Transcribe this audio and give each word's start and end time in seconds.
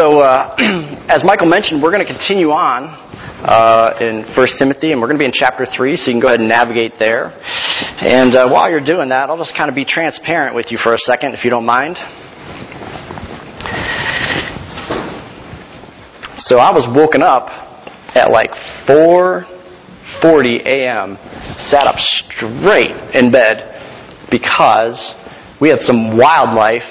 So, 0.00 0.20
uh, 0.20 0.56
as 1.12 1.22
Michael 1.24 1.44
mentioned, 1.44 1.82
we're 1.82 1.92
going 1.92 2.06
to 2.06 2.10
continue 2.10 2.52
on 2.52 2.88
uh, 3.44 3.98
in 4.00 4.24
1 4.34 4.46
Timothy, 4.58 4.92
and 4.92 5.00
we're 5.00 5.08
going 5.08 5.18
to 5.18 5.22
be 5.22 5.26
in 5.26 5.32
chapter 5.34 5.66
3, 5.66 5.94
so 5.96 6.08
you 6.08 6.14
can 6.14 6.22
go 6.22 6.28
ahead 6.28 6.40
and 6.40 6.48
navigate 6.48 6.94
there. 6.98 7.36
And 8.00 8.34
uh, 8.34 8.48
while 8.48 8.70
you're 8.70 8.80
doing 8.80 9.10
that, 9.10 9.28
I'll 9.28 9.36
just 9.36 9.54
kind 9.54 9.68
of 9.68 9.76
be 9.76 9.84
transparent 9.84 10.56
with 10.56 10.72
you 10.72 10.78
for 10.82 10.94
a 10.94 10.98
second, 10.98 11.34
if 11.34 11.44
you 11.44 11.50
don't 11.50 11.66
mind. 11.66 11.98
So 16.48 16.56
I 16.56 16.72
was 16.72 16.88
woken 16.96 17.20
up 17.20 17.50
at 18.16 18.32
like 18.32 18.52
4:40 18.88 20.64
a.m. 20.64 21.18
Sat 21.68 21.84
up 21.84 21.98
straight 21.98 22.96
in 23.12 23.30
bed 23.30 23.68
because 24.30 24.96
we 25.60 25.68
had 25.68 25.80
some 25.80 26.16
wildlife 26.16 26.88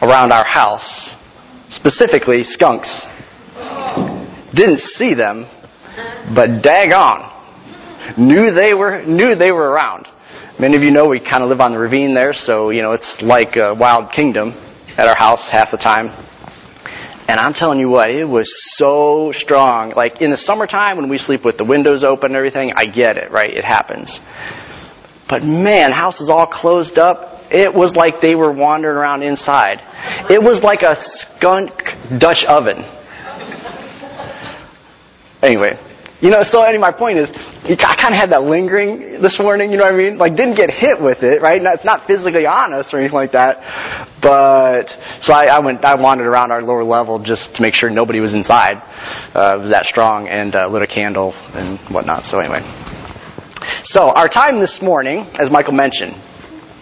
around 0.00 0.32
our 0.32 0.46
house, 0.46 1.14
specifically 1.70 2.44
skunks. 2.44 3.06
Didn't 4.54 4.80
see 4.80 5.14
them, 5.14 5.46
but 6.34 6.62
daggone, 6.62 8.18
knew 8.18 8.52
they 8.52 8.74
were 8.74 9.04
knew 9.04 9.34
they 9.34 9.52
were 9.52 9.68
around. 9.68 10.08
Many 10.58 10.76
of 10.76 10.82
you 10.82 10.90
know 10.90 11.06
we 11.06 11.20
kind 11.20 11.42
of 11.42 11.48
live 11.48 11.60
on 11.60 11.72
the 11.72 11.78
ravine 11.78 12.14
there, 12.14 12.32
so 12.32 12.70
you 12.70 12.82
know 12.82 12.92
it's 12.92 13.18
like 13.22 13.56
a 13.56 13.74
wild 13.74 14.12
kingdom 14.12 14.50
at 14.96 15.06
our 15.06 15.16
house 15.16 15.48
half 15.50 15.70
the 15.70 15.76
time. 15.76 16.08
And 17.28 17.38
I'm 17.38 17.52
telling 17.52 17.78
you 17.78 17.90
what, 17.90 18.10
it 18.10 18.24
was 18.24 18.50
so 18.76 19.32
strong. 19.34 19.92
Like 19.94 20.22
in 20.22 20.30
the 20.30 20.38
summertime 20.38 20.96
when 20.96 21.10
we 21.10 21.18
sleep 21.18 21.44
with 21.44 21.58
the 21.58 21.64
windows 21.64 22.02
open 22.02 22.30
and 22.30 22.36
everything, 22.36 22.72
I 22.74 22.86
get 22.86 23.18
it, 23.18 23.30
right? 23.30 23.50
It 23.50 23.64
happens. 23.64 24.18
But 25.28 25.42
man, 25.42 25.92
house 25.92 26.22
is 26.22 26.30
all 26.30 26.46
closed 26.46 26.96
up. 26.96 27.37
It 27.50 27.72
was 27.72 27.94
like 27.96 28.20
they 28.20 28.34
were 28.34 28.52
wandering 28.52 28.96
around 28.96 29.22
inside. 29.22 29.78
It 30.30 30.42
was 30.42 30.62
like 30.62 30.82
a 30.82 30.96
skunk 30.98 31.72
Dutch 32.20 32.44
oven. 32.46 32.84
Anyway, 35.40 35.78
you 36.20 36.30
know, 36.30 36.42
so 36.42 36.62
anyway, 36.62 36.80
my 36.80 36.90
point 36.90 37.18
is, 37.18 37.30
I 37.30 37.94
kind 37.94 38.10
of 38.10 38.18
had 38.18 38.30
that 38.34 38.42
lingering 38.42 39.22
this 39.22 39.38
morning, 39.38 39.70
you 39.70 39.78
know 39.78 39.84
what 39.84 39.94
I 39.94 39.96
mean? 39.96 40.18
Like, 40.18 40.34
didn't 40.34 40.56
get 40.56 40.68
hit 40.68 41.00
with 41.00 41.22
it, 41.22 41.40
right? 41.40 41.62
It's 41.62 41.84
not 41.84 42.08
physically 42.08 42.44
on 42.44 42.74
us 42.74 42.90
or 42.92 42.98
anything 42.98 43.14
like 43.14 43.32
that. 43.38 43.62
But, 44.20 44.90
so 45.22 45.32
I, 45.32 45.46
I 45.46 45.58
went, 45.60 45.84
I 45.84 45.94
wandered 45.94 46.26
around 46.26 46.50
our 46.50 46.60
lower 46.60 46.82
level 46.82 47.22
just 47.22 47.54
to 47.54 47.62
make 47.62 47.74
sure 47.74 47.88
nobody 47.88 48.18
was 48.18 48.34
inside. 48.34 48.82
Uh, 49.30 49.58
it 49.58 49.62
was 49.62 49.70
that 49.70 49.86
strong 49.86 50.26
and 50.26 50.56
uh, 50.56 50.66
lit 50.66 50.82
a 50.82 50.90
candle 50.90 51.30
and 51.54 51.78
whatnot. 51.94 52.24
So 52.24 52.40
anyway. 52.40 52.66
So, 53.84 54.10
our 54.10 54.28
time 54.28 54.58
this 54.58 54.80
morning, 54.82 55.22
as 55.38 55.50
Michael 55.50 55.74
mentioned, 55.74 56.18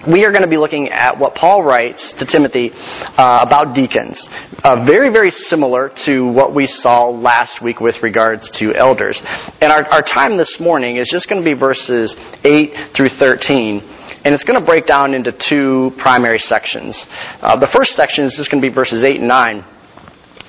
we 0.07 0.25
are 0.25 0.31
going 0.31 0.43
to 0.43 0.51
be 0.51 0.57
looking 0.57 0.89
at 0.89 1.19
what 1.19 1.35
Paul 1.35 1.65
writes 1.65 2.15
to 2.19 2.27
Timothy 2.27 2.71
uh, 2.73 3.45
about 3.47 3.75
deacons. 3.75 4.29
Uh, 4.63 4.85
very, 4.87 5.11
very 5.11 5.31
similar 5.31 5.91
to 6.07 6.23
what 6.27 6.55
we 6.55 6.67
saw 6.67 7.09
last 7.09 7.63
week 7.63 7.81
with 7.81 7.97
regards 8.03 8.51
to 8.59 8.75
elders. 8.75 9.21
And 9.61 9.73
our, 9.73 9.85
our 9.89 10.03
time 10.03 10.37
this 10.37 10.59
morning 10.61 10.97
is 10.97 11.09
just 11.11 11.29
going 11.29 11.43
to 11.43 11.45
be 11.45 11.59
verses 11.59 12.15
8 12.45 12.97
through 12.97 13.11
13. 13.19 13.81
And 14.25 14.35
it's 14.35 14.45
going 14.45 14.59
to 14.59 14.65
break 14.65 14.87
down 14.87 15.15
into 15.15 15.33
two 15.33 15.91
primary 15.99 16.39
sections. 16.39 17.07
Uh, 17.41 17.59
the 17.59 17.69
first 17.77 17.93
section 17.93 18.25
is 18.25 18.35
just 18.37 18.51
going 18.51 18.63
to 18.63 18.69
be 18.69 18.75
verses 18.75 19.03
8 19.03 19.19
and 19.19 19.29
9. 19.29 19.65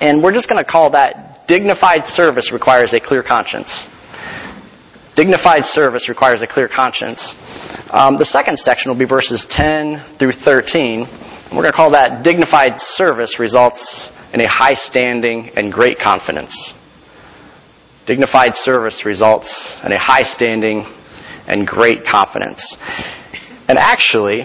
And 0.00 0.22
we're 0.22 0.32
just 0.32 0.48
going 0.48 0.62
to 0.62 0.70
call 0.70 0.92
that 0.92 1.46
dignified 1.48 2.04
service 2.04 2.50
requires 2.52 2.92
a 2.92 3.00
clear 3.00 3.22
conscience. 3.22 3.88
Dignified 5.16 5.64
service 5.64 6.08
requires 6.08 6.42
a 6.42 6.46
clear 6.46 6.68
conscience. 6.68 7.34
Um, 7.90 8.18
the 8.18 8.24
second 8.26 8.58
section 8.58 8.90
will 8.90 8.98
be 8.98 9.06
verses 9.06 9.46
10 9.48 10.18
through 10.18 10.32
13. 10.44 11.08
We're 11.52 11.64
going 11.64 11.72
to 11.72 11.72
call 11.72 11.92
that 11.92 12.22
dignified 12.22 12.76
service 12.76 13.40
results 13.40 14.10
in 14.34 14.42
a 14.42 14.48
high 14.48 14.74
standing 14.74 15.48
and 15.56 15.72
great 15.72 15.96
confidence. 15.98 16.74
Dignified 18.06 18.56
service 18.56 19.04
results 19.06 19.48
in 19.82 19.92
a 19.92 19.98
high 19.98 20.22
standing 20.22 20.84
and 21.46 21.66
great 21.66 22.04
confidence. 22.04 22.76
And 23.68 23.78
actually, 23.78 24.44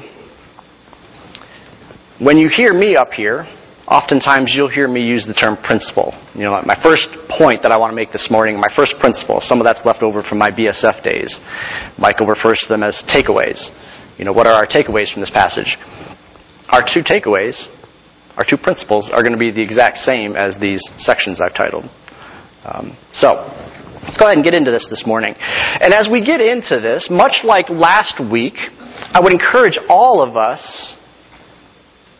when 2.19 2.37
you 2.37 2.47
hear 2.47 2.73
me 2.73 2.95
up 2.95 3.11
here, 3.11 3.43
oftentimes 3.87 4.53
you'll 4.55 4.71
hear 4.71 4.87
me 4.87 5.01
use 5.01 5.25
the 5.25 5.33
term 5.33 5.57
principle. 5.57 6.13
You 6.33 6.43
know, 6.45 6.61
my 6.65 6.79
first 6.81 7.09
point 7.37 7.61
that 7.63 7.71
I 7.71 7.77
want 7.77 7.91
to 7.91 7.95
make 7.95 8.11
this 8.11 8.29
morning, 8.31 8.59
my 8.59 8.71
first 8.75 8.95
principle, 8.99 9.39
some 9.41 9.59
of 9.59 9.65
that's 9.65 9.83
left 9.85 10.01
over 10.01 10.23
from 10.23 10.37
my 10.37 10.49
BSF 10.49 11.03
days. 11.03 11.39
Michael 11.97 12.27
refers 12.27 12.59
to 12.63 12.67
them 12.69 12.83
as 12.83 13.01
takeaways. 13.07 13.59
You 14.17 14.25
know, 14.25 14.33
what 14.33 14.47
are 14.47 14.53
our 14.53 14.67
takeaways 14.67 15.11
from 15.11 15.21
this 15.21 15.31
passage? 15.31 15.77
Our 16.69 16.81
two 16.81 17.01
takeaways, 17.01 17.59
our 18.37 18.45
two 18.47 18.57
principles, 18.57 19.09
are 19.13 19.21
going 19.21 19.33
to 19.33 19.39
be 19.39 19.51
the 19.51 19.61
exact 19.61 19.97
same 19.97 20.35
as 20.35 20.57
these 20.59 20.81
sections 20.97 21.39
I've 21.41 21.55
titled. 21.55 21.85
Um, 22.63 22.97
so, 23.11 23.33
let's 24.03 24.17
go 24.17 24.25
ahead 24.25 24.37
and 24.37 24.43
get 24.43 24.53
into 24.53 24.71
this 24.71 24.87
this 24.89 25.03
morning. 25.05 25.35
And 25.37 25.93
as 25.93 26.07
we 26.09 26.23
get 26.23 26.39
into 26.39 26.79
this, 26.79 27.09
much 27.11 27.41
like 27.43 27.69
last 27.69 28.21
week, 28.31 28.55
I 28.55 29.19
would 29.21 29.33
encourage 29.33 29.77
all 29.89 30.21
of 30.21 30.37
us 30.37 30.95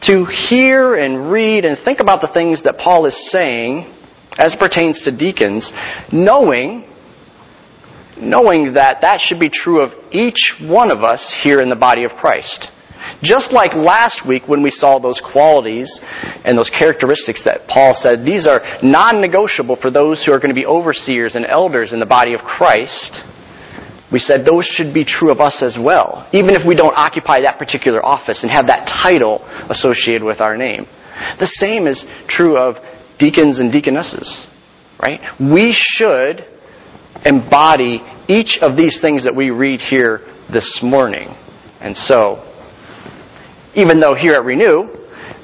to 0.07 0.25
hear 0.25 0.95
and 0.95 1.31
read 1.31 1.65
and 1.65 1.77
think 1.83 1.99
about 1.99 2.21
the 2.21 2.31
things 2.33 2.63
that 2.63 2.77
Paul 2.77 3.05
is 3.05 3.31
saying 3.31 3.91
as 4.37 4.55
pertains 4.59 5.01
to 5.03 5.15
deacons, 5.15 5.71
knowing 6.11 6.89
knowing 8.17 8.73
that 8.73 8.99
that 9.01 9.19
should 9.19 9.39
be 9.39 9.49
true 9.49 9.83
of 9.83 9.91
each 10.11 10.53
one 10.61 10.91
of 10.91 11.03
us 11.03 11.33
here 11.43 11.61
in 11.61 11.69
the 11.69 11.75
body 11.75 12.03
of 12.03 12.11
Christ. 12.11 12.69
Just 13.21 13.51
like 13.51 13.73
last 13.73 14.21
week 14.27 14.47
when 14.47 14.63
we 14.63 14.69
saw 14.69 14.99
those 14.99 15.19
qualities 15.19 15.99
and 16.45 16.57
those 16.57 16.69
characteristics 16.69 17.43
that 17.43 17.67
Paul 17.67 17.93
said, 17.93 18.23
these 18.23 18.47
are 18.47 18.61
non-negotiable 18.81 19.77
for 19.81 19.91
those 19.91 20.23
who 20.23 20.31
are 20.31 20.39
going 20.39 20.55
to 20.55 20.59
be 20.59 20.65
overseers 20.65 21.35
and 21.35 21.45
elders 21.45 21.91
in 21.91 21.99
the 21.99 22.05
body 22.05 22.33
of 22.33 22.41
Christ 22.41 23.23
we 24.13 24.19
said 24.19 24.45
those 24.45 24.63
should 24.65 24.93
be 24.93 25.03
true 25.03 25.31
of 25.31 25.41
us 25.41 25.63
as 25.63 25.75
well, 25.81 26.29
even 26.31 26.51
if 26.51 26.61
we 26.65 26.75
don't 26.75 26.93
occupy 26.95 27.41
that 27.41 27.57
particular 27.57 28.05
office 28.05 28.43
and 28.43 28.51
have 28.51 28.67
that 28.67 28.85
title 28.85 29.43
associated 29.69 30.23
with 30.23 30.39
our 30.39 30.55
name. 30.55 30.85
The 31.39 31.47
same 31.47 31.87
is 31.87 32.05
true 32.27 32.55
of 32.55 32.75
deacons 33.17 33.59
and 33.59 33.71
deaconesses, 33.71 34.47
right? 35.01 35.19
We 35.39 35.73
should 35.75 36.45
embody 37.25 38.01
each 38.27 38.59
of 38.61 38.77
these 38.77 38.99
things 39.01 39.23
that 39.23 39.35
we 39.35 39.49
read 39.49 39.81
here 39.81 40.21
this 40.51 40.81
morning. 40.83 41.29
And 41.81 41.97
so, 41.97 42.37
even 43.75 43.99
though 43.99 44.13
here 44.13 44.35
at 44.35 44.45
Renew, 44.45 44.93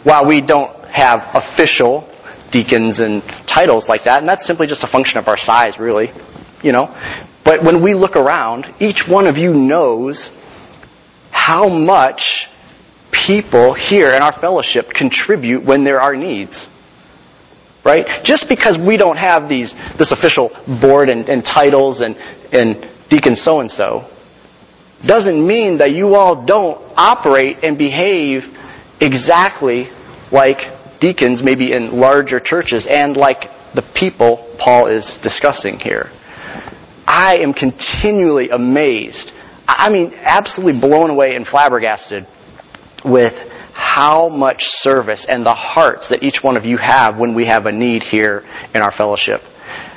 while 0.03 0.27
we 0.27 0.41
don't 0.41 0.85
have 0.85 1.21
official 1.33 2.05
deacons 2.51 2.99
and 2.99 3.23
titles 3.47 3.85
like 3.87 4.01
that, 4.05 4.19
and 4.19 4.29
that's 4.29 4.45
simply 4.45 4.67
just 4.67 4.83
a 4.83 4.91
function 4.91 5.17
of 5.17 5.27
our 5.27 5.37
size, 5.37 5.77
really, 5.79 6.07
you 6.61 6.71
know, 6.71 6.87
but 7.49 7.63
when 7.63 7.83
we 7.83 7.95
look 7.95 8.15
around, 8.15 8.67
each 8.79 9.05
one 9.09 9.25
of 9.25 9.35
you 9.35 9.55
knows 9.55 10.31
how 11.31 11.67
much 11.67 12.21
people 13.25 13.73
here 13.73 14.09
in 14.13 14.21
our 14.21 14.39
fellowship 14.39 14.85
contribute 14.95 15.65
when 15.65 15.83
there 15.83 15.99
are 15.99 16.15
needs. 16.15 16.67
Right? 17.83 18.05
Just 18.23 18.45
because 18.49 18.77
we 18.77 18.97
don't 18.97 19.17
have 19.17 19.49
these 19.49 19.73
this 19.97 20.11
official 20.11 20.49
board 20.79 21.09
and, 21.09 21.27
and 21.27 21.43
titles 21.43 22.01
and, 22.01 22.15
and 22.53 22.87
deacon 23.09 23.35
so 23.35 23.61
and 23.61 23.71
so 23.71 24.07
doesn't 25.07 25.41
mean 25.47 25.79
that 25.79 25.89
you 25.89 26.13
all 26.13 26.45
don't 26.45 26.77
operate 26.95 27.63
and 27.63 27.79
behave 27.79 28.41
exactly 29.01 29.89
like 30.31 30.57
deacons 31.01 31.41
maybe 31.43 31.73
in 31.73 31.99
larger 31.99 32.39
churches 32.39 32.85
and 32.87 33.17
like 33.17 33.49
the 33.73 33.81
people 33.99 34.55
Paul 34.59 34.85
is 34.85 35.17
discussing 35.23 35.79
here. 35.79 36.11
I 37.09 37.37
am 37.37 37.53
continually 37.53 38.49
amazed. 38.49 39.31
I 39.65 39.89
mean, 39.89 40.13
absolutely 40.13 40.79
blown 40.79 41.09
away 41.09 41.35
and 41.35 41.45
flabbergasted 41.45 42.27
with 43.03 43.33
how 43.73 44.29
much 44.29 44.61
service 44.61 45.25
and 45.27 45.43
the 45.43 45.55
hearts 45.55 46.09
that 46.09 46.21
each 46.21 46.43
one 46.43 46.55
of 46.55 46.65
you 46.65 46.77
have 46.77 47.17
when 47.17 47.33
we 47.33 47.47
have 47.47 47.65
a 47.65 47.71
need 47.71 48.03
here 48.03 48.43
in 48.75 48.83
our 48.83 48.91
fellowship. 48.91 49.41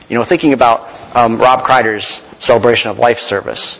You 0.08 0.16
know, 0.16 0.24
thinking 0.26 0.54
about 0.54 0.88
um, 1.14 1.38
Rob 1.38 1.60
Kreider's 1.68 2.22
celebration 2.40 2.90
of 2.90 2.96
life 2.96 3.18
service, 3.18 3.78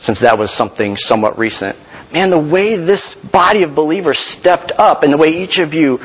since 0.00 0.22
that 0.22 0.38
was 0.38 0.50
something 0.56 0.96
somewhat 0.96 1.36
recent. 1.36 1.76
Man, 2.14 2.30
the 2.30 2.40
way 2.40 2.78
this 2.78 3.14
body 3.30 3.62
of 3.62 3.74
believers 3.74 4.18
stepped 4.40 4.72
up 4.78 5.02
and 5.02 5.12
the 5.12 5.18
way 5.18 5.28
each 5.28 5.58
of 5.58 5.74
you 5.74 5.98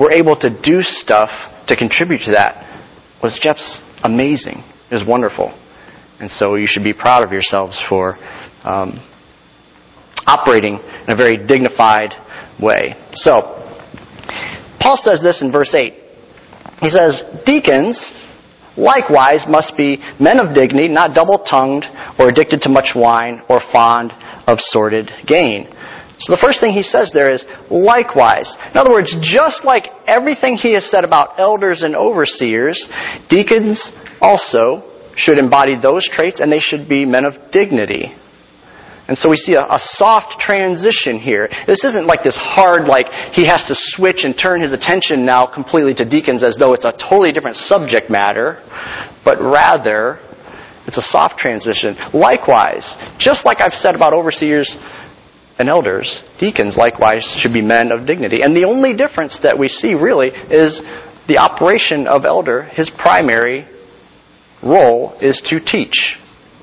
were 0.00 0.10
able 0.10 0.36
to 0.40 0.48
do 0.48 0.80
stuff 0.80 1.28
to 1.68 1.76
contribute 1.76 2.22
to 2.24 2.30
that 2.30 2.56
was 3.22 3.38
just 3.38 3.84
amazing. 4.02 4.64
It 4.90 4.94
was 4.94 5.04
wonderful. 5.06 5.58
And 6.22 6.30
so 6.30 6.54
you 6.54 6.68
should 6.68 6.84
be 6.84 6.92
proud 6.92 7.24
of 7.24 7.32
yourselves 7.32 7.82
for 7.88 8.14
um, 8.62 9.02
operating 10.24 10.74
in 10.74 11.08
a 11.08 11.16
very 11.16 11.36
dignified 11.36 12.14
way. 12.62 12.94
So, 13.10 13.32
Paul 14.78 14.96
says 14.98 15.20
this 15.20 15.42
in 15.42 15.50
verse 15.50 15.74
8. 15.74 15.94
He 16.78 16.88
says, 16.90 17.24
Deacons 17.44 18.12
likewise 18.76 19.46
must 19.48 19.76
be 19.76 19.98
men 20.20 20.38
of 20.38 20.54
dignity, 20.54 20.86
not 20.86 21.12
double 21.12 21.38
tongued 21.42 21.86
or 22.20 22.28
addicted 22.28 22.60
to 22.62 22.68
much 22.68 22.90
wine 22.94 23.42
or 23.48 23.60
fond 23.72 24.12
of 24.46 24.60
sordid 24.60 25.10
gain. 25.26 25.66
So 26.20 26.34
the 26.34 26.40
first 26.40 26.60
thing 26.60 26.70
he 26.70 26.84
says 26.84 27.10
there 27.12 27.32
is 27.32 27.44
likewise. 27.68 28.56
In 28.70 28.76
other 28.76 28.92
words, 28.92 29.12
just 29.20 29.64
like 29.64 29.86
everything 30.06 30.54
he 30.54 30.74
has 30.74 30.88
said 30.88 31.02
about 31.02 31.40
elders 31.40 31.82
and 31.82 31.96
overseers, 31.96 32.88
deacons 33.28 33.92
also 34.20 34.88
should 35.16 35.38
embody 35.38 35.80
those 35.80 36.08
traits 36.08 36.40
and 36.40 36.50
they 36.50 36.60
should 36.60 36.88
be 36.88 37.04
men 37.04 37.24
of 37.24 37.34
dignity. 37.50 38.14
And 39.08 39.18
so 39.18 39.28
we 39.28 39.36
see 39.36 39.54
a, 39.54 39.62
a, 39.62 39.78
soft 39.78 40.40
transition 40.40 41.18
here. 41.18 41.48
This 41.66 41.84
isn't 41.84 42.06
like 42.06 42.22
this 42.22 42.38
hard, 42.40 42.86
like 42.86 43.08
he 43.32 43.46
has 43.46 43.64
to 43.66 43.74
switch 43.74 44.22
and 44.22 44.38
turn 44.38 44.62
his 44.62 44.72
attention 44.72 45.26
now 45.26 45.44
completely 45.44 45.92
to 45.94 46.08
deacons 46.08 46.42
as 46.42 46.56
though 46.56 46.72
it's 46.72 46.84
a 46.84 46.92
totally 46.92 47.32
different 47.32 47.56
subject 47.56 48.10
matter, 48.10 48.62
but 49.24 49.40
rather 49.40 50.20
it's 50.86 50.98
a 50.98 51.02
soft 51.02 51.38
transition. 51.38 51.96
Likewise, 52.14 52.96
just 53.18 53.44
like 53.44 53.60
I've 53.60 53.74
said 53.74 53.96
about 53.96 54.14
overseers 54.14 54.76
and 55.58 55.68
elders, 55.68 56.22
deacons 56.38 56.76
likewise 56.76 57.26
should 57.38 57.52
be 57.52 57.60
men 57.60 57.90
of 57.90 58.06
dignity. 58.06 58.42
And 58.42 58.56
the 58.56 58.64
only 58.64 58.94
difference 58.94 59.38
that 59.42 59.58
we 59.58 59.66
see 59.66 59.94
really 59.94 60.28
is 60.28 60.80
the 61.26 61.38
operation 61.38 62.06
of 62.06 62.24
elder, 62.24 62.62
his 62.62 62.90
primary 62.90 63.66
role 64.62 65.16
is 65.20 65.42
to 65.46 65.60
teach. 65.60 66.16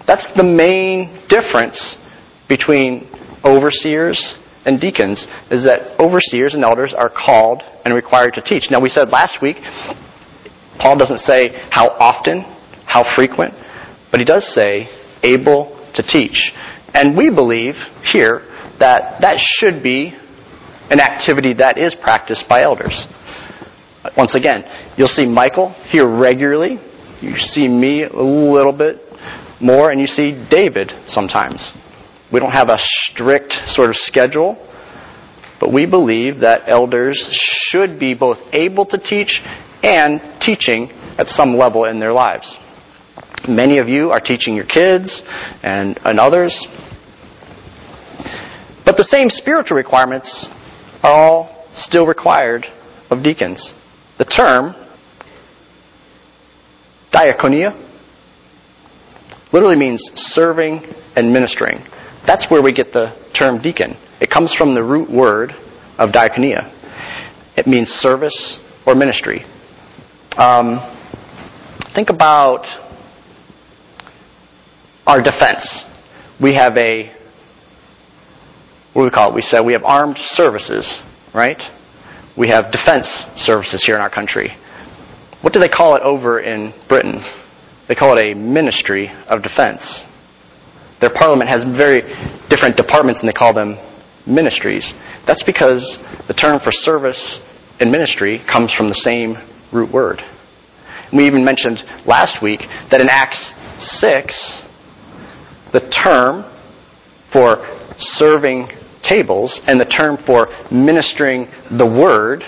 That's 0.08 0.28
the 0.36 0.44
main 0.44 1.26
difference 1.30 1.98
between 2.48 3.10
overseers 3.44 4.38
and 4.66 4.80
deacons 4.80 5.28
is 5.52 5.64
that 5.64 6.00
overseers 6.00 6.54
and 6.54 6.64
elders 6.64 6.94
are 6.98 7.10
called 7.10 7.62
and 7.86 7.94
required 7.94 8.34
to 8.34 8.42
teach. 8.42 8.66
Now 8.70 8.82
we 8.82 8.90
said 8.90 9.10
last 9.10 9.40
week 9.42 9.58
Paul 10.80 10.98
doesn't 10.98 11.20
say 11.20 11.52
how 11.70 11.90
often, 11.90 12.42
how 12.86 13.04
frequent, 13.16 13.54
but 14.12 14.20
he 14.20 14.26
does 14.26 14.48
say 14.54 14.88
able 15.24 15.76
to 15.96 16.04
teach. 16.04 16.52
And 16.94 17.18
we 17.18 17.30
believe 17.30 17.76
here 18.04 18.48
that 18.80 19.22
that 19.22 19.38
should 19.38 19.84
be 19.84 20.14
an 20.90 21.00
activity 21.00 21.54
that 21.56 21.78
is 21.78 21.96
practiced 22.02 22.46
by 22.50 22.64
elders. 22.64 23.06
Once 24.18 24.36
again, 24.36 24.64
you'll 24.98 25.08
see 25.08 25.26
Michael 25.26 25.76
here 25.90 26.08
regularly. 26.08 26.80
You 27.22 27.38
see 27.38 27.68
me 27.68 28.04
a 28.04 28.14
little 28.14 28.72
bit 28.72 28.98
more, 29.60 29.92
and 29.92 30.00
you 30.00 30.08
see 30.08 30.48
David 30.50 30.92
sometimes. 31.06 31.74
We 32.32 32.40
don't 32.40 32.52
have 32.52 32.70
a 32.70 32.78
strict 32.78 33.54
sort 33.68 33.90
of 33.90 33.96
schedule, 33.96 34.56
but 35.60 35.74
we 35.74 35.86
believe 35.86 36.40
that 36.40 36.62
elders 36.68 37.18
should 37.32 38.00
be 38.00 38.14
both 38.14 38.38
able 38.54 38.86
to 38.86 38.98
teach 38.98 39.42
and 39.84 40.22
teaching 40.40 40.90
at 41.18 41.28
some 41.28 41.56
level 41.56 41.86
in 41.86 42.00
their 42.00 42.14
lives. 42.14 42.58
Many 43.48 43.80
of 43.80 43.90
you 43.90 44.12
are 44.12 44.20
teaching 44.20 44.56
your 44.56 44.66
kids 44.66 45.22
and, 45.64 46.00
and 46.06 46.20
others. 46.20 46.68
But 48.86 48.96
the 48.96 49.04
same 49.04 49.30
spiritual 49.30 49.78
requirements 49.78 50.48
are 51.04 51.12
all 51.12 51.68
still 51.74 52.06
required 52.06 52.66
of 53.10 53.24
deacons. 53.24 53.74
The 54.18 54.26
term 54.26 54.76
diaconia 57.12 57.88
literally 59.52 59.78
means 59.78 60.10
serving 60.16 60.82
and 61.16 61.32
ministering. 61.32 61.80
That's 62.26 62.50
where 62.50 62.62
we 62.62 62.74
get 62.74 62.94
the 62.94 63.16
term 63.38 63.62
deacon. 63.62 63.96
It 64.22 64.30
comes 64.30 64.54
from 64.56 64.76
the 64.76 64.84
root 64.84 65.10
word 65.10 65.52
of 65.98 66.12
diakonia. 66.12 66.76
It 67.58 67.68
means 67.68 67.88
service 67.88 68.60
or 68.86 68.96
ministry. 68.96 69.44
Um, 70.38 70.80
think 71.96 72.10
about 72.10 72.66
our 75.06 75.22
defense. 75.22 75.86
We 76.42 76.56
have 76.56 76.78
a, 76.78 77.12
what 78.94 79.02
do 79.02 79.06
we 79.06 79.10
call 79.10 79.32
it? 79.32 79.36
We 79.36 79.42
said 79.42 79.62
we 79.66 79.74
have 79.74 79.84
armed 79.84 80.18
services, 80.18 81.00
right? 81.34 81.60
We 82.38 82.50
have 82.50 82.72
defense 82.72 83.08
services 83.36 83.84
here 83.86 83.96
in 83.96 84.02
our 84.02 84.10
country. 84.10 84.52
What 85.42 85.54
do 85.54 85.60
they 85.60 85.70
call 85.70 85.96
it 85.96 86.02
over 86.02 86.40
in 86.40 86.74
Britain? 86.88 87.22
They 87.88 87.96
call 87.96 88.18
it 88.18 88.22
a 88.22 88.36
ministry 88.36 89.10
of 89.28 89.42
defense. 89.42 90.04
Their 91.02 91.12
parliament 91.14 91.50
has 91.50 91.64
very 91.64 92.02
different 92.50 92.76
departments 92.76 93.22
and 93.22 93.30
they 93.30 93.34
call 93.34 93.54
them 93.54 93.78
ministries. 94.28 94.94
That's 95.26 95.44
because 95.44 95.98
the 96.28 96.34
term 96.34 96.60
for 96.60 96.72
service 96.72 97.40
and 97.80 97.92
ministry 97.92 98.42
comes 98.52 98.74
from 98.76 98.90
the 98.90 99.02
same 99.02 99.36
root 99.72 99.94
word. 99.94 100.20
We 101.14 101.26
even 101.26 101.44
mentioned 101.46 101.80
last 102.06 102.44
week 102.44 102.60
that 102.92 103.02
in 103.02 103.08
Acts 103.10 103.54
6, 104.00 104.64
the 105.72 105.90
term 106.04 106.44
for 107.32 107.64
serving 107.98 108.68
tables 109.08 109.62
and 109.66 109.80
the 109.80 109.86
term 109.86 110.18
for 110.26 110.48
ministering 110.72 111.48
the 111.78 111.86
word 111.86 112.44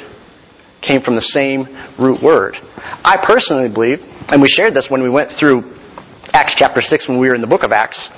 came 0.82 1.02
from 1.02 1.16
the 1.16 1.22
same 1.22 1.66
root 2.00 2.22
word. 2.22 2.56
I 3.04 3.22
personally 3.22 3.72
believe, 3.72 4.00
and 4.28 4.42
we 4.42 4.48
shared 4.48 4.74
this 4.74 4.88
when 4.90 5.04
we 5.04 5.10
went 5.10 5.32
through 5.40 5.62
Acts 6.34 6.56
chapter 6.58 6.82
6 6.82 7.08
when 7.08 7.20
we 7.20 7.28
were 7.28 7.36
in 7.36 7.42
the 7.42 7.48
book 7.48 7.64
of 7.64 7.72
Acts, 7.72 8.10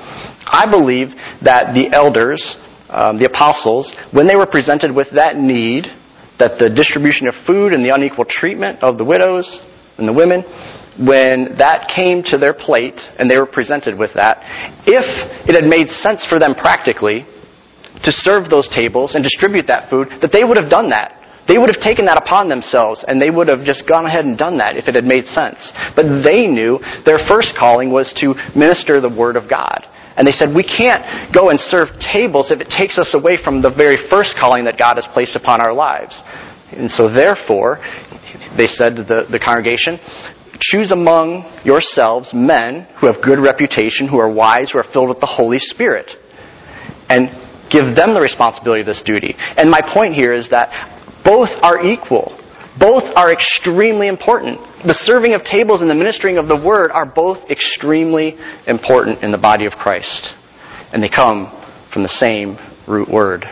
I 0.45 0.69
believe 0.69 1.10
that 1.44 1.74
the 1.74 1.89
elders, 1.92 2.57
um, 2.89 3.18
the 3.18 3.25
apostles, 3.25 3.94
when 4.12 4.27
they 4.27 4.36
were 4.36 4.45
presented 4.45 4.94
with 4.94 5.07
that 5.15 5.36
need, 5.36 5.88
that 6.38 6.60
the 6.60 6.69
distribution 6.69 7.27
of 7.27 7.33
food 7.48 7.74
and 7.74 7.83
the 7.83 7.94
unequal 7.94 8.25
treatment 8.25 8.83
of 8.83 8.98
the 8.98 9.06
widows 9.06 9.48
and 9.98 10.07
the 10.07 10.13
women, 10.13 10.44
when 11.00 11.57
that 11.57 11.89
came 11.89 12.21
to 12.21 12.38
their 12.38 12.54
plate 12.54 13.00
and 13.18 13.30
they 13.30 13.38
were 13.38 13.50
presented 13.50 13.98
with 13.98 14.13
that, 14.13 14.38
if 14.86 15.06
it 15.50 15.56
had 15.56 15.66
made 15.66 15.89
sense 15.89 16.25
for 16.27 16.38
them 16.38 16.54
practically 16.54 17.25
to 18.04 18.12
serve 18.12 18.50
those 18.50 18.69
tables 18.69 19.16
and 19.16 19.24
distribute 19.24 19.66
that 19.68 19.89
food, 19.89 20.07
that 20.21 20.31
they 20.31 20.44
would 20.44 20.57
have 20.57 20.69
done 20.69 20.89
that. 20.89 21.23
They 21.48 21.57
would 21.57 21.68
have 21.68 21.84
taken 21.84 22.06
that 22.06 22.18
upon 22.18 22.48
themselves 22.48 23.04
and 23.07 23.22
they 23.22 23.30
would 23.30 23.48
have 23.48 23.63
just 23.63 23.88
gone 23.88 24.06
ahead 24.06 24.24
and 24.24 24.38
done 24.38 24.57
that 24.60 24.78
if 24.78 24.88
it 24.88 24.95
had 24.95 25.04
made 25.04 25.25
sense. 25.28 25.60
But 25.95 26.24
they 26.24 26.48
knew 26.48 26.80
their 27.06 27.19
first 27.28 27.56
calling 27.60 27.92
was 27.92 28.13
to 28.24 28.36
minister 28.56 29.01
the 29.01 29.12
Word 29.12 29.36
of 29.36 29.50
God. 29.50 29.84
And 30.16 30.28
they 30.28 30.31
said, 30.31 30.56
we 30.56 30.63
can't 30.63 31.34
go 31.34 31.50
and 31.50 31.60
serve 31.60 31.90
tables 32.00 32.51
if 32.51 32.62
it 32.62 32.69
takes 32.69 32.98
us 32.98 33.13
away 33.13 33.38
from 33.44 33.62
the 33.62 33.74
very 33.74 33.98
first 34.10 34.36
calling 34.40 34.66
that 34.66 34.78
God 34.78 34.95
has 34.95 35.07
placed 35.12 35.36
upon 35.36 35.60
our 35.60 35.74
lives. 35.74 36.16
And 36.72 36.90
so 36.90 37.12
therefore, 37.12 37.80
they 38.56 38.68
said 38.68 38.95
to 38.95 39.04
the, 39.04 39.25
the 39.30 39.40
congregation, 39.40 40.00
choose 40.62 40.92
among 40.92 41.44
yourselves 41.66 42.31
men 42.34 42.88
who 43.01 43.07
have 43.12 43.24
good 43.24 43.40
reputation, 43.40 44.07
who 44.07 44.19
are 44.19 44.31
wise, 44.31 44.72
who 44.72 44.80
are 44.80 44.88
filled 44.94 45.10
with 45.10 45.19
the 45.19 45.30
Holy 45.30 45.60
Spirit. 45.60 46.07
And 47.10 47.28
give 47.74 47.98
them 47.98 48.13
the 48.13 48.22
responsibility 48.22 48.81
of 48.81 48.88
this 48.88 49.01
duty. 49.04 49.34
And 49.38 49.69
my 49.69 49.81
point 49.81 50.13
here 50.13 50.34
is 50.34 50.50
that 50.51 50.69
both 51.24 51.50
are 51.62 51.84
equal. 51.84 52.40
Both 52.80 53.04
are 53.16 53.31
extremely 53.31 54.08
important. 54.08 54.58
The 54.86 54.98
serving 55.06 55.34
of 55.34 55.44
tables 55.44 55.81
and 55.81 55.90
the 55.90 55.95
ministering 55.95 56.38
of 56.38 56.47
the 56.47 56.57
word 56.57 56.90
are 56.92 57.06
both 57.06 57.38
extremely 57.50 58.36
important 58.66 59.24
in 59.24 59.31
the 59.31 59.38
body 59.38 59.66
of 59.66 59.74
Christ. 59.74 60.33
And 60.92 61.02
they 61.02 61.09
come 61.09 61.52
from 61.94 62.02
the 62.02 62.09
same 62.09 62.57
root 62.88 63.09
word. 63.09 63.45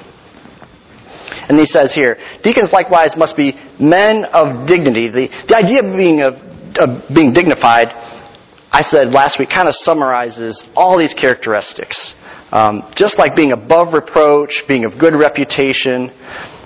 And 1.47 1.57
he 1.57 1.65
says 1.65 1.93
here, 1.93 2.17
deacons 2.43 2.71
likewise 2.73 3.13
must 3.15 3.37
be 3.37 3.53
men 3.79 4.25
of 4.33 4.67
dignity. 4.67 5.07
The, 5.09 5.29
the 5.47 5.55
idea 5.55 5.79
of 5.85 5.95
being, 5.95 6.21
of, 6.21 6.33
of 6.81 7.07
being 7.13 7.31
dignified, 7.31 7.87
I 8.71 8.81
said 8.81 9.13
last 9.13 9.39
week, 9.39 9.49
kind 9.49 9.67
of 9.67 9.75
summarizes 9.75 10.65
all 10.75 10.97
these 10.97 11.13
characteristics. 11.13 12.15
Um, 12.51 12.91
just 12.95 13.17
like 13.17 13.35
being 13.35 13.53
above 13.53 13.93
reproach, 13.93 14.63
being 14.67 14.83
of 14.83 14.99
good 14.99 15.13
reputation, 15.15 16.11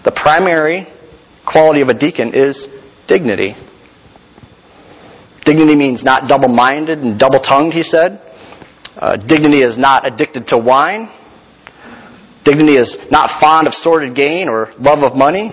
the 0.03 0.12
primary 0.15 0.88
quality 1.46 1.82
of 1.82 1.90
a 1.90 1.94
deacon 1.94 2.34
is 2.34 2.68
dignity. 3.08 3.56
Dignity 5.46 5.75
means 5.75 6.04
not 6.04 6.28
double 6.28 6.50
minded 6.50 7.00
and 7.00 7.20
double 7.20 7.40
tongued, 7.40 7.74
he 7.74 7.84
said. 7.84 8.22
Uh, 8.98 9.18
dignity 9.18 9.64
is 9.64 9.78
not 9.78 10.08
addicted 10.08 10.48
to 10.48 10.58
wine. 10.58 11.10
Dignity 12.44 12.78
is 12.78 12.98
not 13.12 13.40
fond 13.40 13.68
of 13.68 13.74
sordid 13.74 14.16
gain 14.16 14.48
or 14.50 14.72
love 14.80 15.00
of 15.00 15.18
money. 15.18 15.52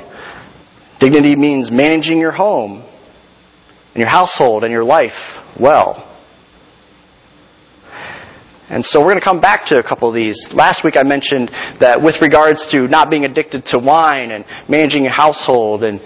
Dignity 1.01 1.37
means 1.37 1.71
managing 1.71 2.19
your 2.19 2.33
home 2.33 2.89
and 3.95 4.01
your 4.01 4.09
household 4.09 4.63
and 4.63 4.73
your 4.73 4.85
life 4.85 5.11
well. 5.61 6.09
And 8.73 8.83
so 8.83 9.01
we're 9.01 9.13
going 9.13 9.21
to 9.21 9.25
come 9.25 9.41
back 9.41 9.67
to 9.67 9.79
a 9.79 9.83
couple 9.83 10.09
of 10.09 10.15
these. 10.15 10.49
Last 10.51 10.81
week 10.83 10.97
I 10.97 11.05
mentioned 11.05 11.53
that 11.77 12.01
with 12.01 12.17
regards 12.25 12.67
to 12.73 12.89
not 12.89 13.11
being 13.11 13.27
addicted 13.27 13.67
to 13.67 13.79
wine 13.79 14.33
and 14.33 14.47
managing 14.67 15.05
your 15.05 15.13
household 15.13 15.85
and 15.85 16.01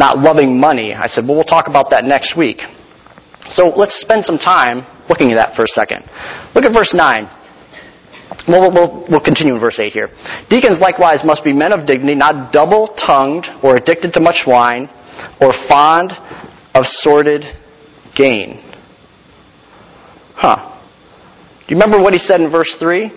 not 0.00 0.18
loving 0.18 0.58
money, 0.58 0.94
I 0.94 1.08
said, 1.08 1.28
well, 1.28 1.36
we'll 1.36 1.44
talk 1.44 1.68
about 1.68 1.90
that 1.90 2.04
next 2.04 2.32
week. 2.32 2.64
So 3.52 3.68
let's 3.68 4.00
spend 4.00 4.24
some 4.24 4.38
time 4.38 4.88
looking 5.12 5.30
at 5.30 5.36
that 5.36 5.56
for 5.56 5.68
a 5.68 5.72
second. 5.76 6.08
Look 6.56 6.64
at 6.64 6.72
verse 6.72 6.96
9. 6.96 7.28
We'll, 8.48 8.72
we'll, 8.72 9.06
we'll 9.10 9.24
continue 9.24 9.54
in 9.54 9.60
verse 9.60 9.78
8 9.78 9.92
here. 9.92 10.08
Deacons 10.48 10.80
likewise 10.80 11.20
must 11.22 11.44
be 11.44 11.52
men 11.52 11.72
of 11.72 11.86
dignity, 11.86 12.16
not 12.16 12.50
double 12.50 12.96
tongued 12.96 13.44
or 13.62 13.76
addicted 13.76 14.14
to 14.14 14.20
much 14.20 14.48
wine 14.48 14.88
or 15.40 15.52
fond 15.68 16.12
of 16.74 16.86
sordid 16.86 17.44
gain. 18.16 18.65
Do 21.66 21.74
you 21.74 21.80
remember 21.80 22.02
what 22.02 22.12
he 22.12 22.18
said 22.18 22.40
in 22.40 22.50
verse 22.50 22.76
3? 22.78 23.10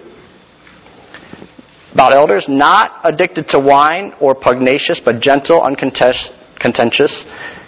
about 1.99 2.13
elders, 2.13 2.45
not 2.47 3.01
addicted 3.03 3.47
to 3.49 3.59
wine 3.59 4.13
or 4.21 4.33
pugnacious, 4.33 5.01
but 5.03 5.19
gentle, 5.19 5.61
uncontentious, 5.61 7.25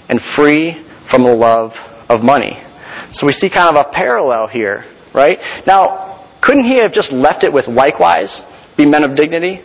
and 0.07 0.21
free 0.37 0.87
from 1.09 1.23
the 1.23 1.33
love 1.33 1.71
of 2.07 2.21
money. 2.21 2.63
So 3.11 3.27
we 3.27 3.33
see 3.33 3.49
kind 3.49 3.75
of 3.75 3.85
a 3.85 3.91
parallel 3.91 4.47
here, 4.47 4.85
right? 5.13 5.37
Now, 5.67 6.29
couldn't 6.41 6.63
he 6.63 6.79
have 6.79 6.93
just 6.93 7.11
left 7.11 7.43
it 7.43 7.51
with 7.51 7.67
likewise, 7.67 8.41
be 8.77 8.85
men 8.85 9.03
of 9.03 9.17
dignity? 9.17 9.61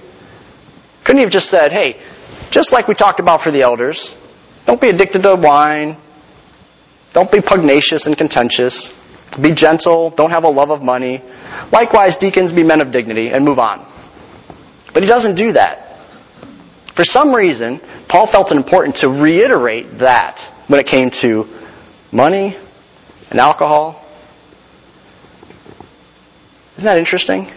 Couldn't 1.04 1.18
he 1.18 1.22
have 1.22 1.32
just 1.32 1.46
said, 1.46 1.70
hey, 1.70 1.94
just 2.50 2.72
like 2.72 2.88
we 2.88 2.94
talked 2.94 3.20
about 3.20 3.42
for 3.42 3.52
the 3.52 3.62
elders, 3.62 4.16
don't 4.66 4.80
be 4.80 4.88
addicted 4.88 5.22
to 5.22 5.36
wine, 5.40 5.96
don't 7.14 7.30
be 7.30 7.38
pugnacious 7.40 8.06
and 8.06 8.18
contentious, 8.18 8.92
be 9.42 9.54
gentle, 9.54 10.12
don't 10.16 10.30
have 10.30 10.44
a 10.44 10.48
love 10.48 10.70
of 10.70 10.82
money. 10.82 11.22
Likewise, 11.72 12.16
deacons, 12.18 12.52
be 12.52 12.62
men 12.62 12.80
of 12.80 12.92
dignity, 12.92 13.28
and 13.28 13.44
move 13.44 13.58
on. 13.58 13.84
But 14.94 15.02
he 15.02 15.08
doesn't 15.08 15.34
do 15.34 15.52
that. 15.52 15.86
For 16.96 17.04
some 17.04 17.34
reason, 17.34 17.80
Paul 18.08 18.30
felt 18.32 18.50
it 18.50 18.56
important 18.56 18.96
to 18.96 19.08
reiterate 19.08 19.98
that 19.98 20.38
when 20.68 20.80
it 20.80 20.86
came 20.86 21.10
to 21.22 21.44
money 22.12 22.56
and 23.30 23.38
alcohol. 23.38 24.02
Isn't 26.78 26.84
that 26.84 26.98
interesting? 26.98 27.50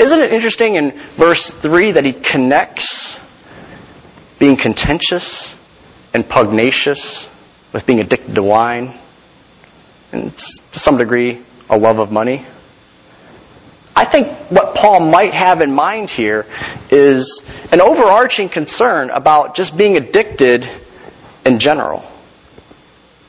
Isn't 0.00 0.20
it 0.20 0.32
interesting 0.32 0.76
in 0.76 0.92
verse 1.18 1.52
3 1.62 1.92
that 1.92 2.04
he 2.04 2.14
connects 2.32 3.18
being 4.40 4.56
contentious 4.56 5.54
and 6.14 6.24
pugnacious 6.28 7.28
with 7.74 7.86
being 7.86 8.00
addicted 8.00 8.34
to 8.34 8.42
wine 8.42 8.98
and 10.12 10.32
to 10.32 10.78
some 10.78 10.98
degree 10.98 11.44
a 11.68 11.76
love 11.76 11.98
of 11.98 12.10
money? 12.10 12.46
I 13.94 14.06
think 14.10 14.52
what 14.52 14.76
Paul 14.76 15.10
might 15.10 15.34
have 15.34 15.60
in 15.60 15.74
mind 15.74 16.08
here 16.08 16.44
is 16.90 17.42
an 17.72 17.80
overarching 17.80 18.48
concern 18.48 19.10
about 19.10 19.56
just 19.56 19.76
being 19.76 19.96
addicted 19.96 20.62
in 21.44 21.58
general. 21.58 22.02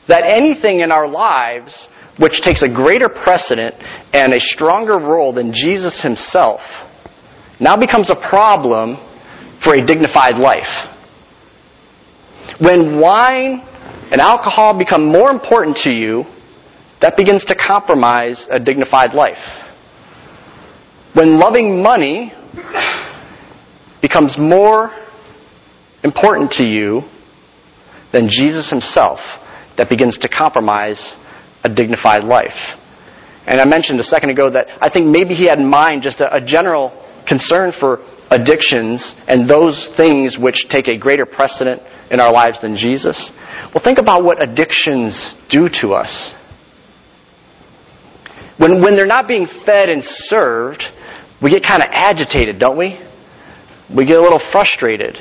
That 0.06 0.22
anything 0.24 0.80
in 0.80 0.92
our 0.92 1.08
lives 1.08 1.88
which 2.20 2.40
takes 2.44 2.62
a 2.62 2.68
greater 2.68 3.08
precedent 3.08 3.74
and 4.12 4.32
a 4.32 4.38
stronger 4.38 4.98
role 4.98 5.32
than 5.32 5.52
Jesus 5.52 6.02
himself 6.02 6.60
now 7.58 7.76
becomes 7.76 8.10
a 8.10 8.28
problem 8.28 8.96
for 9.64 9.74
a 9.74 9.84
dignified 9.84 10.38
life. 10.38 10.70
When 12.60 13.00
wine 13.00 13.66
and 14.12 14.20
alcohol 14.20 14.78
become 14.78 15.10
more 15.10 15.30
important 15.30 15.78
to 15.78 15.90
you, 15.90 16.24
that 17.00 17.16
begins 17.16 17.44
to 17.46 17.54
compromise 17.54 18.46
a 18.50 18.60
dignified 18.60 19.14
life. 19.14 19.40
When 21.14 21.38
loving 21.38 21.82
money 21.82 22.32
becomes 24.02 24.36
more 24.38 24.90
important 26.04 26.52
to 26.52 26.64
you 26.64 27.02
than 28.12 28.28
Jesus 28.28 28.70
himself, 28.70 29.18
that 29.76 29.88
begins 29.88 30.18
to 30.18 30.28
compromise 30.28 31.14
a 31.64 31.74
dignified 31.74 32.24
life. 32.24 32.76
And 33.46 33.60
I 33.60 33.64
mentioned 33.64 33.98
a 33.98 34.04
second 34.04 34.30
ago 34.30 34.50
that 34.50 34.66
I 34.80 34.90
think 34.90 35.06
maybe 35.06 35.34
he 35.34 35.48
had 35.48 35.58
in 35.58 35.68
mind 35.68 36.02
just 36.02 36.20
a, 36.20 36.34
a 36.34 36.44
general 36.44 36.90
concern 37.26 37.72
for 37.78 37.98
addictions 38.30 39.14
and 39.26 39.48
those 39.48 39.90
things 39.96 40.38
which 40.40 40.66
take 40.70 40.86
a 40.86 40.96
greater 40.98 41.26
precedent 41.26 41.82
in 42.10 42.20
our 42.20 42.32
lives 42.32 42.58
than 42.60 42.76
Jesus. 42.76 43.32
Well, 43.74 43.82
think 43.82 43.98
about 43.98 44.24
what 44.24 44.42
addictions 44.42 45.34
do 45.48 45.68
to 45.80 45.94
us. 45.94 46.32
When, 48.60 48.82
when 48.82 48.94
they're 48.94 49.06
not 49.06 49.26
being 49.26 49.46
fed 49.64 49.88
and 49.88 50.02
served, 50.04 50.84
we 51.42 51.50
get 51.50 51.62
kind 51.62 51.82
of 51.82 51.88
agitated, 51.90 52.58
don't 52.58 52.76
we? 52.76 53.00
We 53.94 54.04
get 54.04 54.18
a 54.18 54.20
little 54.20 54.40
frustrated. 54.52 55.16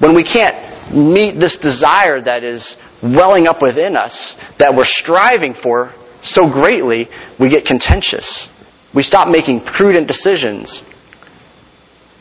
When 0.00 0.16
we 0.16 0.24
can't 0.24 0.92
meet 0.92 1.38
this 1.38 1.56
desire 1.62 2.20
that 2.20 2.42
is 2.42 2.76
welling 3.00 3.46
up 3.46 3.62
within 3.62 3.94
us, 3.96 4.36
that 4.58 4.74
we're 4.74 4.84
striving 4.84 5.54
for 5.62 5.94
so 6.22 6.50
greatly, 6.50 7.06
we 7.38 7.48
get 7.48 7.64
contentious. 7.64 8.48
We 8.92 9.04
stop 9.04 9.28
making 9.28 9.60
prudent 9.76 10.08
decisions. 10.08 10.82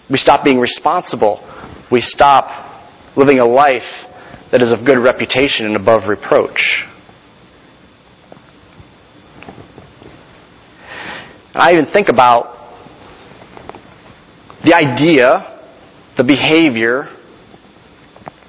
We 0.08 0.18
stop 0.18 0.44
being 0.44 0.60
responsible. 0.60 1.42
We 1.92 2.00
stop 2.00 3.18
living 3.18 3.40
a 3.40 3.46
life 3.46 3.82
that 4.52 4.62
is 4.62 4.72
of 4.72 4.86
good 4.86 5.00
reputation 5.00 5.66
and 5.66 5.76
above 5.76 6.08
reproach. 6.08 6.86
And 11.56 11.64
I 11.64 11.72
even 11.72 11.86
think 11.94 12.10
about 12.10 12.52
the 14.66 14.76
idea, 14.76 15.62
the 16.18 16.24
behavior 16.26 17.08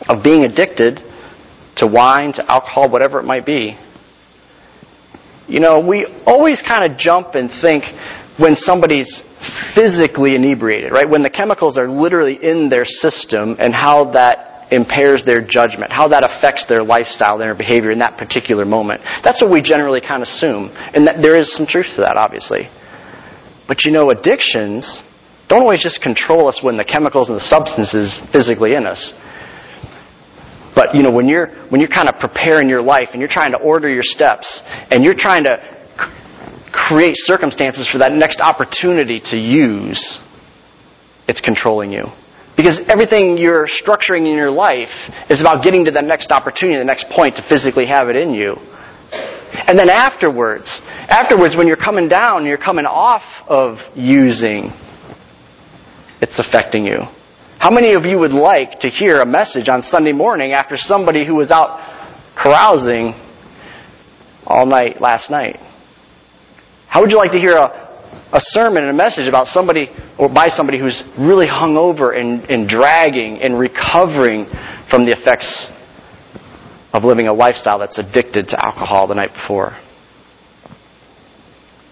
of 0.09 0.25
being 0.25 0.43
addicted 0.43 0.99
to 1.77 1.87
wine, 1.87 2.33
to 2.33 2.51
alcohol, 2.51 2.91
whatever 2.91 3.21
it 3.21 3.23
might 3.23 3.47
be. 3.47 3.79
You 5.47 5.61
know, 5.61 5.87
we 5.87 6.05
always 6.27 6.61
kind 6.67 6.91
of 6.91 6.99
jump 6.99 7.37
and 7.37 7.49
think 7.63 7.85
when 8.41 8.57
somebody's 8.57 9.23
physically 9.77 10.35
inebriated, 10.35 10.91
right? 10.91 11.09
When 11.09 11.23
the 11.23 11.31
chemicals 11.31 11.79
are 11.79 11.89
literally 11.89 12.35
in 12.43 12.69
their 12.69 12.85
system 12.85 13.55
and 13.61 13.73
how 13.73 14.11
that 14.15 14.73
impairs 14.73 15.23
their 15.25 15.47
judgment, 15.47 15.93
how 15.93 16.09
that 16.09 16.25
affects 16.25 16.67
their 16.69 16.83
lifestyle, 16.83 17.35
and 17.35 17.43
their 17.43 17.55
behavior 17.55 17.93
in 17.93 18.01
that 18.01 18.19
particular 18.19 18.65
moment. 18.65 19.01
That's 19.23 19.41
what 19.41 19.53
we 19.53 19.63
generally 19.63 20.01
kind 20.01 20.23
of 20.25 20.27
assume. 20.27 20.75
And 20.75 21.07
that 21.07 21.23
there 21.23 21.39
is 21.39 21.55
some 21.55 21.67
truth 21.67 21.87
to 21.95 22.03
that, 22.03 22.17
obviously. 22.17 22.67
But 23.69 23.85
you 23.85 23.91
know, 23.91 24.11
addictions 24.11 25.03
don't 25.49 25.63
always 25.63 25.83
just 25.83 26.03
control 26.03 26.49
us 26.49 26.61
when 26.63 26.77
the 26.77 26.85
chemicals 26.85 27.29
and 27.29 27.37
the 27.37 27.45
substances 27.45 28.21
physically 28.33 28.75
in 28.75 28.87
us. 28.87 29.15
But 30.75 30.95
you 30.95 31.03
know, 31.03 31.11
when 31.11 31.29
you're 31.29 31.49
when 31.71 31.81
you're 31.81 31.91
kind 31.91 32.09
of 32.09 32.17
preparing 32.21 32.69
your 32.69 32.83
life 32.83 33.11
and 33.13 33.21
you're 33.21 33.31
trying 33.31 33.53
to 33.53 33.59
order 33.59 33.89
your 33.89 34.03
steps 34.03 34.61
and 34.91 35.03
you're 35.05 35.17
trying 35.17 35.45
to 35.45 35.57
c- 35.99 36.71
create 36.73 37.15
circumstances 37.17 37.89
for 37.91 37.99
that 37.99 38.13
next 38.13 38.41
opportunity 38.41 39.21
to 39.33 39.39
use, 39.39 40.21
it's 41.29 41.41
controlling 41.41 41.93
you. 41.93 42.05
Because 42.57 42.81
everything 42.89 43.37
you're 43.37 43.67
structuring 43.69 44.29
in 44.29 44.37
your 44.37 44.51
life 44.51 44.93
is 45.29 45.41
about 45.41 45.63
getting 45.63 45.85
to 45.85 45.91
that 45.93 46.05
next 46.05 46.31
opportunity, 46.31 46.79
the 46.79 46.85
next 46.85 47.07
point 47.11 47.37
to 47.37 47.45
physically 47.49 47.87
have 47.87 48.09
it 48.09 48.17
in 48.17 48.35
you. 48.35 48.57
And 49.67 49.77
then 49.77 49.89
afterwards, 49.91 50.81
afterwards 50.87 51.57
when 51.57 51.67
you're 51.67 51.77
coming 51.77 52.09
down, 52.09 52.47
you're 52.47 52.57
coming 52.57 52.85
off 52.85 53.23
of 53.49 53.79
using, 53.97 54.71
it's 56.21 56.39
affecting 56.39 56.87
you. 56.87 56.99
How 57.59 57.71
many 57.71 57.95
of 57.95 58.05
you 58.05 58.19
would 58.19 58.33
like 58.33 58.79
to 58.81 58.89
hear 58.89 59.17
a 59.21 59.27
message 59.27 59.69
on 59.69 59.83
Sunday 59.83 60.13
morning 60.13 60.53
after 60.53 60.77
somebody 60.77 61.27
who 61.27 61.35
was 61.35 61.51
out 61.51 61.81
carousing 62.41 63.15
all 64.47 64.67
night 64.67 65.01
last 65.01 65.31
night? 65.31 65.59
How 66.87 67.01
would 67.01 67.11
you 67.11 67.17
like 67.17 67.33
to 67.33 67.41
hear 67.41 67.57
a, 67.57 68.31
a 68.33 68.41
sermon 68.41 68.85
and 68.85 68.91
a 68.91 68.97
message 68.97 69.27
about 69.27 69.49
somebody 69.49 69.89
or 70.17 70.29
by 70.29 70.47
somebody 70.47 70.79
who's 70.79 71.03
really 71.19 71.47
hungover 71.47 72.17
and, 72.17 72.45
and 72.45 72.69
dragging 72.69 73.41
and 73.43 73.59
recovering 73.59 74.47
from 74.89 75.05
the 75.05 75.11
effects 75.11 75.71
of 76.97 77.05
living 77.05 77.29
a 77.29 77.33
lifestyle 77.33 77.79
that's 77.79 77.99
addicted 77.99 78.49
to 78.49 78.65
alcohol 78.65 79.07
the 79.07 79.15
night 79.15 79.35
before. 79.35 79.79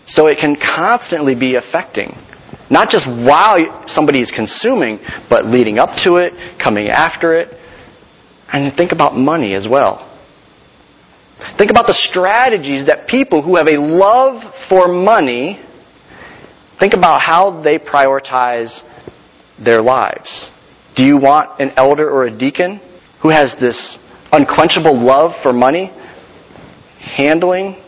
So 0.07 0.29
it 0.29 0.39
can 0.41 0.57
constantly 0.57 1.35
be 1.35 1.57
affecting. 1.57 2.15
Not 2.71 2.89
just 2.89 3.07
while 3.07 3.85
somebody 3.87 4.23
is 4.23 4.33
consuming, 4.35 4.99
but 5.29 5.45
leading 5.45 5.79
up 5.79 5.91
to 6.05 6.17
it, 6.17 6.33
coming 6.63 6.89
after 6.89 7.39
it. 7.39 7.49
And 8.51 8.75
think 8.77 8.93
about 8.93 9.15
money 9.15 9.55
as 9.55 9.67
well. 9.71 10.11
Think 11.59 11.71
about 11.71 11.87
the 11.87 11.95
strategies 12.11 12.87
that 12.87 13.07
people 13.07 13.43
who 13.43 13.57
have 13.57 13.67
a 13.67 13.79
love 13.79 14.43
for 14.71 14.89
money 14.89 15.63
think 16.81 16.95
about 16.95 17.21
how 17.21 17.63
they 17.63 17.79
prioritize 17.79 18.81
their 19.63 19.83
lives. 19.83 20.51
Do 20.97 21.05
you 21.05 21.19
want 21.19 21.61
an 21.61 21.73
elder 21.77 22.09
or 22.11 22.25
a 22.25 22.37
deacon 22.37 22.81
who 23.21 23.29
has 23.29 23.55
this 23.61 23.99
unquenchable 24.35 24.99
love 24.99 25.31
for 25.43 25.53
money 25.53 25.93
handling 26.99 27.83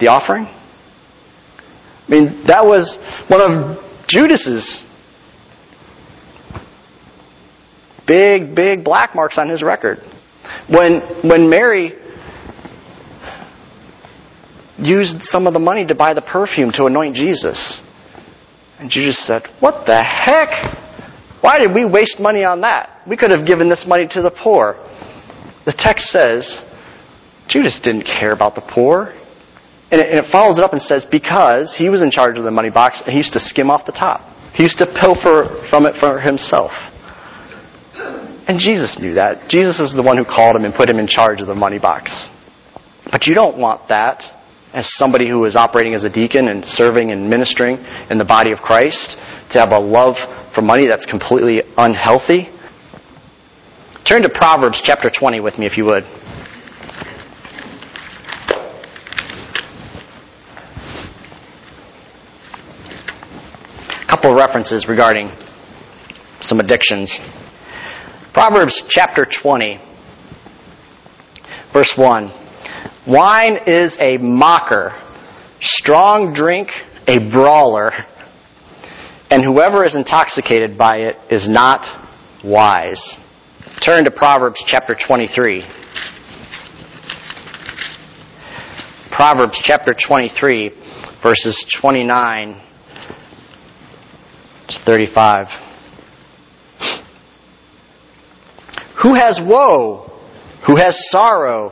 the 0.00 0.08
offering? 0.08 0.44
I 0.46 2.10
mean, 2.10 2.44
that 2.46 2.64
was 2.64 2.98
one 3.28 3.40
of 3.40 3.84
Judas's 4.08 4.82
big, 8.06 8.54
big 8.54 8.82
black 8.82 9.14
marks 9.14 9.36
on 9.36 9.48
his 9.48 9.62
record. 9.62 9.98
When, 10.70 11.02
when 11.22 11.50
Mary 11.50 11.92
used 14.78 15.22
some 15.24 15.46
of 15.46 15.52
the 15.52 15.58
money 15.58 15.86
to 15.86 15.94
buy 15.94 16.14
the 16.14 16.22
perfume 16.22 16.72
to 16.72 16.84
anoint 16.86 17.14
Jesus, 17.14 17.82
and 18.78 18.90
Judas 18.90 19.26
said, 19.26 19.42
What 19.60 19.86
the 19.86 20.02
heck? 20.02 20.48
Why 21.42 21.58
did 21.58 21.74
we 21.74 21.84
waste 21.84 22.18
money 22.18 22.44
on 22.44 22.62
that? 22.62 23.02
We 23.06 23.16
could 23.16 23.30
have 23.30 23.46
given 23.46 23.68
this 23.68 23.84
money 23.86 24.08
to 24.12 24.22
the 24.22 24.30
poor. 24.30 24.76
The 25.68 25.76
text 25.76 26.08
says 26.08 26.48
Judas 27.46 27.78
didn't 27.84 28.04
care 28.04 28.32
about 28.32 28.54
the 28.54 28.64
poor. 28.64 29.12
And 29.92 30.00
it, 30.00 30.08
and 30.08 30.24
it 30.24 30.32
follows 30.32 30.56
it 30.56 30.64
up 30.64 30.72
and 30.72 30.80
says, 30.80 31.04
because 31.04 31.76
he 31.76 31.90
was 31.90 32.00
in 32.00 32.10
charge 32.10 32.38
of 32.38 32.44
the 32.44 32.50
money 32.50 32.70
box 32.70 33.02
and 33.04 33.12
he 33.12 33.18
used 33.18 33.34
to 33.34 33.40
skim 33.40 33.68
off 33.68 33.84
the 33.84 33.92
top. 33.92 34.24
He 34.54 34.62
used 34.62 34.78
to 34.78 34.86
pilfer 34.88 35.68
from 35.68 35.84
it 35.84 35.92
for 36.00 36.20
himself. 36.20 36.72
And 38.48 38.58
Jesus 38.58 38.96
knew 38.98 39.12
that. 39.20 39.50
Jesus 39.50 39.78
is 39.78 39.92
the 39.94 40.02
one 40.02 40.16
who 40.16 40.24
called 40.24 40.56
him 40.56 40.64
and 40.64 40.72
put 40.72 40.88
him 40.88 40.98
in 40.98 41.06
charge 41.06 41.42
of 41.42 41.46
the 41.46 41.54
money 41.54 41.78
box. 41.78 42.08
But 43.12 43.26
you 43.26 43.34
don't 43.34 43.58
want 43.58 43.88
that 43.88 44.24
as 44.72 44.88
somebody 44.96 45.28
who 45.28 45.44
is 45.44 45.54
operating 45.54 45.92
as 45.92 46.04
a 46.04 46.08
deacon 46.08 46.48
and 46.48 46.64
serving 46.64 47.12
and 47.12 47.28
ministering 47.28 47.76
in 48.08 48.16
the 48.16 48.24
body 48.24 48.52
of 48.52 48.58
Christ 48.60 49.20
to 49.52 49.60
have 49.60 49.68
a 49.68 49.78
love 49.78 50.16
for 50.54 50.62
money 50.62 50.86
that's 50.86 51.04
completely 51.04 51.60
unhealthy. 51.76 52.48
Turn 54.08 54.22
to 54.22 54.30
Proverbs 54.30 54.80
chapter 54.82 55.10
20 55.10 55.40
with 55.40 55.58
me 55.58 55.66
if 55.66 55.76
you 55.76 55.84
would. 55.84 56.02
A 64.02 64.06
couple 64.08 64.30
of 64.30 64.38
references 64.38 64.86
regarding 64.88 65.28
some 66.40 66.58
addictions. 66.58 67.14
Proverbs 68.32 68.82
chapter 68.88 69.26
20, 69.42 69.78
verse 71.74 71.92
1. 71.98 72.32
Wine 73.06 73.58
is 73.66 73.94
a 74.00 74.16
mocker, 74.16 74.98
strong 75.60 76.32
drink 76.32 76.70
a 77.06 77.18
brawler, 77.30 77.92
and 79.30 79.44
whoever 79.44 79.84
is 79.84 79.94
intoxicated 79.94 80.78
by 80.78 81.00
it 81.00 81.16
is 81.30 81.46
not 81.46 81.82
wise. 82.42 83.18
Turn 83.84 84.04
to 84.04 84.10
Proverbs 84.10 84.62
chapter 84.66 84.96
23. 84.96 85.62
Proverbs 89.12 89.60
chapter 89.62 89.94
23, 89.94 90.70
verses 91.22 91.76
29 91.80 92.62
to 94.68 94.78
35. 94.84 95.46
Who 99.00 99.14
has 99.14 99.40
woe? 99.40 100.10
Who 100.66 100.74
has 100.74 101.10
sorrow? 101.10 101.70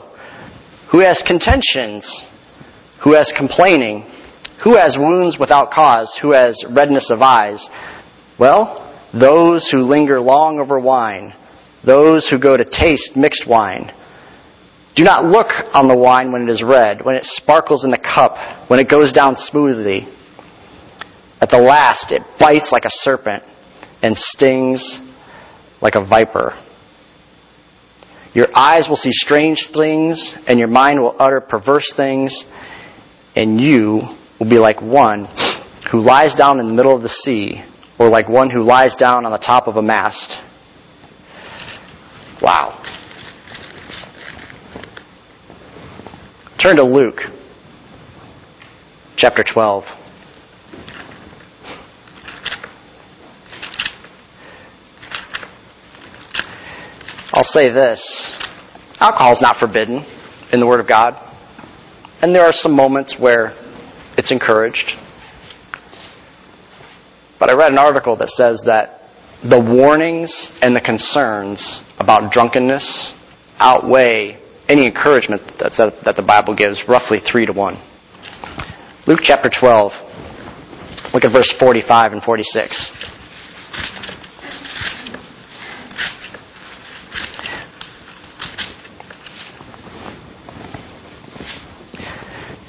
Who 0.92 1.00
has 1.00 1.24
contentions? 1.26 2.24
Who 3.02 3.14
has 3.14 3.32
complaining? 3.36 4.08
Who 4.62 4.76
has 4.76 4.96
wounds 4.96 5.38
without 5.40 5.72
cause? 5.72 6.16
Who 6.22 6.32
has 6.32 6.64
redness 6.70 7.10
of 7.10 7.20
eyes? 7.20 7.68
Well, 8.38 8.94
those 9.12 9.68
who 9.70 9.78
linger 9.78 10.20
long 10.20 10.60
over 10.60 10.78
wine, 10.78 11.34
those 11.86 12.28
who 12.28 12.38
go 12.38 12.56
to 12.56 12.64
taste 12.64 13.16
mixed 13.16 13.48
wine. 13.48 13.92
Do 14.96 15.04
not 15.04 15.24
look 15.24 15.48
on 15.72 15.88
the 15.88 15.96
wine 15.96 16.32
when 16.32 16.42
it 16.42 16.50
is 16.50 16.62
red, 16.62 17.04
when 17.04 17.14
it 17.14 17.24
sparkles 17.24 17.84
in 17.84 17.90
the 17.90 17.98
cup, 17.98 18.68
when 18.68 18.80
it 18.80 18.90
goes 18.90 19.12
down 19.12 19.36
smoothly. 19.36 20.08
At 21.40 21.50
the 21.50 21.58
last, 21.58 22.12
it 22.12 22.22
bites 22.40 22.70
like 22.72 22.84
a 22.84 22.90
serpent 22.90 23.44
and 24.02 24.16
stings 24.16 24.98
like 25.82 25.94
a 25.94 26.04
viper. 26.04 26.58
Your 28.34 28.48
eyes 28.54 28.86
will 28.88 28.96
see 28.96 29.12
strange 29.12 29.68
things, 29.72 30.34
and 30.46 30.58
your 30.58 30.68
mind 30.68 31.00
will 31.00 31.14
utter 31.18 31.40
perverse 31.40 31.92
things, 31.96 32.44
and 33.34 33.60
you 33.60 34.00
will 34.40 34.48
be 34.48 34.58
like 34.58 34.80
one 34.80 35.26
who 35.90 36.00
lies 36.00 36.34
down 36.34 36.58
in 36.58 36.66
the 36.66 36.74
middle 36.74 36.96
of 36.96 37.02
the 37.02 37.08
sea, 37.08 37.62
or 37.98 38.08
like 38.08 38.28
one 38.28 38.50
who 38.50 38.62
lies 38.62 38.96
down 38.96 39.24
on 39.24 39.32
the 39.32 39.38
top 39.38 39.68
of 39.68 39.76
a 39.76 39.82
mast. 39.82 40.36
Wow. 42.46 42.80
Turn 46.62 46.76
to 46.76 46.84
Luke 46.84 47.18
chapter 49.16 49.42
12. 49.42 49.82
I'll 57.32 57.42
say 57.42 57.68
this 57.68 58.38
alcohol 59.00 59.32
is 59.32 59.42
not 59.42 59.58
forbidden 59.58 60.06
in 60.52 60.60
the 60.60 60.68
Word 60.68 60.78
of 60.78 60.86
God. 60.86 61.14
And 62.22 62.32
there 62.32 62.44
are 62.44 62.52
some 62.52 62.76
moments 62.76 63.16
where 63.18 63.56
it's 64.16 64.30
encouraged. 64.30 64.92
But 67.40 67.50
I 67.50 67.54
read 67.54 67.72
an 67.72 67.78
article 67.78 68.16
that 68.18 68.28
says 68.28 68.62
that 68.66 68.95
the 69.42 69.60
warnings 69.60 70.50
and 70.62 70.74
the 70.74 70.80
concerns 70.80 71.82
about 71.98 72.32
drunkenness 72.32 73.14
outweigh 73.58 74.40
any 74.68 74.86
encouragement 74.86 75.42
that, 75.58 76.16
the 76.16 76.22
Bible 76.22 76.54
gives, 76.54 76.82
roughly 76.88 77.20
three 77.20 77.46
to 77.46 77.52
one. 77.52 77.74
Luke 79.06 79.20
chapter 79.22 79.48
12, 79.48 79.92
look 81.14 81.24
at 81.24 81.32
verse 81.32 81.54
45 81.60 82.12
and 82.12 82.22
46. 82.22 82.92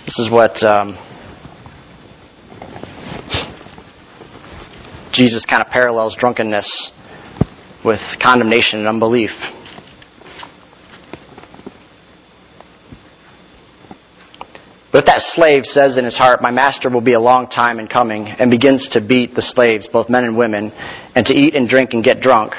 This 0.05 0.19
is 0.19 0.31
what 0.31 0.63
um, 0.63 0.97
Jesus 5.17 5.45
kind 5.45 5.63
of 5.63 5.69
parallels 5.69 6.15
drunkenness 6.15 6.91
with 7.83 7.99
condemnation 8.21 8.77
and 8.77 8.87
unbelief. 8.87 9.31
But 14.91 14.99
if 14.99 15.05
that 15.05 15.21
slave 15.21 15.65
says 15.65 15.97
in 15.97 16.05
his 16.05 16.15
heart, 16.15 16.43
My 16.43 16.51
master 16.51 16.91
will 16.91 17.01
be 17.01 17.13
a 17.13 17.19
long 17.19 17.47
time 17.47 17.79
in 17.79 17.87
coming, 17.87 18.27
and 18.27 18.51
begins 18.51 18.89
to 18.89 19.01
beat 19.01 19.33
the 19.33 19.41
slaves, 19.41 19.89
both 19.91 20.07
men 20.07 20.23
and 20.23 20.37
women, 20.37 20.71
and 21.15 21.25
to 21.25 21.33
eat 21.33 21.55
and 21.55 21.67
drink 21.67 21.93
and 21.93 22.03
get 22.03 22.21
drunk, 22.21 22.53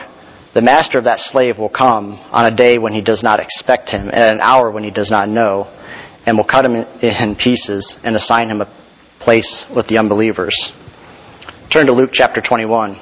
the 0.52 0.60
master 0.60 0.98
of 0.98 1.04
that 1.04 1.20
slave 1.20 1.58
will 1.58 1.68
come 1.68 2.14
on 2.32 2.52
a 2.52 2.56
day 2.56 2.78
when 2.78 2.92
he 2.92 3.02
does 3.02 3.22
not 3.22 3.38
expect 3.38 3.88
him, 3.88 4.08
at 4.08 4.34
an 4.34 4.40
hour 4.40 4.72
when 4.72 4.82
he 4.82 4.90
does 4.90 5.12
not 5.12 5.28
know 5.28 5.72
and 6.26 6.36
will 6.36 6.44
cut 6.44 6.64
him 6.64 6.74
in 6.74 7.36
pieces 7.36 7.96
and 8.02 8.16
assign 8.16 8.50
him 8.50 8.60
a 8.60 8.84
place 9.20 9.64
with 9.74 9.86
the 9.86 9.98
unbelievers. 9.98 10.72
Turn 11.70 11.84
to 11.84 11.92
Luke 11.92 12.12
chapter 12.14 12.40
21. 12.40 12.98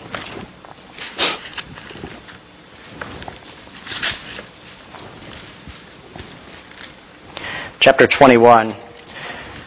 Chapter 7.78 8.08
21, 8.08 8.74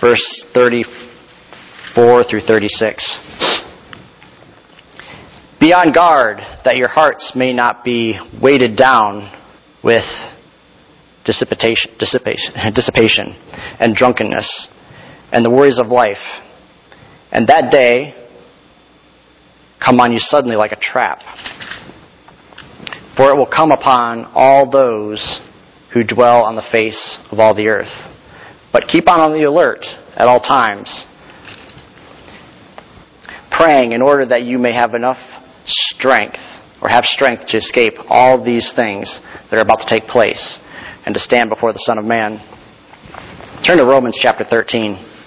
verse 0.01 0.45
34 0.53 2.23
through 2.25 2.41
36. 2.41 3.19
Be 5.61 5.71
on 5.71 5.93
guard 5.93 6.39
that 6.65 6.75
your 6.75 6.89
hearts 6.89 7.31
may 7.37 7.53
not 7.53 7.85
be 7.85 8.19
weighted 8.41 8.75
down 8.75 9.31
with 9.81 10.03
dissipation, 11.23 11.93
dissipation, 11.97 12.53
dissipation 12.75 13.27
and 13.79 13.95
drunkenness 13.95 14.67
and 15.31 15.45
the 15.45 15.49
worries 15.49 15.79
of 15.79 15.87
life. 15.87 16.17
And 17.31 17.47
that 17.47 17.71
day 17.71 18.18
come 19.83 19.99
on 19.99 20.11
you 20.11 20.19
suddenly 20.19 20.55
like 20.55 20.71
a 20.71 20.79
trap. 20.79 21.19
For 23.15 23.31
it 23.31 23.35
will 23.35 23.49
come 23.49 23.71
upon 23.71 24.25
all 24.33 24.69
those 24.69 25.41
who 25.93 26.03
dwell 26.03 26.43
on 26.43 26.55
the 26.55 26.65
face 26.71 27.17
of 27.31 27.39
all 27.39 27.53
the 27.53 27.67
earth. 27.67 27.91
But 28.71 28.87
keep 28.87 29.09
on 29.09 29.19
on 29.19 29.33
the 29.33 29.43
alert 29.43 29.85
at 30.15 30.27
all 30.27 30.39
times, 30.39 31.05
praying 33.51 33.93
in 33.93 34.01
order 34.01 34.25
that 34.27 34.43
you 34.43 34.57
may 34.57 34.73
have 34.73 34.93
enough 34.93 35.17
strength 35.65 36.39
or 36.81 36.89
have 36.89 37.05
strength 37.05 37.47
to 37.47 37.57
escape 37.57 37.93
all 38.07 38.43
these 38.43 38.71
things 38.75 39.19
that 39.49 39.57
are 39.57 39.61
about 39.63 39.81
to 39.81 39.87
take 39.89 40.07
place 40.07 40.59
and 41.05 41.13
to 41.13 41.19
stand 41.19 41.49
before 41.49 41.73
the 41.73 41.79
Son 41.79 41.97
of 41.97 42.05
Man. 42.05 42.39
Turn 43.65 43.77
to 43.77 43.85
Romans 43.85 44.17
chapter 44.21 44.45
13. 44.45 45.18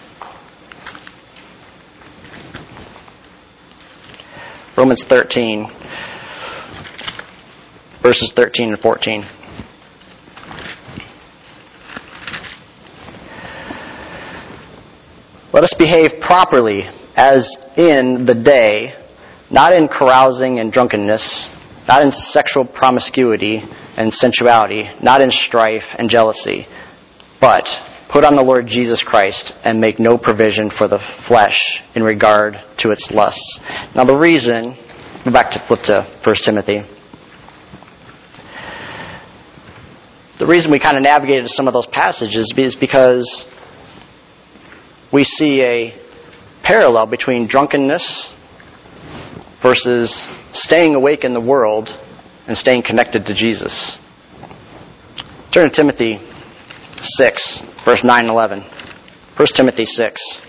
Romans 4.83 5.07
13, 5.09 5.71
verses 8.03 8.33
13 8.35 8.71
and 8.71 8.81
14. 8.81 9.23
Let 15.53 15.63
us 15.63 15.73
behave 15.79 16.21
properly 16.21 16.83
as 17.15 17.57
in 17.77 18.25
the 18.27 18.35
day, 18.35 18.95
not 19.53 19.73
in 19.73 19.87
carousing 19.87 20.59
and 20.59 20.73
drunkenness, 20.73 21.49
not 21.87 22.03
in 22.03 22.11
sexual 22.11 22.65
promiscuity 22.65 23.63
and 23.97 24.13
sensuality, 24.13 24.91
not 25.01 25.21
in 25.21 25.31
strife 25.31 25.95
and 25.97 26.11
jealousy, 26.11 26.67
but 27.41 27.69
put 28.13 28.25
on 28.25 28.37
the 28.37 28.43
Lord 28.43 28.67
Jesus 28.67 29.03
Christ 29.03 29.55
and 29.65 29.81
make 29.81 29.99
no 29.99 30.19
provision 30.19 30.71
for 30.77 30.87
the 30.87 31.01
flesh 31.27 31.59
in 31.95 32.03
regard 32.03 32.55
to 32.79 32.91
its 32.91 33.09
lusts. 33.11 33.59
Now 33.97 34.05
the 34.05 34.17
reason, 34.17 34.77
go 35.25 35.33
back 35.33 35.51
to 35.53 35.65
flip 35.67 35.81
to 35.87 36.07
1 36.23 36.37
Timothy. 36.45 36.83
The 40.39 40.47
reason 40.47 40.71
we 40.71 40.79
kind 40.79 40.97
of 40.97 41.03
navigated 41.03 41.49
some 41.49 41.67
of 41.67 41.73
those 41.73 41.87
passages 41.91 42.53
is 42.57 42.77
because 42.79 43.47
we 45.13 45.25
see 45.25 45.63
a 45.63 45.97
parallel 46.63 47.07
between 47.07 47.49
drunkenness 47.49 48.31
versus 49.63 50.13
staying 50.53 50.95
awake 50.95 51.25
in 51.25 51.33
the 51.33 51.41
world 51.41 51.89
and 52.47 52.59
staying 52.59 52.83
connected 52.83 53.25
to 53.27 53.35
Jesus. 53.35 53.97
Turn 55.55 55.71
to 55.71 55.75
Timothy 55.75 56.32
6, 57.01 57.63
verse 57.85 58.03
9 58.05 58.21
and 58.21 58.31
11. 58.31 58.61
1 59.37 59.49
Timothy 59.57 59.85
6, 59.85 60.41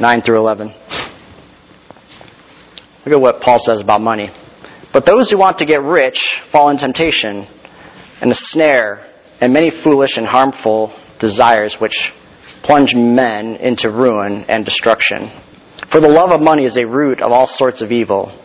9 0.00 0.22
through 0.22 0.38
11. 0.38 0.68
Look 3.04 3.14
at 3.14 3.20
what 3.20 3.40
Paul 3.40 3.58
says 3.58 3.80
about 3.80 4.00
money. 4.00 4.30
But 4.92 5.06
those 5.06 5.30
who 5.30 5.38
want 5.38 5.58
to 5.58 5.66
get 5.66 5.82
rich 5.82 6.18
fall 6.52 6.70
in 6.70 6.76
temptation 6.76 7.48
and 8.20 8.30
a 8.30 8.34
snare 8.34 9.12
and 9.40 9.52
many 9.52 9.72
foolish 9.82 10.16
and 10.16 10.26
harmful 10.26 10.96
desires 11.18 11.76
which 11.80 12.12
plunge 12.62 12.94
men 12.94 13.56
into 13.56 13.90
ruin 13.90 14.44
and 14.48 14.64
destruction. 14.64 15.30
For 15.90 16.00
the 16.00 16.08
love 16.08 16.30
of 16.30 16.40
money 16.40 16.64
is 16.64 16.76
a 16.76 16.86
root 16.86 17.20
of 17.20 17.32
all 17.32 17.48
sorts 17.48 17.82
of 17.82 17.90
evil, 17.90 18.38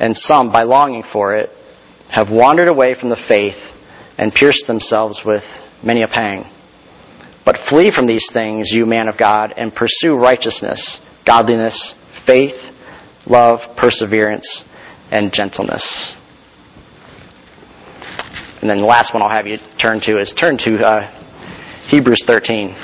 and 0.00 0.16
some, 0.16 0.50
by 0.50 0.64
longing 0.64 1.04
for 1.12 1.36
it, 1.36 1.50
have 2.10 2.28
wandered 2.30 2.68
away 2.68 2.94
from 2.98 3.08
the 3.08 3.24
faith 3.28 3.54
and 4.18 4.32
pierce 4.32 4.62
themselves 4.66 5.20
with 5.24 5.42
many 5.82 6.02
a 6.02 6.08
pang. 6.08 6.50
But 7.44 7.58
flee 7.68 7.92
from 7.94 8.06
these 8.06 8.28
things, 8.32 8.70
you 8.72 8.86
man 8.86 9.08
of 9.08 9.16
God, 9.18 9.52
and 9.56 9.74
pursue 9.74 10.16
righteousness, 10.16 11.00
godliness, 11.24 11.94
faith, 12.26 12.56
love, 13.26 13.60
perseverance, 13.76 14.64
and 15.10 15.32
gentleness. 15.32 16.16
And 18.60 18.70
then 18.70 18.78
the 18.78 18.86
last 18.86 19.14
one 19.14 19.22
I'll 19.22 19.28
have 19.28 19.46
you 19.46 19.58
turn 19.80 20.00
to 20.02 20.20
is 20.20 20.34
turn 20.38 20.56
to 20.58 20.76
uh, 20.78 21.88
Hebrews 21.88 22.24
13. 22.26 22.74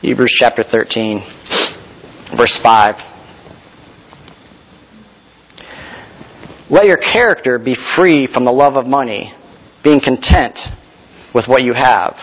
Hebrews 0.00 0.34
chapter 0.36 0.64
13, 0.64 1.20
verse 2.36 2.58
5. 2.60 3.11
Let 6.72 6.86
your 6.86 6.96
character 6.96 7.58
be 7.58 7.76
free 7.94 8.26
from 8.26 8.46
the 8.46 8.50
love 8.50 8.76
of 8.76 8.86
money, 8.86 9.34
being 9.84 10.00
content 10.00 10.58
with 11.34 11.44
what 11.46 11.62
you 11.62 11.74
have. 11.74 12.14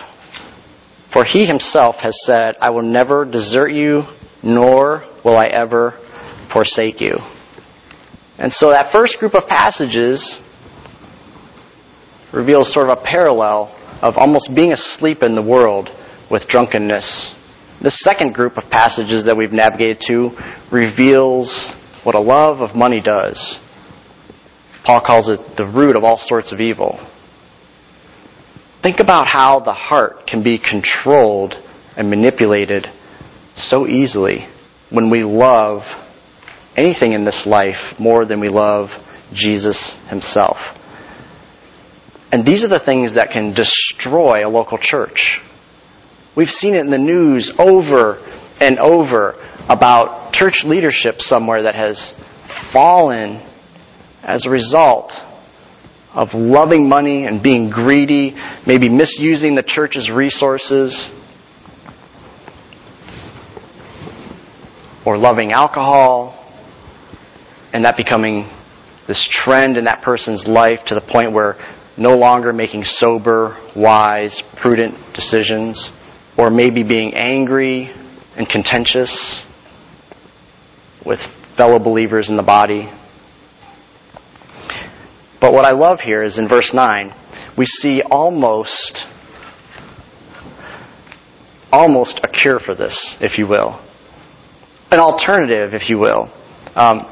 For 1.12 1.24
he 1.24 1.46
himself 1.46 1.94
has 2.02 2.20
said, 2.26 2.56
I 2.60 2.70
will 2.70 2.82
never 2.82 3.24
desert 3.24 3.68
you, 3.68 4.02
nor 4.42 5.04
will 5.24 5.36
I 5.36 5.46
ever 5.46 6.00
forsake 6.52 7.00
you. 7.00 7.14
And 8.38 8.52
so 8.52 8.70
that 8.70 8.90
first 8.90 9.18
group 9.20 9.34
of 9.34 9.46
passages 9.46 10.40
reveals 12.32 12.74
sort 12.74 12.88
of 12.88 12.98
a 12.98 13.02
parallel 13.04 13.72
of 14.02 14.14
almost 14.16 14.50
being 14.52 14.72
asleep 14.72 15.22
in 15.22 15.36
the 15.36 15.42
world 15.42 15.88
with 16.28 16.48
drunkenness. 16.48 17.36
The 17.82 17.90
second 17.92 18.34
group 18.34 18.56
of 18.56 18.68
passages 18.68 19.24
that 19.26 19.36
we've 19.36 19.52
navigated 19.52 20.02
to 20.08 20.30
reveals 20.72 21.72
what 22.02 22.16
a 22.16 22.20
love 22.20 22.60
of 22.60 22.74
money 22.74 23.00
does. 23.00 23.60
Paul 24.90 25.06
calls 25.06 25.28
it 25.28 25.56
the 25.56 25.66
root 25.66 25.94
of 25.94 26.02
all 26.02 26.18
sorts 26.18 26.50
of 26.50 26.58
evil. 26.58 26.98
Think 28.82 28.98
about 28.98 29.28
how 29.28 29.60
the 29.60 29.72
heart 29.72 30.26
can 30.26 30.42
be 30.42 30.58
controlled 30.58 31.54
and 31.96 32.10
manipulated 32.10 32.88
so 33.54 33.86
easily 33.86 34.48
when 34.90 35.08
we 35.08 35.22
love 35.22 35.82
anything 36.76 37.12
in 37.12 37.24
this 37.24 37.44
life 37.46 38.00
more 38.00 38.26
than 38.26 38.40
we 38.40 38.48
love 38.48 38.88
Jesus 39.32 39.96
himself. 40.08 40.56
And 42.32 42.44
these 42.44 42.64
are 42.64 42.68
the 42.68 42.84
things 42.84 43.14
that 43.14 43.30
can 43.32 43.54
destroy 43.54 44.44
a 44.44 44.50
local 44.50 44.76
church. 44.76 45.40
We've 46.36 46.48
seen 46.48 46.74
it 46.74 46.80
in 46.80 46.90
the 46.90 46.98
news 46.98 47.52
over 47.60 48.16
and 48.58 48.80
over 48.80 49.34
about 49.68 50.32
church 50.32 50.64
leadership 50.66 51.20
somewhere 51.20 51.62
that 51.62 51.76
has 51.76 52.12
fallen 52.72 53.46
as 54.22 54.46
a 54.46 54.50
result 54.50 55.12
of 56.12 56.28
loving 56.34 56.88
money 56.88 57.26
and 57.26 57.42
being 57.42 57.70
greedy, 57.70 58.34
maybe 58.66 58.88
misusing 58.88 59.54
the 59.54 59.62
church's 59.62 60.10
resources, 60.10 61.10
or 65.06 65.16
loving 65.16 65.52
alcohol, 65.52 66.36
and 67.72 67.84
that 67.84 67.96
becoming 67.96 68.50
this 69.06 69.28
trend 69.30 69.76
in 69.76 69.84
that 69.84 70.02
person's 70.02 70.46
life 70.46 70.80
to 70.86 70.94
the 70.94 71.00
point 71.00 71.32
where 71.32 71.56
no 71.96 72.16
longer 72.16 72.52
making 72.52 72.84
sober, 72.84 73.56
wise, 73.76 74.42
prudent 74.60 74.94
decisions, 75.14 75.92
or 76.38 76.50
maybe 76.50 76.82
being 76.82 77.14
angry 77.14 77.90
and 78.36 78.48
contentious 78.48 79.44
with 81.04 81.18
fellow 81.56 81.78
believers 81.78 82.30
in 82.30 82.36
the 82.36 82.42
body. 82.42 82.88
But 85.40 85.52
what 85.52 85.64
I 85.64 85.72
love 85.72 86.00
here 86.00 86.22
is 86.22 86.38
in 86.38 86.48
verse 86.48 86.72
9, 86.74 87.14
we 87.56 87.64
see 87.64 88.02
almost 88.02 89.04
almost 91.72 92.20
a 92.24 92.28
cure 92.28 92.58
for 92.58 92.74
this, 92.74 93.16
if 93.20 93.38
you 93.38 93.46
will. 93.46 93.80
An 94.90 94.98
alternative, 94.98 95.72
if 95.72 95.88
you 95.88 95.98
will. 95.98 96.30
Um, 96.74 97.06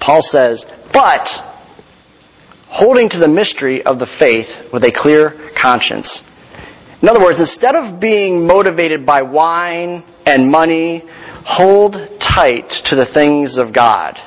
Paul 0.00 0.20
says, 0.20 0.64
but 0.92 1.26
holding 2.68 3.08
to 3.10 3.18
the 3.18 3.28
mystery 3.28 3.82
of 3.82 3.98
the 3.98 4.08
faith 4.18 4.48
with 4.72 4.82
a 4.84 4.92
clear 4.94 5.50
conscience. 5.60 6.22
In 7.00 7.08
other 7.08 7.20
words, 7.20 7.40
instead 7.40 7.74
of 7.74 8.00
being 8.00 8.46
motivated 8.46 9.04
by 9.04 9.22
wine 9.22 10.04
and 10.24 10.50
money, 10.50 11.02
hold 11.44 11.94
tight 12.20 12.70
to 12.86 12.96
the 12.96 13.06
things 13.12 13.58
of 13.58 13.74
God. 13.74 14.18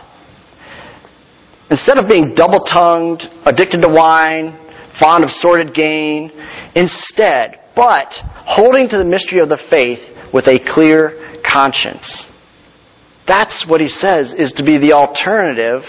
Instead 1.69 1.97
of 1.97 2.07
being 2.07 2.33
double 2.35 2.59
tongued, 2.59 3.23
addicted 3.45 3.81
to 3.81 3.89
wine, 3.89 4.59
fond 4.99 5.23
of 5.23 5.29
sordid 5.29 5.73
gain, 5.73 6.31
instead, 6.75 7.59
but 7.75 8.07
holding 8.45 8.87
to 8.89 8.97
the 8.97 9.05
mystery 9.05 9.39
of 9.39 9.49
the 9.49 9.59
faith 9.69 9.99
with 10.33 10.45
a 10.47 10.59
clear 10.73 11.39
conscience. 11.43 12.27
That's 13.27 13.65
what 13.67 13.81
he 13.81 13.87
says 13.87 14.33
is 14.37 14.53
to 14.57 14.63
be 14.63 14.77
the 14.77 14.93
alternative 14.93 15.81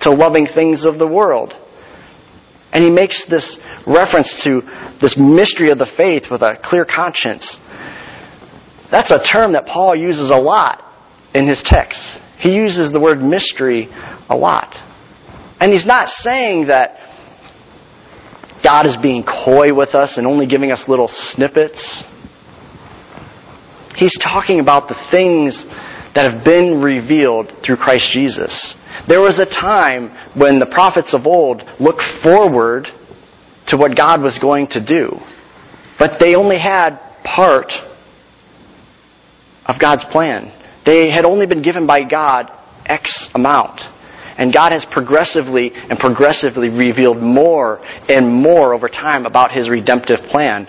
to 0.00 0.10
loving 0.10 0.48
things 0.52 0.84
of 0.84 0.98
the 0.98 1.06
world. 1.06 1.52
And 2.72 2.82
he 2.82 2.90
makes 2.90 3.24
this 3.30 3.58
reference 3.86 4.42
to 4.44 4.62
this 5.00 5.16
mystery 5.18 5.70
of 5.70 5.78
the 5.78 5.90
faith 5.96 6.24
with 6.30 6.42
a 6.42 6.58
clear 6.64 6.84
conscience. 6.84 7.60
That's 8.90 9.10
a 9.10 9.22
term 9.22 9.52
that 9.52 9.66
Paul 9.66 9.94
uses 9.94 10.30
a 10.30 10.36
lot 10.36 10.82
in 11.34 11.46
his 11.46 11.62
texts. 11.64 12.18
He 12.38 12.54
uses 12.54 12.92
the 12.92 13.00
word 13.00 13.20
mystery 13.20 13.88
a 14.28 14.36
lot. 14.36 14.74
And 15.62 15.72
he's 15.72 15.86
not 15.86 16.08
saying 16.08 16.66
that 16.66 16.98
God 18.64 18.84
is 18.84 18.96
being 19.00 19.22
coy 19.22 19.72
with 19.72 19.94
us 19.94 20.18
and 20.18 20.26
only 20.26 20.44
giving 20.44 20.72
us 20.72 20.82
little 20.88 21.06
snippets. 21.08 22.02
He's 23.94 24.18
talking 24.18 24.58
about 24.58 24.88
the 24.88 24.96
things 25.12 25.64
that 26.16 26.28
have 26.28 26.42
been 26.42 26.82
revealed 26.82 27.52
through 27.64 27.76
Christ 27.76 28.10
Jesus. 28.12 28.74
There 29.06 29.20
was 29.20 29.38
a 29.38 29.46
time 29.46 30.10
when 30.36 30.58
the 30.58 30.66
prophets 30.66 31.14
of 31.14 31.26
old 31.26 31.62
looked 31.78 32.02
forward 32.24 32.88
to 33.68 33.76
what 33.76 33.96
God 33.96 34.20
was 34.20 34.40
going 34.40 34.66
to 34.72 34.84
do, 34.84 35.16
but 35.96 36.18
they 36.18 36.34
only 36.34 36.58
had 36.58 36.98
part 37.22 37.70
of 39.66 39.76
God's 39.80 40.04
plan. 40.10 40.52
They 40.84 41.08
had 41.08 41.24
only 41.24 41.46
been 41.46 41.62
given 41.62 41.86
by 41.86 42.02
God 42.02 42.50
X 42.84 43.30
amount. 43.32 43.80
And 44.42 44.52
God 44.52 44.72
has 44.72 44.84
progressively 44.90 45.70
and 45.72 46.00
progressively 46.00 46.68
revealed 46.68 47.18
more 47.18 47.78
and 48.08 48.28
more 48.28 48.74
over 48.74 48.88
time 48.88 49.24
about 49.24 49.52
His 49.52 49.70
redemptive 49.70 50.18
plan. 50.32 50.66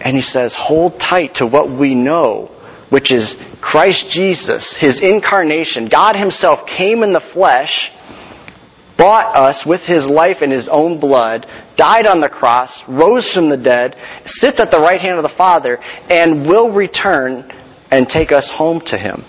And 0.00 0.16
He 0.16 0.22
says, 0.22 0.56
hold 0.58 0.98
tight 0.98 1.34
to 1.34 1.44
what 1.44 1.68
we 1.68 1.94
know, 1.94 2.48
which 2.88 3.12
is 3.12 3.36
Christ 3.60 4.06
Jesus, 4.10 4.74
His 4.80 5.02
incarnation. 5.02 5.90
God 5.92 6.16
Himself 6.16 6.60
came 6.78 7.02
in 7.02 7.12
the 7.12 7.20
flesh, 7.34 7.90
bought 8.96 9.36
us 9.36 9.62
with 9.66 9.82
His 9.82 10.06
life 10.06 10.38
and 10.40 10.50
His 10.50 10.70
own 10.72 10.98
blood, 10.98 11.44
died 11.76 12.06
on 12.06 12.22
the 12.22 12.30
cross, 12.30 12.72
rose 12.88 13.30
from 13.34 13.50
the 13.50 13.58
dead, 13.58 13.94
sits 14.24 14.58
at 14.60 14.70
the 14.70 14.80
right 14.80 15.02
hand 15.02 15.18
of 15.18 15.24
the 15.24 15.36
Father, 15.36 15.76
and 15.76 16.48
will 16.48 16.72
return 16.72 17.52
and 17.90 18.08
take 18.08 18.32
us 18.32 18.50
home 18.56 18.80
to 18.86 18.96
Him. 18.96 19.26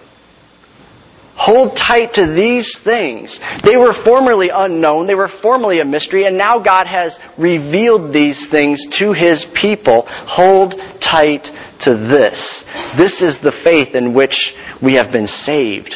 Hold 1.37 1.77
tight 1.77 2.13
to 2.15 2.33
these 2.33 2.75
things. 2.83 3.39
They 3.63 3.77
were 3.77 3.93
formerly 4.03 4.49
unknown, 4.53 5.05
they 5.05 5.15
were 5.15 5.29
formerly 5.41 5.79
a 5.79 5.85
mystery, 5.85 6.25
and 6.25 6.37
now 6.37 6.61
God 6.61 6.87
has 6.87 7.17
revealed 7.37 8.13
these 8.13 8.47
things 8.49 8.83
to 8.99 9.13
His 9.13 9.45
people. 9.53 10.03
Hold 10.07 10.73
tight 10.99 11.45
to 11.81 11.93
this. 11.93 12.65
This 12.97 13.21
is 13.21 13.37
the 13.43 13.53
faith 13.63 13.93
in 13.93 14.15
which 14.15 14.53
we 14.81 14.95
have 14.95 15.11
been 15.11 15.27
saved. 15.27 15.93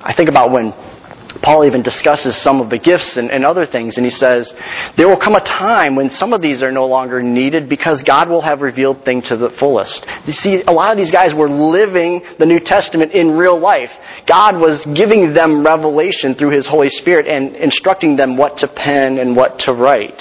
I 0.00 0.14
think 0.14 0.28
about 0.28 0.52
when 0.52 0.72
Paul 1.42 1.66
even 1.66 1.82
discusses 1.82 2.40
some 2.42 2.60
of 2.60 2.70
the 2.70 2.78
gifts 2.78 3.16
and, 3.16 3.30
and, 3.30 3.44
other 3.44 3.66
things, 3.66 3.96
and 3.96 4.06
he 4.06 4.10
says, 4.10 4.52
There 4.96 5.08
will 5.08 5.18
come 5.18 5.34
a 5.34 5.42
time 5.42 5.96
when 5.96 6.10
some 6.10 6.32
of 6.32 6.40
these 6.40 6.62
are 6.62 6.70
no 6.70 6.86
longer 6.86 7.22
needed 7.22 7.68
because 7.68 8.04
God 8.06 8.28
will 8.28 8.42
have 8.42 8.60
revealed 8.60 9.04
things 9.04 9.28
to 9.28 9.36
the 9.36 9.50
fullest. 9.58 10.06
You 10.26 10.32
see, 10.32 10.62
a 10.66 10.72
lot 10.72 10.92
of 10.92 10.98
these 10.98 11.10
guys 11.10 11.32
were 11.34 11.48
living 11.48 12.22
the 12.38 12.46
New 12.46 12.60
Testament 12.60 13.12
in 13.12 13.36
real 13.36 13.58
life. 13.58 13.90
God 14.28 14.56
was 14.56 14.86
giving 14.96 15.34
them 15.34 15.64
revelation 15.64 16.34
through 16.34 16.50
His 16.50 16.68
Holy 16.68 16.88
Spirit 16.88 17.26
and 17.26 17.56
instructing 17.56 18.16
them 18.16 18.36
what 18.36 18.58
to 18.58 18.68
pen 18.68 19.18
and 19.18 19.36
what 19.36 19.58
to 19.66 19.72
write. 19.72 20.20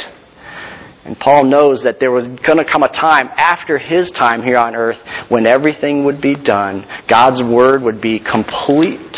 And 1.06 1.20
Paul 1.20 1.44
knows 1.44 1.84
that 1.84 2.00
there 2.00 2.12
was 2.12 2.26
going 2.28 2.64
to 2.64 2.66
come 2.70 2.84
a 2.84 2.88
time 2.88 3.28
after 3.36 3.78
his 3.78 4.10
time 4.12 4.42
here 4.42 4.58
on 4.58 4.74
earth 4.74 4.96
when 5.28 5.46
everything 5.46 6.06
would 6.06 6.22
be 6.22 6.36
done. 6.42 6.86
God's 7.10 7.44
Word 7.44 7.82
would 7.82 8.02
be 8.02 8.20
complete 8.20 9.12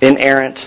inerrant, 0.00 0.58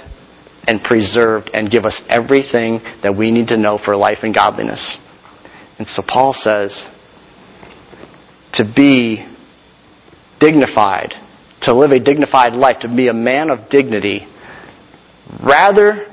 and 0.66 0.82
preserved 0.82 1.50
and 1.54 1.70
give 1.70 1.86
us 1.86 2.02
everything 2.08 2.80
that 3.04 3.16
we 3.18 3.32
need 3.32 3.48
to 3.48 3.58
know 3.58 3.78
for 3.84 3.98
life 3.98 4.20
and 4.24 4.34
godliness. 4.34 4.98
And 5.78 5.88
so 5.88 6.02
Paul 6.08 6.34
says 6.34 6.88
to 8.54 8.64
be 8.76 9.26
dignified, 10.40 11.14
to 11.64 11.76
live 11.76 11.92
a 11.92 12.00
dignified 12.00 12.54
life, 12.54 12.78
to 12.82 12.88
be 12.88 13.08
a 13.08 13.14
man 13.14 13.50
of 13.50 13.70
dignity, 13.70 14.28
rather 15.46 16.06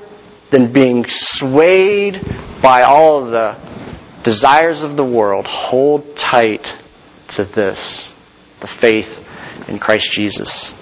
than 0.51 0.73
being 0.73 1.05
swayed 1.07 2.15
by 2.61 2.83
all 2.83 3.23
of 3.23 3.31
the 3.31 4.23
desires 4.25 4.81
of 4.83 4.97
the 4.97 5.05
world, 5.05 5.45
hold 5.47 6.03
tight 6.17 6.63
to 7.37 7.45
this, 7.55 8.11
the 8.59 8.67
faith 8.81 9.07
in 9.69 9.79
Christ 9.79 10.09
Jesus. 10.13 10.73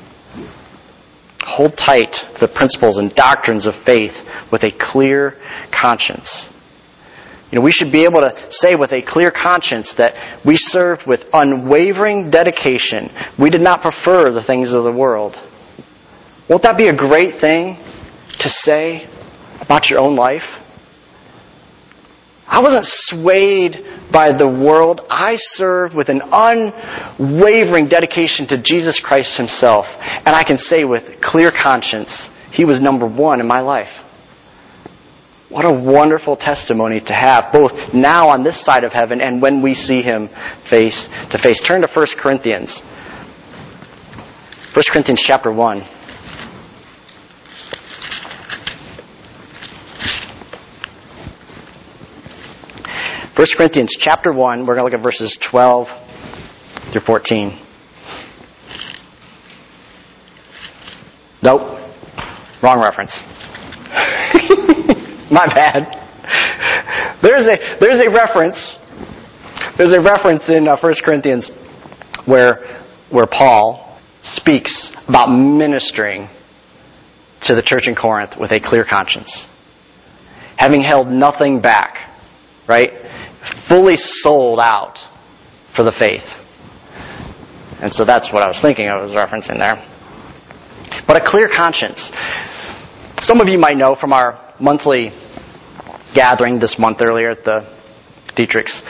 Hold 1.45 1.77
tight 1.77 2.11
to 2.11 2.47
the 2.47 2.53
principles 2.53 2.97
and 2.97 3.13
doctrines 3.15 3.65
of 3.65 3.73
faith 3.85 4.13
with 4.51 4.63
a 4.63 4.71
clear 4.77 5.35
conscience. 5.71 6.49
You 7.51 7.57
know, 7.57 7.63
we 7.63 7.71
should 7.71 7.91
be 7.91 8.05
able 8.05 8.21
to 8.21 8.33
say 8.51 8.75
with 8.75 8.91
a 8.91 9.01
clear 9.01 9.31
conscience 9.31 9.93
that 9.97 10.45
we 10.45 10.55
served 10.55 11.03
with 11.07 11.21
unwavering 11.33 12.29
dedication. 12.29 13.09
We 13.39 13.49
did 13.49 13.61
not 13.61 13.81
prefer 13.81 14.31
the 14.31 14.43
things 14.45 14.71
of 14.71 14.83
the 14.83 14.93
world. 14.93 15.35
Won't 16.47 16.63
that 16.63 16.77
be 16.77 16.87
a 16.87 16.95
great 16.95 17.41
thing 17.41 17.77
to 18.39 18.49
say 18.49 19.09
about 19.61 19.89
your 19.89 19.99
own 19.99 20.15
life? 20.15 20.58
I 22.49 22.61
wasn't 22.61 22.85
swayed 22.87 23.77
by 24.11 24.35
the 24.35 24.47
world. 24.47 25.01
I 25.07 25.35
served 25.35 25.93
with 25.93 26.09
an 26.09 26.21
unwavering 26.25 27.87
dedication 27.87 28.47
to 28.47 28.61
Jesus 28.61 28.99
Christ 29.03 29.37
Himself. 29.37 29.85
And 30.25 30.35
I 30.35 30.43
can 30.43 30.57
say 30.57 30.83
with 30.83 31.21
clear 31.21 31.51
conscience, 31.51 32.27
He 32.51 32.65
was 32.65 32.81
number 32.81 33.07
one 33.07 33.39
in 33.39 33.47
my 33.47 33.59
life. 33.59 33.93
What 35.49 35.65
a 35.65 35.71
wonderful 35.71 36.37
testimony 36.37 37.01
to 37.01 37.13
have, 37.13 37.53
both 37.53 37.71
now 37.93 38.29
on 38.29 38.43
this 38.43 38.63
side 38.65 38.83
of 38.83 38.93
heaven 38.93 39.21
and 39.21 39.41
when 39.41 39.61
we 39.61 39.75
see 39.75 40.01
Him 40.01 40.27
face 40.71 41.07
to 41.29 41.37
face. 41.37 41.61
Turn 41.67 41.81
to 41.81 41.87
1 41.87 42.07
Corinthians. 42.19 42.81
1 44.73 44.83
Corinthians 44.91 45.23
chapter 45.25 45.51
1. 45.51 45.98
1 53.39 53.47
Corinthians 53.55 53.95
chapter 53.97 54.33
1, 54.33 54.67
we're 54.67 54.75
going 54.75 54.79
to 54.79 54.83
look 54.83 54.93
at 54.93 55.01
verses 55.01 55.39
12 55.49 55.87
through 56.91 57.01
14. 57.05 57.57
Nope. 61.41 61.61
Wrong 62.61 62.83
reference. 62.83 63.17
My 65.31 65.47
bad. 65.47 65.87
There's 67.21 67.47
a, 67.47 67.77
there's 67.79 68.05
a 68.05 68.09
reference. 68.13 68.77
There's 69.77 69.95
a 69.95 70.01
reference 70.01 70.43
in 70.49 70.67
uh, 70.67 70.75
1 70.77 70.93
Corinthians 71.05 71.49
where, 72.25 72.83
where 73.09 73.25
Paul 73.25 74.01
speaks 74.21 74.91
about 75.07 75.27
ministering 75.27 76.27
to 77.43 77.55
the 77.55 77.63
church 77.63 77.87
in 77.87 77.95
Corinth 77.95 78.33
with 78.37 78.51
a 78.51 78.59
clear 78.59 78.83
conscience. 78.83 79.47
Having 80.57 80.81
held 80.81 81.07
nothing 81.07 81.61
back, 81.61 82.09
right? 82.67 82.98
Fully 83.67 83.95
sold 83.95 84.59
out 84.59 84.97
for 85.75 85.83
the 85.83 85.91
faith. 85.91 86.25
And 87.81 87.93
so 87.93 88.03
that's 88.03 88.31
what 88.33 88.43
I 88.43 88.47
was 88.47 88.59
thinking 88.61 88.87
I 88.87 89.01
was 89.01 89.13
referencing 89.13 89.57
there. 89.57 89.79
But 91.07 91.17
a 91.17 91.21
clear 91.23 91.47
conscience. 91.47 92.11
Some 93.19 93.39
of 93.39 93.47
you 93.47 93.57
might 93.57 93.77
know 93.77 93.95
from 93.95 94.13
our 94.13 94.53
monthly 94.59 95.09
gathering 96.13 96.59
this 96.59 96.75
month 96.77 96.97
earlier 97.01 97.29
at 97.29 97.43
the 97.43 97.61
Dietrich's, 98.35 98.81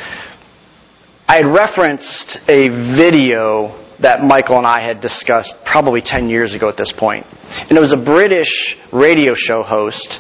I 1.28 1.38
had 1.38 1.46
referenced 1.46 2.40
a 2.48 2.70
video 2.98 3.86
that 4.02 4.24
Michael 4.24 4.58
and 4.58 4.66
I 4.66 4.82
had 4.82 5.02
discussed 5.02 5.54
probably 5.66 6.02
10 6.04 6.30
years 6.30 6.56
ago 6.56 6.70
at 6.70 6.78
this 6.78 6.94
point. 6.98 7.26
And 7.70 7.78
it 7.78 7.82
was 7.82 7.94
a 7.94 8.04
British 8.04 8.76
radio 8.92 9.34
show 9.36 9.62
host 9.62 10.20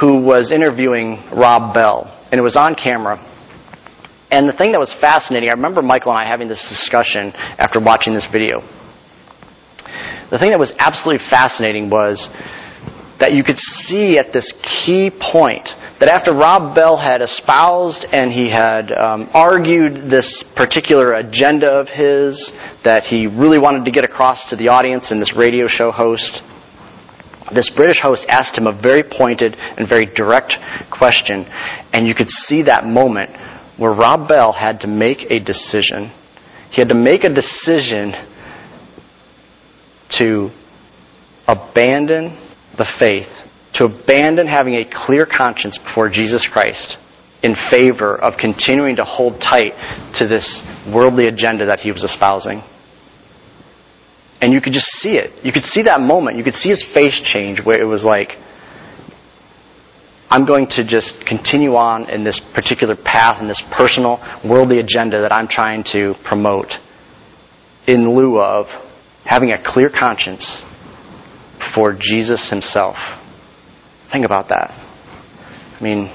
who 0.00 0.22
was 0.22 0.52
interviewing 0.52 1.22
Rob 1.34 1.74
Bell. 1.74 2.14
And 2.30 2.38
it 2.38 2.42
was 2.42 2.56
on 2.56 2.74
camera. 2.74 3.18
And 4.30 4.48
the 4.48 4.52
thing 4.52 4.72
that 4.72 4.80
was 4.80 4.94
fascinating, 5.00 5.48
I 5.48 5.54
remember 5.54 5.80
Michael 5.80 6.12
and 6.12 6.20
I 6.20 6.28
having 6.28 6.48
this 6.48 6.64
discussion 6.68 7.32
after 7.34 7.80
watching 7.80 8.12
this 8.12 8.28
video. 8.30 8.60
The 10.30 10.38
thing 10.38 10.50
that 10.50 10.58
was 10.58 10.72
absolutely 10.78 11.24
fascinating 11.30 11.88
was 11.88 12.28
that 13.20 13.32
you 13.32 13.42
could 13.42 13.58
see 13.58 14.18
at 14.18 14.32
this 14.32 14.52
key 14.62 15.10
point 15.10 15.66
that 15.98 16.08
after 16.08 16.32
Rob 16.32 16.74
Bell 16.74 16.96
had 16.96 17.22
espoused 17.22 18.04
and 18.12 18.30
he 18.30 18.50
had 18.50 18.92
um, 18.92 19.28
argued 19.32 20.10
this 20.10 20.44
particular 20.54 21.14
agenda 21.14 21.66
of 21.66 21.88
his 21.88 22.52
that 22.84 23.02
he 23.04 23.26
really 23.26 23.58
wanted 23.58 23.84
to 23.86 23.90
get 23.90 24.04
across 24.04 24.48
to 24.50 24.56
the 24.56 24.68
audience 24.68 25.10
and 25.10 25.20
this 25.20 25.34
radio 25.36 25.66
show 25.66 25.90
host, 25.90 26.42
this 27.52 27.72
British 27.74 27.98
host 28.00 28.24
asked 28.28 28.56
him 28.56 28.66
a 28.66 28.76
very 28.80 29.02
pointed 29.02 29.56
and 29.56 29.88
very 29.88 30.06
direct 30.14 30.54
question, 30.92 31.48
and 31.92 32.06
you 32.06 32.14
could 32.14 32.28
see 32.28 32.62
that 32.62 32.84
moment 32.84 33.30
where 33.78 33.92
Rob 33.92 34.28
Bell 34.28 34.52
had 34.52 34.80
to 34.80 34.86
make 34.86 35.30
a 35.30 35.38
decision. 35.38 36.12
He 36.70 36.80
had 36.80 36.88
to 36.88 36.94
make 36.94 37.24
a 37.24 37.32
decision 37.32 38.12
to 40.18 40.50
abandon 41.46 42.36
the 42.76 42.86
faith, 42.98 43.28
to 43.74 43.84
abandon 43.84 44.46
having 44.46 44.74
a 44.74 44.84
clear 44.90 45.26
conscience 45.26 45.78
before 45.78 46.10
Jesus 46.10 46.46
Christ 46.50 46.98
in 47.42 47.54
favor 47.70 48.16
of 48.16 48.34
continuing 48.38 48.96
to 48.96 49.04
hold 49.04 49.40
tight 49.40 49.72
to 50.18 50.26
this 50.26 50.62
worldly 50.92 51.28
agenda 51.28 51.66
that 51.66 51.80
he 51.80 51.92
was 51.92 52.02
espousing. 52.02 52.62
And 54.40 54.52
you 54.52 54.60
could 54.60 54.72
just 54.72 54.86
see 54.86 55.16
it. 55.16 55.44
You 55.44 55.52
could 55.52 55.64
see 55.64 55.82
that 55.84 56.00
moment. 56.00 56.36
You 56.36 56.44
could 56.44 56.54
see 56.54 56.70
his 56.70 56.84
face 56.94 57.20
change 57.24 57.60
where 57.64 57.80
it 57.80 57.86
was 57.86 58.04
like, 58.04 58.30
I'm 60.30 60.44
going 60.46 60.66
to 60.76 60.84
just 60.86 61.24
continue 61.26 61.74
on 61.76 62.10
in 62.10 62.22
this 62.22 62.40
particular 62.54 62.94
path, 62.96 63.40
in 63.40 63.48
this 63.48 63.62
personal, 63.74 64.18
worldly 64.44 64.78
agenda 64.78 65.22
that 65.22 65.32
I'm 65.32 65.48
trying 65.48 65.84
to 65.92 66.14
promote 66.26 66.72
in 67.86 68.14
lieu 68.14 68.38
of 68.38 68.66
having 69.24 69.52
a 69.52 69.62
clear 69.64 69.88
conscience 69.88 70.64
for 71.74 71.96
Jesus 71.98 72.50
himself. 72.50 72.96
Think 74.12 74.26
about 74.26 74.48
that. 74.48 74.70
I 74.70 75.82
mean, 75.82 76.08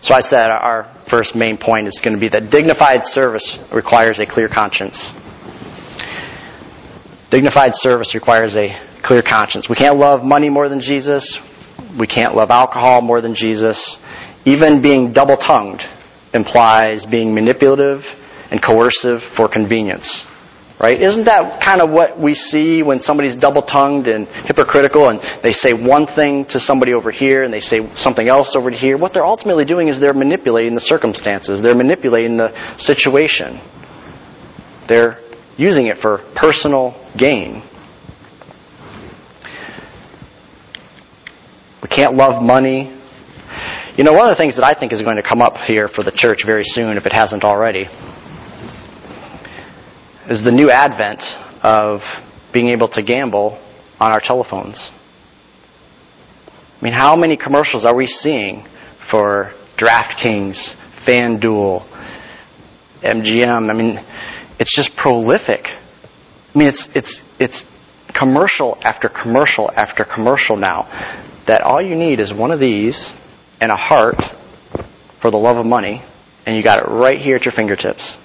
so 0.00 0.14
I 0.14 0.20
said 0.20 0.50
our 0.50 0.90
first 1.10 1.34
main 1.34 1.58
point 1.58 1.86
is 1.86 2.00
going 2.02 2.14
to 2.14 2.20
be 2.20 2.30
that 2.30 2.50
dignified 2.50 3.00
service 3.04 3.58
requires 3.74 4.20
a 4.20 4.26
clear 4.26 4.48
conscience. 4.48 5.10
Dignified 7.34 7.72
service 7.74 8.14
requires 8.14 8.54
a 8.54 8.70
clear 9.02 9.20
conscience. 9.20 9.66
We 9.68 9.74
can't 9.74 9.96
love 9.96 10.22
money 10.22 10.48
more 10.48 10.68
than 10.68 10.80
Jesus. 10.80 11.40
We 11.98 12.06
can't 12.06 12.36
love 12.36 12.50
alcohol 12.50 13.00
more 13.00 13.20
than 13.20 13.34
Jesus. 13.34 13.98
Even 14.44 14.80
being 14.80 15.12
double 15.12 15.36
tongued 15.36 15.82
implies 16.32 17.04
being 17.10 17.34
manipulative 17.34 18.02
and 18.52 18.62
coercive 18.62 19.18
for 19.36 19.48
convenience. 19.48 20.06
Right? 20.78 21.02
Isn't 21.02 21.24
that 21.24 21.58
kind 21.58 21.82
of 21.82 21.90
what 21.90 22.20
we 22.20 22.34
see 22.34 22.84
when 22.84 23.00
somebody's 23.00 23.34
double 23.34 23.62
tongued 23.62 24.06
and 24.06 24.28
hypocritical 24.46 25.08
and 25.08 25.18
they 25.42 25.50
say 25.50 25.72
one 25.72 26.06
thing 26.14 26.46
to 26.50 26.60
somebody 26.60 26.94
over 26.94 27.10
here 27.10 27.42
and 27.42 27.52
they 27.52 27.58
say 27.58 27.80
something 27.96 28.28
else 28.28 28.54
over 28.56 28.70
here? 28.70 28.96
What 28.96 29.12
they're 29.12 29.26
ultimately 29.26 29.64
doing 29.64 29.88
is 29.88 29.98
they're 29.98 30.14
manipulating 30.14 30.76
the 30.76 30.86
circumstances, 30.86 31.60
they're 31.60 31.74
manipulating 31.74 32.36
the 32.36 32.54
situation. 32.78 33.58
They're 34.86 35.18
using 35.56 35.86
it 35.86 35.98
for 36.00 36.18
personal 36.34 36.94
gain. 37.16 37.62
We 41.82 41.88
can't 41.88 42.14
love 42.14 42.42
money. 42.42 43.00
You 43.96 44.04
know, 44.04 44.12
one 44.12 44.28
of 44.28 44.30
the 44.30 44.36
things 44.36 44.56
that 44.56 44.64
I 44.64 44.78
think 44.78 44.92
is 44.92 45.02
going 45.02 45.16
to 45.16 45.22
come 45.22 45.40
up 45.40 45.56
here 45.66 45.88
for 45.88 46.02
the 46.02 46.12
church 46.14 46.42
very 46.44 46.64
soon, 46.64 46.96
if 46.96 47.06
it 47.06 47.12
hasn't 47.12 47.44
already, 47.44 47.86
is 50.28 50.42
the 50.42 50.50
new 50.50 50.70
advent 50.70 51.22
of 51.62 52.00
being 52.52 52.68
able 52.68 52.88
to 52.88 53.02
gamble 53.02 53.60
on 54.00 54.10
our 54.10 54.20
telephones. 54.20 54.90
I 56.80 56.84
mean, 56.84 56.92
how 56.92 57.14
many 57.16 57.36
commercials 57.36 57.84
are 57.84 57.94
we 57.94 58.06
seeing 58.06 58.66
for 59.10 59.52
DraftKings, 59.78 60.74
FanDuel, 61.06 61.86
MGM? 63.02 63.70
I 63.70 63.74
mean, 63.74 63.96
it's 64.58 64.74
just 64.74 64.96
prolific. 64.96 65.66
I 65.66 66.58
mean, 66.58 66.68
it's, 66.68 66.88
it's, 66.94 67.20
it's 67.38 67.64
commercial 68.14 68.78
after 68.82 69.08
commercial 69.08 69.70
after 69.72 70.04
commercial 70.04 70.56
now 70.56 70.86
that 71.46 71.62
all 71.62 71.82
you 71.82 71.96
need 71.96 72.20
is 72.20 72.32
one 72.32 72.50
of 72.50 72.60
these 72.60 73.12
and 73.60 73.70
a 73.70 73.76
heart 73.76 74.16
for 75.20 75.30
the 75.30 75.36
love 75.36 75.56
of 75.56 75.66
money, 75.66 76.02
and 76.46 76.56
you 76.56 76.62
got 76.62 76.78
it 76.78 76.90
right 76.90 77.18
here 77.18 77.36
at 77.36 77.44
your 77.44 77.52
fingertips. 77.52 78.18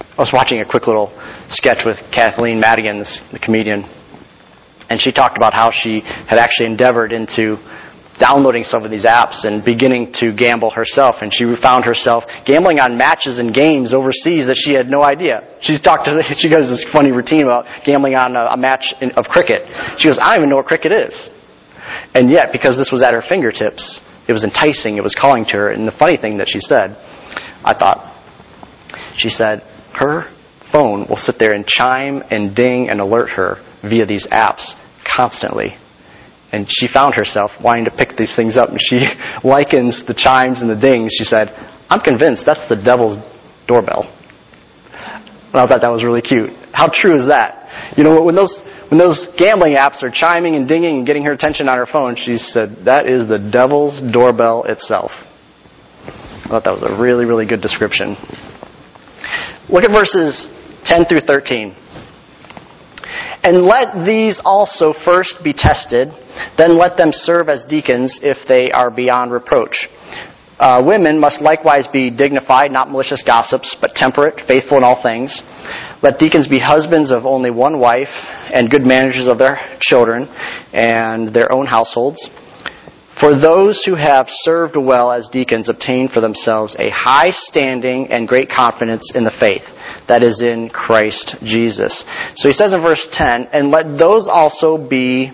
I 0.00 0.20
was 0.20 0.30
watching 0.32 0.60
a 0.60 0.64
quick 0.64 0.86
little 0.86 1.12
sketch 1.48 1.84
with 1.84 1.96
Kathleen 2.12 2.60
Madigan, 2.60 2.98
the 3.32 3.38
comedian, 3.38 3.84
and 4.90 5.00
she 5.00 5.12
talked 5.12 5.36
about 5.36 5.54
how 5.54 5.70
she 5.70 6.00
had 6.00 6.38
actually 6.38 6.66
endeavored 6.66 7.12
into 7.12 7.56
downloading 8.20 8.64
some 8.64 8.84
of 8.84 8.90
these 8.90 9.04
apps 9.04 9.44
and 9.46 9.64
beginning 9.64 10.12
to 10.14 10.34
gamble 10.34 10.70
herself. 10.70 11.16
And 11.20 11.32
she 11.32 11.46
found 11.62 11.84
herself 11.84 12.24
gambling 12.44 12.78
on 12.78 12.98
matches 12.98 13.38
and 13.38 13.54
games 13.54 13.94
overseas 13.94 14.46
that 14.46 14.58
she 14.58 14.74
had 14.74 14.88
no 14.88 15.02
idea. 15.02 15.58
She's 15.62 15.80
talked 15.80 16.04
to, 16.06 16.22
she 16.38 16.50
goes 16.50 16.68
this 16.68 16.84
funny 16.92 17.12
routine 17.12 17.44
about 17.44 17.64
gambling 17.86 18.14
on 18.14 18.36
a, 18.36 18.54
a 18.54 18.56
match 18.56 18.94
in, 19.00 19.12
of 19.12 19.26
cricket. 19.26 19.62
She 19.98 20.08
goes, 20.08 20.18
I 20.20 20.34
don't 20.34 20.44
even 20.44 20.50
know 20.50 20.56
what 20.56 20.66
cricket 20.66 20.92
is. 20.92 21.14
And 22.14 22.30
yet, 22.30 22.52
because 22.52 22.76
this 22.76 22.90
was 22.92 23.02
at 23.02 23.14
her 23.14 23.22
fingertips, 23.26 24.00
it 24.28 24.32
was 24.32 24.44
enticing, 24.44 24.98
it 24.98 25.02
was 25.02 25.16
calling 25.18 25.44
to 25.46 25.52
her. 25.52 25.70
And 25.70 25.88
the 25.88 25.96
funny 25.98 26.18
thing 26.18 26.38
that 26.38 26.48
she 26.48 26.60
said, 26.60 26.90
I 27.64 27.74
thought, 27.78 28.14
she 29.16 29.30
said, 29.30 29.62
her 29.94 30.28
phone 30.70 31.06
will 31.08 31.16
sit 31.16 31.36
there 31.38 31.52
and 31.54 31.66
chime 31.66 32.22
and 32.30 32.54
ding 32.54 32.90
and 32.90 33.00
alert 33.00 33.30
her 33.30 33.56
via 33.82 34.04
these 34.04 34.26
apps 34.30 34.74
constantly 35.16 35.76
and 36.52 36.66
she 36.68 36.88
found 36.88 37.14
herself 37.14 37.50
wanting 37.62 37.84
to 37.84 37.90
pick 37.90 38.16
these 38.16 38.34
things 38.34 38.56
up. 38.56 38.70
And 38.70 38.78
she 38.80 39.04
likens 39.44 40.02
the 40.06 40.14
chimes 40.14 40.60
and 40.60 40.70
the 40.70 40.78
dings. 40.78 41.12
She 41.16 41.24
said, 41.24 41.48
I'm 41.88 42.00
convinced 42.00 42.44
that's 42.46 42.66
the 42.68 42.76
devil's 42.76 43.18
doorbell. 43.66 44.04
And 45.48 45.56
I 45.56 45.66
thought 45.66 45.80
that 45.80 45.88
was 45.88 46.04
really 46.04 46.22
cute. 46.22 46.50
How 46.72 46.88
true 46.92 47.16
is 47.16 47.28
that? 47.28 47.96
You 47.96 48.04
know, 48.04 48.22
when 48.22 48.34
those, 48.34 48.52
when 48.90 48.98
those 48.98 49.28
gambling 49.38 49.76
apps 49.76 50.02
are 50.02 50.10
chiming 50.12 50.56
and 50.56 50.68
dinging 50.68 50.98
and 50.98 51.06
getting 51.06 51.24
her 51.24 51.32
attention 51.32 51.68
on 51.68 51.78
her 51.78 51.86
phone, 51.86 52.16
she 52.16 52.36
said, 52.36 52.84
that 52.84 53.06
is 53.08 53.28
the 53.28 53.38
devil's 53.38 54.00
doorbell 54.12 54.64
itself. 54.64 55.10
I 56.44 56.48
thought 56.48 56.64
that 56.64 56.72
was 56.72 56.82
a 56.82 57.00
really, 57.00 57.24
really 57.24 57.46
good 57.46 57.60
description. 57.60 58.16
Look 59.68 59.84
at 59.84 59.92
verses 59.92 60.46
10 60.84 61.04
through 61.04 61.20
13. 61.20 61.76
And 63.42 63.64
let 63.64 64.04
these 64.04 64.40
also 64.44 64.92
first 65.04 65.38
be 65.42 65.52
tested, 65.52 66.08
then 66.56 66.78
let 66.78 66.96
them 66.96 67.10
serve 67.12 67.48
as 67.48 67.64
deacons 67.68 68.20
if 68.22 68.36
they 68.48 68.70
are 68.70 68.90
beyond 68.90 69.32
reproach. 69.32 69.88
Uh, 70.58 70.82
women 70.84 71.20
must 71.20 71.40
likewise 71.40 71.86
be 71.92 72.10
dignified, 72.10 72.72
not 72.72 72.90
malicious 72.90 73.22
gossips, 73.24 73.76
but 73.80 73.92
temperate, 73.94 74.40
faithful 74.48 74.76
in 74.76 74.82
all 74.82 75.00
things. 75.02 75.40
Let 76.02 76.18
deacons 76.18 76.48
be 76.48 76.58
husbands 76.58 77.12
of 77.12 77.26
only 77.26 77.50
one 77.50 77.78
wife, 77.78 78.10
and 78.52 78.68
good 78.68 78.82
managers 78.82 79.28
of 79.28 79.38
their 79.38 79.60
children 79.80 80.26
and 80.72 81.32
their 81.32 81.52
own 81.52 81.66
households. 81.66 82.28
For 83.20 83.38
those 83.38 83.82
who 83.84 83.96
have 83.96 84.26
served 84.28 84.76
well 84.76 85.10
as 85.10 85.28
deacons 85.32 85.68
obtain 85.68 86.08
for 86.08 86.20
themselves 86.20 86.76
a 86.78 86.88
high 86.90 87.30
standing 87.30 88.08
and 88.10 88.28
great 88.28 88.48
confidence 88.48 89.10
in 89.14 89.24
the 89.24 89.34
faith 89.40 89.62
that 90.06 90.22
is 90.22 90.40
in 90.40 90.70
Christ 90.70 91.36
Jesus. 91.42 92.04
So 92.36 92.48
he 92.48 92.52
says 92.52 92.72
in 92.72 92.80
verse 92.80 93.08
10, 93.12 93.48
and 93.52 93.70
let 93.70 93.98
those 93.98 94.28
also 94.30 94.78
be 94.78 95.32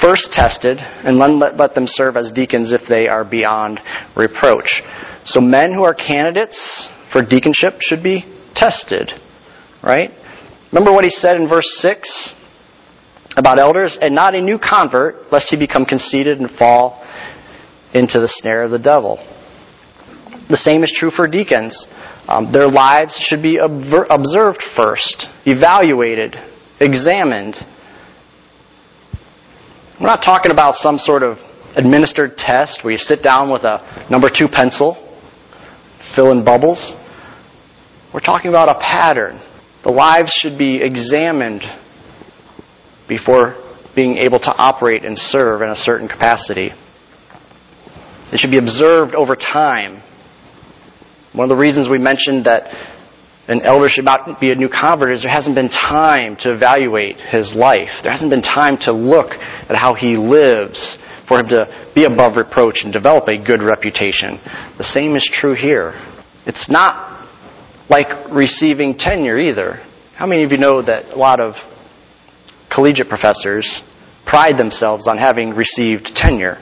first 0.00 0.32
tested, 0.32 0.78
and 0.78 1.18
let, 1.18 1.56
let 1.56 1.74
them 1.74 1.86
serve 1.86 2.16
as 2.16 2.30
deacons 2.32 2.72
if 2.72 2.82
they 2.88 3.08
are 3.08 3.24
beyond 3.24 3.80
reproach. 4.14 4.82
So 5.24 5.40
men 5.40 5.72
who 5.72 5.84
are 5.84 5.94
candidates 5.94 6.88
for 7.12 7.22
deaconship 7.22 7.78
should 7.80 8.02
be 8.02 8.24
tested, 8.54 9.12
right? 9.82 10.10
Remember 10.72 10.92
what 10.92 11.04
he 11.04 11.10
said 11.10 11.36
in 11.36 11.48
verse 11.48 11.78
6 11.80 12.34
about 13.36 13.58
elders? 13.58 13.96
And 14.00 14.14
not 14.14 14.34
a 14.34 14.40
new 14.40 14.58
convert, 14.58 15.30
lest 15.30 15.48
he 15.50 15.58
become 15.58 15.84
conceited 15.84 16.40
and 16.40 16.50
fall 16.50 17.04
into 17.94 18.18
the 18.18 18.28
snare 18.28 18.62
of 18.62 18.70
the 18.70 18.78
devil. 18.78 19.16
The 20.48 20.56
same 20.56 20.82
is 20.82 20.92
true 20.96 21.10
for 21.10 21.26
deacons. 21.26 21.86
Um, 22.28 22.52
their 22.52 22.68
lives 22.68 23.16
should 23.28 23.42
be 23.42 23.58
observed 23.58 24.62
first, 24.74 25.26
evaluated, 25.44 26.36
examined. 26.80 27.54
We're 30.00 30.06
not 30.08 30.22
talking 30.24 30.50
about 30.50 30.74
some 30.76 30.98
sort 30.98 31.22
of 31.22 31.38
administered 31.76 32.36
test 32.36 32.80
where 32.82 32.92
you 32.92 32.98
sit 32.98 33.22
down 33.22 33.50
with 33.50 33.62
a 33.62 34.06
number 34.10 34.28
two 34.28 34.48
pencil, 34.48 34.96
fill 36.14 36.32
in 36.32 36.44
bubbles. 36.44 36.94
We're 38.12 38.20
talking 38.20 38.48
about 38.48 38.68
a 38.68 38.78
pattern. 38.80 39.40
The 39.84 39.90
lives 39.90 40.32
should 40.32 40.58
be 40.58 40.82
examined 40.82 41.62
before 43.08 43.56
being 43.94 44.16
able 44.16 44.38
to 44.38 44.52
operate 44.56 45.04
and 45.04 45.16
serve 45.16 45.62
in 45.62 45.70
a 45.70 45.76
certain 45.76 46.08
capacity. 46.08 46.70
It 48.32 48.38
should 48.38 48.50
be 48.50 48.58
observed 48.58 49.14
over 49.14 49.36
time 49.36 50.02
one 51.36 51.44
of 51.44 51.54
the 51.54 51.60
reasons 51.60 51.86
we 51.90 51.98
mentioned 51.98 52.46
that 52.46 52.64
an 53.46 53.60
elder 53.60 53.88
should 53.90 54.06
not 54.06 54.40
be 54.40 54.52
a 54.52 54.54
new 54.54 54.70
convert 54.70 55.12
is 55.12 55.20
there 55.20 55.30
hasn't 55.30 55.54
been 55.54 55.68
time 55.68 56.34
to 56.40 56.54
evaluate 56.54 57.16
his 57.16 57.54
life. 57.54 57.92
There 58.02 58.10
hasn't 58.10 58.30
been 58.30 58.40
time 58.40 58.78
to 58.88 58.92
look 58.92 59.32
at 59.32 59.76
how 59.76 59.92
he 59.92 60.16
lives 60.16 60.96
for 61.28 61.40
him 61.40 61.48
to 61.48 61.92
be 61.94 62.04
above 62.04 62.38
reproach 62.38 62.80
and 62.84 62.92
develop 62.92 63.28
a 63.28 63.36
good 63.36 63.60
reputation. 63.60 64.40
The 64.78 64.84
same 64.84 65.14
is 65.14 65.28
true 65.30 65.54
here. 65.54 65.92
It's 66.46 66.70
not 66.70 67.28
like 67.90 68.08
receiving 68.32 68.96
tenure 68.96 69.38
either. 69.38 69.74
How 70.16 70.26
many 70.26 70.42
of 70.42 70.52
you 70.52 70.58
know 70.58 70.80
that 70.80 71.12
a 71.14 71.18
lot 71.18 71.38
of 71.38 71.52
collegiate 72.72 73.08
professors 73.08 73.82
pride 74.26 74.58
themselves 74.58 75.06
on 75.08 75.18
having 75.18 75.50
received 75.50 76.10
tenure? 76.14 76.58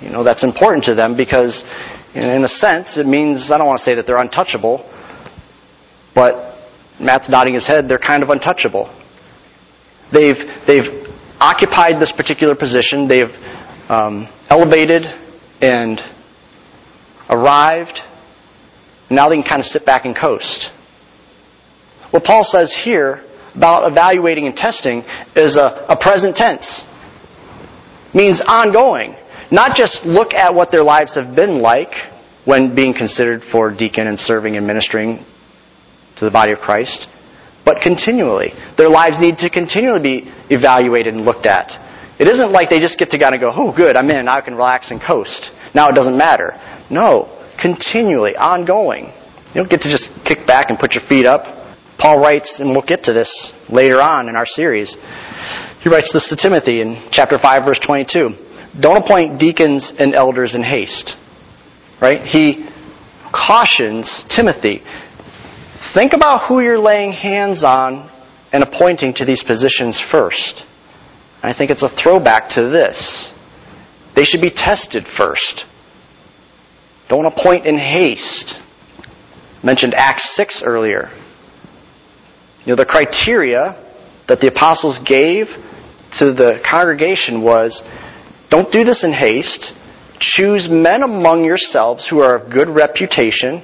You 0.00 0.10
know, 0.10 0.22
that's 0.22 0.44
important 0.44 0.84
to 0.84 0.94
them 0.94 1.16
because 1.16 1.64
in 2.14 2.44
a 2.44 2.48
sense, 2.48 2.96
it 2.96 3.06
means, 3.06 3.50
I 3.50 3.58
don't 3.58 3.66
want 3.66 3.80
to 3.80 3.84
say 3.84 3.94
that 3.96 4.06
they're 4.06 4.18
untouchable, 4.18 4.88
but 6.14 6.58
Matt's 7.00 7.28
nodding 7.28 7.54
his 7.54 7.66
head, 7.66 7.88
they're 7.88 7.98
kind 7.98 8.22
of 8.22 8.30
untouchable. 8.30 8.86
They've, 10.12 10.38
they've 10.66 11.06
occupied 11.38 12.00
this 12.00 12.12
particular 12.16 12.54
position, 12.54 13.08
they've 13.08 13.30
um, 13.88 14.28
elevated 14.48 15.02
and 15.60 16.00
arrived, 17.28 18.00
now 19.10 19.28
they 19.28 19.36
can 19.36 19.44
kind 19.44 19.60
of 19.60 19.66
sit 19.66 19.84
back 19.84 20.04
and 20.04 20.16
coast. 20.16 20.70
What 22.10 22.24
Paul 22.24 22.42
says 22.44 22.74
here 22.84 23.24
about 23.58 23.90
evaluating 23.90 24.46
and 24.46 24.54
testing 24.54 25.02
is 25.34 25.58
a, 25.58 25.90
a 25.90 25.96
present 25.98 26.36
tense. 26.36 26.86
means 28.14 28.40
ongoing. 28.46 29.18
Not 29.50 29.76
just 29.76 30.06
look 30.06 30.32
at 30.32 30.54
what 30.54 30.70
their 30.70 30.84
lives 30.84 31.14
have 31.16 31.34
been 31.34 31.60
like 31.60 31.90
when 32.44 32.74
being 32.74 32.94
considered 32.94 33.42
for 33.50 33.74
deacon 33.74 34.06
and 34.06 34.18
serving 34.18 34.56
and 34.56 34.66
ministering 34.66 35.26
to 36.18 36.24
the 36.24 36.30
body 36.30 36.52
of 36.52 36.58
Christ, 36.58 37.06
but 37.64 37.82
continually. 37.82 38.52
Their 38.76 38.88
lives 38.88 39.16
need 39.18 39.38
to 39.38 39.50
continually 39.50 40.02
be 40.02 40.32
evaluated 40.54 41.14
and 41.14 41.24
looked 41.24 41.46
at. 41.46 41.68
It 42.20 42.26
isn't 42.26 42.52
like 42.52 42.70
they 42.70 42.80
just 42.80 42.98
get 42.98 43.10
to 43.10 43.18
kind 43.18 43.34
of 43.34 43.40
go, 43.40 43.50
oh, 43.54 43.74
good, 43.74 43.96
I'm 43.96 44.08
in, 44.10 44.24
now 44.26 44.38
I 44.38 44.40
can 44.40 44.54
relax 44.54 44.90
and 44.90 45.00
coast. 45.00 45.50
Now 45.74 45.88
it 45.88 45.94
doesn't 45.94 46.16
matter. 46.16 46.54
No, 46.90 47.26
continually, 47.60 48.36
ongoing. 48.36 49.12
You 49.48 49.54
don't 49.54 49.70
get 49.70 49.80
to 49.82 49.90
just 49.90 50.10
kick 50.24 50.46
back 50.46 50.70
and 50.70 50.78
put 50.78 50.92
your 50.92 51.02
feet 51.08 51.26
up. 51.26 51.57
Paul 51.98 52.20
writes, 52.20 52.56
and 52.58 52.70
we'll 52.70 52.86
get 52.86 53.04
to 53.04 53.12
this 53.12 53.52
later 53.68 54.00
on 54.00 54.28
in 54.28 54.36
our 54.36 54.46
series. 54.46 54.96
He 55.80 55.90
writes 55.90 56.12
this 56.12 56.28
to 56.28 56.36
Timothy 56.36 56.80
in 56.80 57.08
chapter 57.10 57.38
5, 57.38 57.64
verse 57.64 57.80
22. 57.84 58.30
Don't 58.80 59.02
appoint 59.02 59.40
deacons 59.40 59.92
and 59.98 60.14
elders 60.14 60.54
in 60.54 60.62
haste. 60.62 61.16
Right? 62.00 62.20
He 62.20 62.68
cautions 63.32 64.24
Timothy 64.34 64.82
think 65.94 66.12
about 66.12 66.48
who 66.48 66.60
you're 66.60 66.78
laying 66.78 67.12
hands 67.12 67.64
on 67.64 68.10
and 68.52 68.62
appointing 68.62 69.14
to 69.14 69.24
these 69.24 69.42
positions 69.42 70.00
first. 70.10 70.64
I 71.42 71.54
think 71.56 71.70
it's 71.70 71.82
a 71.82 71.90
throwback 72.02 72.50
to 72.50 72.68
this. 72.68 73.32
They 74.16 74.24
should 74.24 74.40
be 74.40 74.50
tested 74.50 75.04
first. 75.16 75.64
Don't 77.08 77.26
appoint 77.26 77.66
in 77.66 77.78
haste. 77.78 78.54
I 79.62 79.66
mentioned 79.66 79.94
Acts 79.94 80.34
6 80.36 80.62
earlier. 80.64 81.10
Know, 82.68 82.76
the 82.76 82.84
criteria 82.84 83.82
that 84.28 84.40
the 84.40 84.48
apostles 84.48 85.00
gave 85.08 85.46
to 86.18 86.32
the 86.34 86.60
congregation 86.70 87.42
was 87.42 87.82
don't 88.50 88.70
do 88.70 88.84
this 88.84 89.04
in 89.04 89.12
haste. 89.12 89.72
Choose 90.20 90.68
men 90.70 91.02
among 91.02 91.44
yourselves 91.44 92.06
who 92.10 92.20
are 92.20 92.36
of 92.36 92.52
good 92.52 92.68
reputation, 92.68 93.62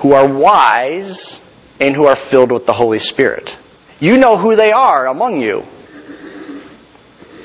who 0.00 0.12
are 0.12 0.32
wise, 0.32 1.40
and 1.78 1.94
who 1.94 2.04
are 2.04 2.16
filled 2.30 2.52
with 2.52 2.64
the 2.64 2.72
Holy 2.72 2.98
Spirit. 2.98 3.50
You 4.00 4.16
know 4.16 4.38
who 4.40 4.56
they 4.56 4.72
are 4.72 5.06
among 5.06 5.42
you. 5.42 5.62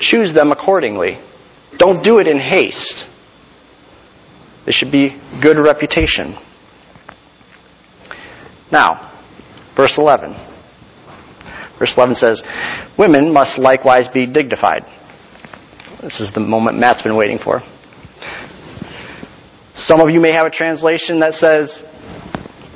Choose 0.00 0.32
them 0.32 0.52
accordingly. 0.52 1.18
Don't 1.78 2.02
do 2.02 2.18
it 2.18 2.26
in 2.26 2.38
haste. 2.38 3.04
They 4.64 4.72
should 4.72 4.90
be 4.90 5.20
good 5.42 5.58
reputation. 5.58 6.38
Now, 8.72 9.09
verse 9.80 9.96
11. 9.96 10.32
Verse 11.78 11.94
11 11.96 12.16
says, 12.16 12.42
Women 12.98 13.32
must 13.32 13.58
likewise 13.58 14.08
be 14.12 14.26
dignified. 14.26 14.82
This 16.02 16.20
is 16.20 16.30
the 16.34 16.40
moment 16.40 16.78
Matt's 16.78 17.02
been 17.02 17.16
waiting 17.16 17.38
for. 17.42 17.60
Some 19.74 20.00
of 20.00 20.10
you 20.10 20.20
may 20.20 20.32
have 20.32 20.46
a 20.46 20.50
translation 20.50 21.20
that 21.20 21.34
says 21.34 21.82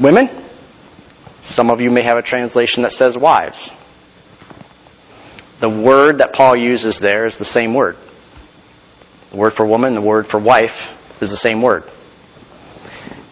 women. 0.01 0.29
Some 1.45 1.69
of 1.69 1.81
you 1.81 1.91
may 1.91 2.03
have 2.03 2.17
a 2.17 2.23
translation 2.23 2.83
that 2.85 2.93
says 2.93 3.17
wives. 3.21 3.71
The 5.61 5.69
word 5.69 6.19
that 6.19 6.33
Paul 6.33 6.57
uses 6.57 6.99
there 7.01 7.27
is 7.27 7.37
the 7.39 7.45
same 7.45 7.75
word. 7.75 7.97
The 9.31 9.37
word 9.37 9.53
for 9.55 9.67
woman, 9.67 9.95
the 9.95 10.01
word 10.01 10.27
for 10.31 10.43
wife 10.43 10.77
is 11.21 11.29
the 11.29 11.37
same 11.37 11.61
word. 11.61 11.83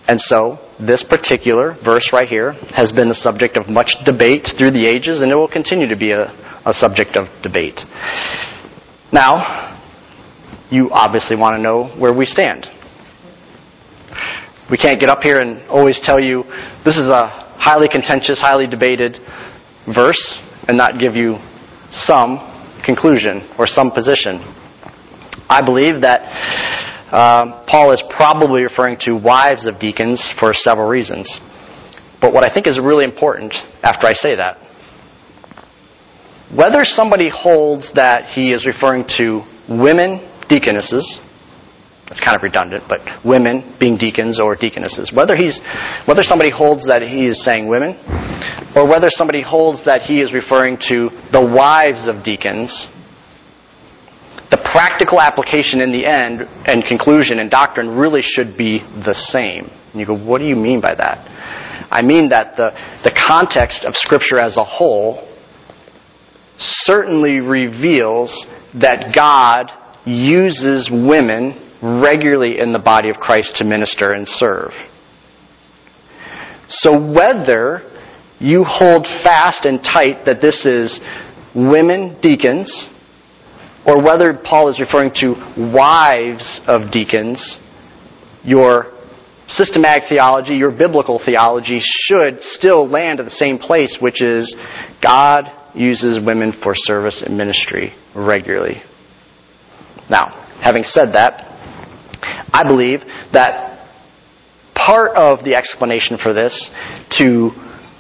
And 0.07 0.21
so, 0.21 0.59
this 0.87 1.05
particular 1.09 1.77
verse 1.85 2.11
right 2.13 2.29
here 2.29 2.53
has 2.75 2.93
been 2.93 3.09
the 3.09 3.15
subject 3.15 3.57
of 3.57 3.69
much 3.69 3.95
debate 4.05 4.49
through 4.59 4.73
the 4.73 4.87
ages, 4.87 5.23
and 5.23 5.31
it 5.31 5.35
will 5.35 5.49
continue 5.51 5.87
to 5.89 5.97
be 5.97 6.13
a, 6.13 6.31
a 6.67 6.73
subject 6.73 7.17
of 7.17 7.27
debate. 7.43 7.81
Now, 9.13 9.79
you 10.71 10.91
obviously 10.91 11.37
want 11.37 11.57
to 11.57 11.63
know 11.63 11.93
where 12.01 12.13
we 12.13 12.25
stand. 12.25 12.67
We 14.71 14.79
can't 14.79 14.99
get 14.99 15.11
up 15.11 15.21
here 15.21 15.39
and 15.39 15.69
always 15.69 16.01
tell 16.03 16.19
you 16.19 16.45
this 16.85 16.97
is 16.97 17.09
a 17.09 17.29
highly 17.61 17.89
contentious, 17.89 18.41
highly 18.41 18.67
debated 18.67 19.19
verse 19.87 20.41
and 20.67 20.79
not 20.79 20.99
give 20.99 21.15
you 21.15 21.37
some 21.91 22.41
conclusion 22.85 23.49
or 23.59 23.67
some 23.67 23.91
position. 23.91 24.41
I 25.49 25.61
believe 25.65 26.01
that 26.03 26.25
uh, 27.13 27.65
Paul 27.69 27.93
is 27.93 28.03
probably 28.17 28.63
referring 28.63 28.97
to 29.01 29.13
wives 29.13 29.67
of 29.67 29.79
deacons 29.79 30.27
for 30.41 30.55
several 30.55 30.89
reasons. 30.89 31.41
But 32.21 32.33
what 32.33 32.45
I 32.45 32.53
think 32.53 32.67
is 32.67 32.81
really 32.81 33.05
important 33.05 33.55
after 33.83 34.07
I 34.07 34.13
say 34.13 34.37
that, 34.37 34.57
whether 36.57 36.85
somebody 36.85 37.31
holds 37.33 37.93
that 37.95 38.25
he 38.27 38.53
is 38.53 38.67
referring 38.67 39.05
to 39.19 39.43
women 39.69 40.29
deaconesses 40.49 41.21
that's 42.13 42.21
kind 42.21 42.37
of 42.37 42.43
redundant, 42.43 42.85
but 42.89 43.01
women 43.25 43.75
being 43.81 43.97
deacons 43.97 44.39
or 44.39 44.55
deaconesses. 44.55 45.11
Whether 45.17 45.35
he's, 45.35 45.63
whether 46.05 46.23
somebody 46.23 46.51
holds 46.51 46.87
that 46.87 47.01
he 47.01 47.27
is 47.27 47.43
saying 47.43 47.69
women, 47.69 47.97
or 48.77 48.87
whether 48.87 49.09
somebody 49.09 49.41
holds 49.41 49.83
that 49.87 50.03
he 50.03 50.21
is 50.21 50.35
referring 50.35 50.77
to 50.93 51.09
the 51.33 51.41
wives 51.41 52.09
of 52.09 52.23
deacons, 52.23 52.69
the 54.53 54.59
practical 54.71 55.19
application 55.19 55.81
in 55.81 55.93
the 55.93 56.05
end 56.05 56.43
and 56.67 56.85
conclusion 56.85 57.39
and 57.39 57.51
doctrine 57.51 57.97
really 57.97 58.21
should 58.21 58.55
be 58.55 58.81
the 59.03 59.15
same. 59.15 59.65
And 59.65 60.01
you 60.01 60.05
go, 60.05 60.15
what 60.15 60.39
do 60.41 60.45
you 60.45 60.57
mean 60.57 60.83
by 60.83 60.95
that? 60.95 61.27
I 61.91 62.03
mean 62.03 62.29
that 62.29 62.55
the, 62.57 62.71
the 63.03 63.19
context 63.27 63.87
of 63.87 63.97
Scripture 63.97 64.39
as 64.39 64.59
a 64.59 64.65
whole 64.65 65.27
certainly 66.59 67.41
reveals 67.41 68.47
that 68.75 69.15
God 69.15 69.73
uses 70.05 70.91
women 70.93 71.57
regularly 71.83 72.61
in 72.61 72.75
the 72.75 72.79
body 72.79 73.09
of 73.09 73.17
Christ 73.17 73.57
to 73.57 73.65
minister 73.65 74.13
and 74.13 74.29
serve. 74.29 74.73
So 76.69 76.93
whether 76.93 77.91
you 78.39 78.65
hold 78.65 79.07
fast 79.25 79.65
and 79.65 79.83
tight 79.83 80.27
that 80.27 80.43
this 80.43 80.67
is 80.67 81.01
women 81.55 82.19
deacons, 82.21 82.91
or 83.87 84.03
whether 84.03 84.33
Paul 84.35 84.69
is 84.69 84.81
referring 84.81 85.13
to 85.17 85.35
wives 85.75 86.61
of 86.67 86.91
deacons, 86.93 87.59
your 88.45 88.93
systematic 89.49 90.05
theology, 90.09 90.55
your 90.55 90.71
biblical 90.71 91.21
theology 91.25 91.81
should 91.81 92.41
still 92.41 92.89
land 92.89 93.21
at 93.21 93.25
the 93.25 93.31
same 93.31 93.59
place, 93.59 93.99
which 94.01 94.23
is 94.23 94.57
God 95.03 95.51
uses 95.75 96.25
women 96.25 96.53
for 96.63 96.75
service 96.75 97.23
and 97.25 97.37
ministry 97.37 97.93
regularly. 98.15 98.83
Now, 100.09 100.29
having 100.63 100.83
said 100.83 101.13
that, 101.15 101.49
I 102.53 102.65
believe 102.67 103.01
that 103.33 103.73
part 104.75 105.17
of 105.17 105.45
the 105.45 105.55
explanation 105.55 106.19
for 106.23 106.33
this 106.33 106.71
to 107.19 107.51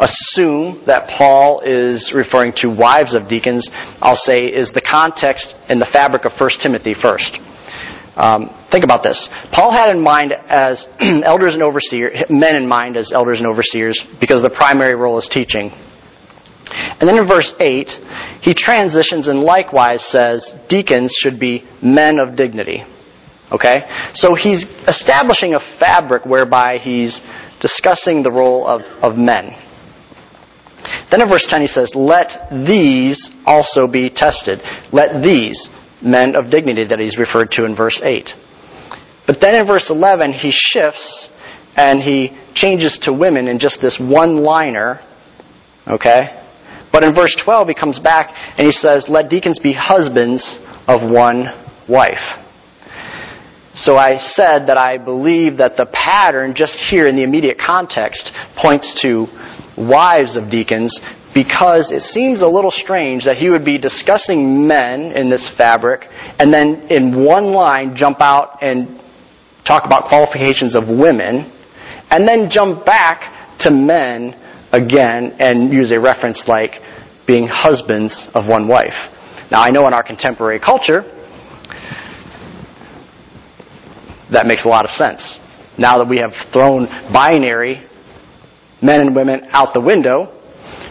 assume 0.02 0.82
that 0.86 1.08
Paul 1.16 1.62
is 1.64 2.12
referring 2.14 2.52
to 2.56 2.68
wives 2.68 3.14
of 3.14 3.28
deacons, 3.28 3.70
I'll 4.02 4.16
say, 4.16 4.46
is 4.46 4.72
the 4.72 4.82
context 4.82 5.54
and 5.68 5.80
the 5.80 5.88
fabric 5.92 6.24
of 6.24 6.32
1 6.38 6.50
Timothy 6.62 6.94
first. 6.94 7.38
Um, 8.16 8.50
think 8.70 8.84
about 8.84 9.02
this. 9.02 9.28
Paul 9.52 9.72
had 9.72 9.94
in 9.94 10.02
mind 10.02 10.32
as 10.32 10.86
elders 11.24 11.54
and 11.54 11.62
overseers, 11.62 12.24
men 12.28 12.56
in 12.56 12.68
mind 12.68 12.96
as 12.96 13.10
elders 13.12 13.38
and 13.38 13.46
overseers, 13.46 14.04
because 14.20 14.42
the 14.42 14.50
primary 14.50 14.94
role 14.94 15.18
is 15.18 15.28
teaching. 15.32 15.70
And 16.74 17.08
then 17.08 17.16
in 17.16 17.26
verse 17.26 17.54
8, 17.58 17.88
he 18.40 18.54
transitions 18.54 19.28
and 19.28 19.40
likewise 19.40 20.04
says 20.10 20.52
deacons 20.68 21.16
should 21.20 21.38
be 21.40 21.64
men 21.82 22.18
of 22.20 22.36
dignity. 22.36 22.84
Okay? 23.50 23.84
So 24.14 24.34
he's 24.34 24.64
establishing 24.86 25.54
a 25.54 25.60
fabric 25.78 26.24
whereby 26.24 26.78
he's 26.78 27.20
discussing 27.60 28.22
the 28.22 28.32
role 28.32 28.66
of, 28.66 28.82
of 29.02 29.16
men. 29.16 29.52
Then 31.10 31.22
in 31.22 31.28
verse 31.28 31.46
10 31.48 31.60
he 31.60 31.66
says, 31.66 31.92
Let 31.94 32.50
these 32.50 33.30
also 33.46 33.86
be 33.86 34.10
tested. 34.10 34.60
Let 34.92 35.22
these, 35.22 35.68
men 36.02 36.34
of 36.34 36.50
dignity 36.50 36.84
that 36.88 36.98
he's 36.98 37.16
referred 37.16 37.50
to 37.52 37.64
in 37.64 37.76
verse 37.76 38.00
8. 38.02 38.30
But 39.26 39.38
then 39.40 39.54
in 39.54 39.66
verse 39.66 39.88
11 39.88 40.32
he 40.32 40.50
shifts 40.52 41.30
and 41.76 42.02
he 42.02 42.36
changes 42.54 42.98
to 43.02 43.12
women 43.12 43.48
in 43.48 43.58
just 43.58 43.80
this 43.80 43.98
one 44.00 44.42
liner. 44.42 45.00
Okay? 45.86 46.38
But 46.92 47.04
in 47.04 47.14
verse 47.14 47.34
12 47.44 47.68
he 47.68 47.74
comes 47.74 47.98
back 47.98 48.34
and 48.58 48.66
he 48.66 48.72
says, 48.72 49.06
Let 49.08 49.30
deacons 49.30 49.58
be 49.58 49.72
husbands 49.72 50.58
of 50.86 51.08
one 51.08 51.46
wife. 51.88 52.38
So 53.74 53.96
I 53.96 54.18
said 54.18 54.66
that 54.66 54.76
I 54.76 54.98
believe 54.98 55.56
that 55.56 55.78
the 55.78 55.86
pattern 55.86 56.52
just 56.54 56.76
here 56.90 57.06
in 57.06 57.16
the 57.16 57.22
immediate 57.22 57.56
context 57.58 58.30
points 58.60 59.00
to 59.00 59.26
wives 59.76 60.36
of 60.36 60.50
deacons 60.50 61.00
because 61.34 61.90
it 61.90 62.02
seems 62.02 62.42
a 62.42 62.46
little 62.46 62.70
strange 62.70 63.24
that 63.24 63.36
he 63.36 63.48
would 63.48 63.64
be 63.64 63.78
discussing 63.78 64.66
men 64.66 65.12
in 65.12 65.30
this 65.30 65.50
fabric 65.56 66.04
and 66.38 66.52
then 66.52 66.86
in 66.90 67.24
one 67.24 67.52
line 67.52 67.94
jump 67.96 68.20
out 68.20 68.58
and 68.62 69.00
talk 69.66 69.84
about 69.86 70.08
qualifications 70.08 70.76
of 70.76 70.88
women 70.88 71.50
and 72.10 72.28
then 72.28 72.48
jump 72.50 72.84
back 72.84 73.58
to 73.58 73.70
men 73.70 74.34
again 74.72 75.36
and 75.38 75.72
use 75.72 75.92
a 75.92 76.00
reference 76.00 76.42
like 76.46 76.72
being 77.26 77.46
husbands 77.48 78.28
of 78.34 78.46
one 78.46 78.68
wife. 78.68 78.96
Now 79.50 79.62
I 79.62 79.70
know 79.70 79.86
in 79.86 79.94
our 79.94 80.02
contemporary 80.02 80.58
culture, 80.58 81.02
that 84.32 84.46
makes 84.46 84.64
a 84.64 84.68
lot 84.68 84.84
of 84.84 84.90
sense. 84.90 85.38
Now 85.78 85.98
that 85.98 86.08
we 86.08 86.18
have 86.18 86.32
thrown 86.52 86.86
binary 87.12 87.86
men 88.82 89.00
and 89.00 89.14
women 89.14 89.46
out 89.50 89.74
the 89.74 89.80
window 89.80 90.26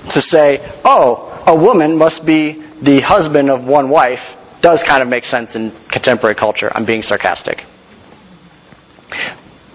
to 0.10 0.22
say, 0.22 0.58
oh, 0.84 1.44
a 1.46 1.56
woman 1.56 1.98
must 1.98 2.26
be 2.26 2.54
the 2.84 3.02
husband 3.06 3.50
of 3.50 3.64
one 3.64 3.89
wife 3.89 4.20
does 4.62 4.84
kind 4.88 5.02
of 5.02 5.10
make 5.10 5.26
sense 5.26 5.56
in 5.56 5.72
contemporary 5.92 6.36
culture. 6.36 6.72
I'm 6.74 6.86
being 6.86 7.02
sarcastic. 7.02 7.58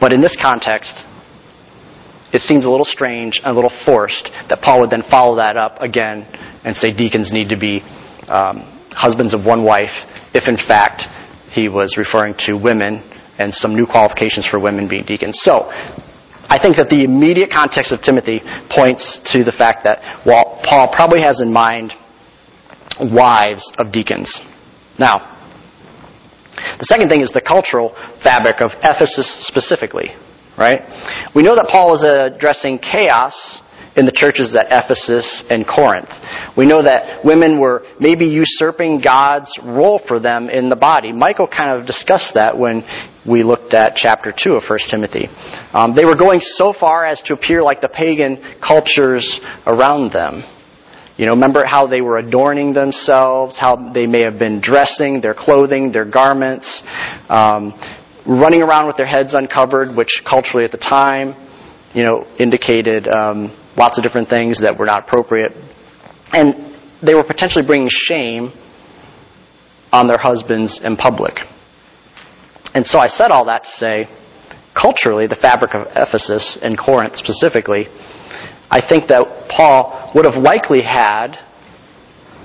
But 0.01 0.13
in 0.13 0.21
this 0.21 0.37
context, 0.41 0.93
it 2.33 2.41
seems 2.41 2.65
a 2.65 2.71
little 2.71 2.85
strange 2.85 3.41
and 3.43 3.53
a 3.53 3.55
little 3.55 3.73
forced 3.85 4.31
that 4.49 4.61
Paul 4.63 4.81
would 4.81 4.91
then 4.91 5.03
follow 5.11 5.37
that 5.37 5.57
up 5.57 5.81
again 5.81 6.27
and 6.65 6.77
say 6.77 6.93
deacons 6.93 7.33
need 7.33 7.49
to 7.51 7.59
be 7.59 7.81
um, 8.29 8.77
husbands 8.91 9.35
of 9.35 9.45
one 9.45 9.65
wife 9.65 9.95
if 10.35 10.49
in 10.49 10.57
fact 10.57 11.03
he 11.51 11.69
was 11.69 11.97
referring 11.97 12.35
to 12.47 12.55
women 12.55 13.03
and 13.39 13.55
some 13.55 13.75
new 13.75 13.87
qualifications 13.87 14.47
for 14.49 14.59
women 14.59 14.89
being 14.89 15.05
deacons. 15.05 15.39
So, 15.43 15.71
I 16.49 16.59
think 16.61 16.77
that 16.77 16.89
the 16.89 17.03
immediate 17.05 17.51
context 17.51 17.93
of 17.93 18.03
Timothy 18.03 18.41
points 18.71 19.21
to 19.33 19.43
the 19.43 19.53
fact 19.53 19.85
that 19.85 20.25
while 20.25 20.61
Paul 20.63 20.93
probably 20.95 21.21
has 21.21 21.41
in 21.41 21.53
mind 21.53 21.93
wives 23.01 23.71
of 23.79 23.93
deacons. 23.93 24.41
Now, 24.99 25.37
the 26.79 26.87
second 26.87 27.09
thing 27.09 27.21
is 27.21 27.33
the 27.33 27.45
cultural 27.45 27.95
fabric 28.23 28.61
of 28.61 28.71
Ephesus 28.83 29.29
specifically, 29.47 30.17
right? 30.57 30.81
We 31.35 31.43
know 31.43 31.55
that 31.57 31.69
Paul 31.71 31.95
is 31.95 32.03
addressing 32.03 32.79
chaos 32.79 33.61
in 33.97 34.05
the 34.05 34.13
churches 34.13 34.55
at 34.55 34.67
Ephesus 34.69 35.45
and 35.49 35.67
Corinth. 35.67 36.11
We 36.57 36.67
know 36.67 36.83
that 36.83 37.25
women 37.25 37.59
were 37.59 37.83
maybe 37.99 38.27
usurping 38.27 39.01
God's 39.01 39.51
role 39.65 40.01
for 40.07 40.21
them 40.21 40.49
in 40.49 40.69
the 40.69 40.77
body. 40.77 41.13
Michael 41.13 41.49
kind 41.49 41.81
of 41.81 41.87
discussed 41.87 42.35
that 42.35 42.57
when 42.57 42.85
we 43.27 43.43
looked 43.43 43.73
at 43.73 43.97
chapter 43.97 44.33
2 44.37 44.53
of 44.53 44.63
1 44.69 44.79
Timothy. 44.91 45.27
Um, 45.73 45.97
they 45.97 46.05
were 46.05 46.17
going 46.17 46.41
so 46.41 46.73
far 46.79 47.05
as 47.05 47.23
to 47.23 47.35
appear 47.35 47.63
like 47.63 47.81
the 47.81 47.89
pagan 47.89 48.39
cultures 48.61 49.41
around 49.67 50.13
them. 50.13 50.45
You 51.17 51.25
know, 51.25 51.33
remember 51.33 51.65
how 51.65 51.87
they 51.87 52.03
were 52.03 52.19
adorning 52.19 52.75
themselves, 52.75 53.57
how 53.59 53.93
they 53.95 54.05
may 54.05 54.21
have 54.21 54.39
been 54.39 54.61
dressing, 54.61 55.23
their 55.23 55.35
clothing, 55.35 55.91
their 55.91 56.05
garments, 56.05 56.83
um, 57.31 57.73
running 58.27 58.61
around 58.61 58.87
with 58.87 58.99
their 58.99 59.07
heads 59.07 59.33
uncovered, 59.33 59.97
which 59.97 60.21
culturally 60.29 60.67
at 60.67 60.73
the 60.73 60.79
time, 60.79 61.35
you 61.95 62.05
know, 62.05 62.27
indicated 62.39 63.09
um, 63.09 63.51
lots 63.77 63.99
of 63.99 64.05
different 64.05 64.29
things 64.29 64.61
that 64.61 64.79
were 64.79 64.87
not 64.87 65.05
appropriate. 65.07 65.53
And 66.33 66.77
they 67.05 67.15
were 67.15 67.25
potentially 67.25 67.65
bringing 67.67 67.89
shame 67.91 68.53
on 69.93 70.09
their 70.09 70.19
husbands 70.19 70.81
in 70.83 70.97
public. 70.97 71.35
And 72.75 72.87
so 72.87 72.99
I 72.99 73.07
said 73.07 73.31
all 73.31 73.47
that 73.47 73.65
to 73.65 73.71
say, 73.71 74.09
culturally, 74.75 75.27
the 75.27 75.39
fabric 75.41 75.75
of 75.75 75.87
Ephesus 75.95 76.59
and 76.61 76.79
Corinth 76.79 77.17
specifically, 77.17 77.87
I 78.71 78.83
think 78.87 79.09
that 79.09 79.49
Paul 79.49 80.13
would 80.15 80.25
have 80.25 80.43
likely 80.43 80.83
had 80.83 81.37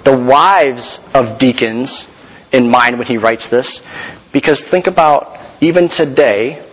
the 0.05 0.15
wives 0.15 0.99
of 1.13 1.39
deacons 1.39 2.07
in 2.51 2.69
mind 2.69 2.97
when 2.97 3.07
he 3.07 3.17
writes 3.17 3.47
this. 3.49 3.82
Because 4.32 4.63
think 4.71 4.88
about, 4.88 5.61
even 5.61 5.89
today, 5.89 6.65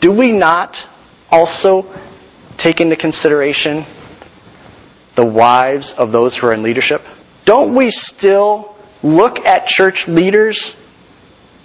do 0.00 0.12
we 0.12 0.32
not 0.32 0.76
also 1.30 1.82
take 2.58 2.80
into 2.80 2.96
consideration 2.96 3.84
the 5.16 5.24
wives 5.24 5.94
of 5.96 6.12
those 6.12 6.36
who 6.38 6.46
are 6.46 6.54
in 6.54 6.62
leadership? 6.62 7.00
Don't 7.44 7.76
we 7.76 7.90
still 7.90 8.76
look 9.02 9.38
at 9.38 9.66
church 9.66 10.04
leaders 10.08 10.76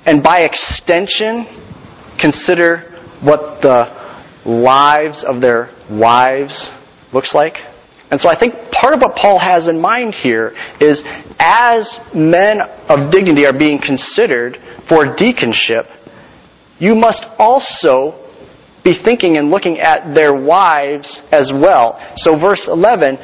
and 0.06 0.24
by 0.24 0.42
extension 0.42 1.46
consider 2.20 2.88
what 3.22 3.62
the 3.62 4.02
lives 4.46 5.24
of 5.28 5.42
their 5.42 5.72
wives 5.90 6.70
looks 7.14 7.34
like? 7.34 7.56
And 8.12 8.20
so 8.20 8.30
I 8.30 8.38
think 8.38 8.54
part 8.72 8.94
of 8.94 9.00
what 9.00 9.16
Paul 9.16 9.40
has 9.40 9.70
in 9.70 9.80
mind 9.80 10.14
here 10.14 10.52
is 10.82 11.02
as 11.40 12.00
men 12.14 12.60
of 12.90 13.10
dignity 13.10 13.46
are 13.46 13.58
being 13.58 13.80
considered 13.80 14.58
for 14.90 15.16
deaconship, 15.16 15.88
you 16.78 16.94
must 16.94 17.24
also 17.40 18.21
be 18.84 18.98
thinking 19.04 19.38
and 19.38 19.50
looking 19.50 19.80
at 19.80 20.14
their 20.14 20.34
wives 20.34 21.22
as 21.32 21.52
well. 21.54 22.00
So 22.18 22.40
verse 22.40 22.68
11, 22.68 23.18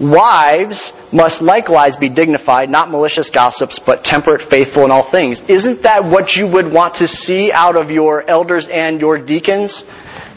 wives 0.00 0.92
must 1.12 1.40
likewise 1.40 1.96
be 1.96 2.08
dignified, 2.08 2.68
not 2.68 2.90
malicious 2.90 3.30
gossips, 3.32 3.80
but 3.86 4.02
temperate, 4.02 4.42
faithful 4.50 4.84
in 4.84 4.90
all 4.90 5.10
things. 5.10 5.40
Isn't 5.48 5.82
that 5.84 6.02
what 6.02 6.32
you 6.34 6.46
would 6.46 6.72
want 6.72 6.96
to 6.96 7.06
see 7.06 7.52
out 7.52 7.76
of 7.76 7.90
your 7.90 8.28
elders 8.28 8.66
and 8.70 9.00
your 9.00 9.24
deacons? 9.24 9.84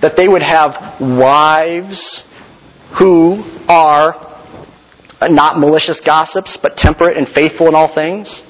That 0.01 0.13
they 0.15 0.27
would 0.27 0.43
have 0.43 0.71
wives 1.01 2.23
who 2.99 3.41
are 3.67 4.13
not 5.23 5.59
malicious 5.59 5.99
gossips, 6.05 6.57
but 6.61 6.77
temperate 6.77 7.17
and 7.17 7.27
faithful 7.27 7.67
in 7.67 7.75
all 7.75 7.93
things? 7.93 8.43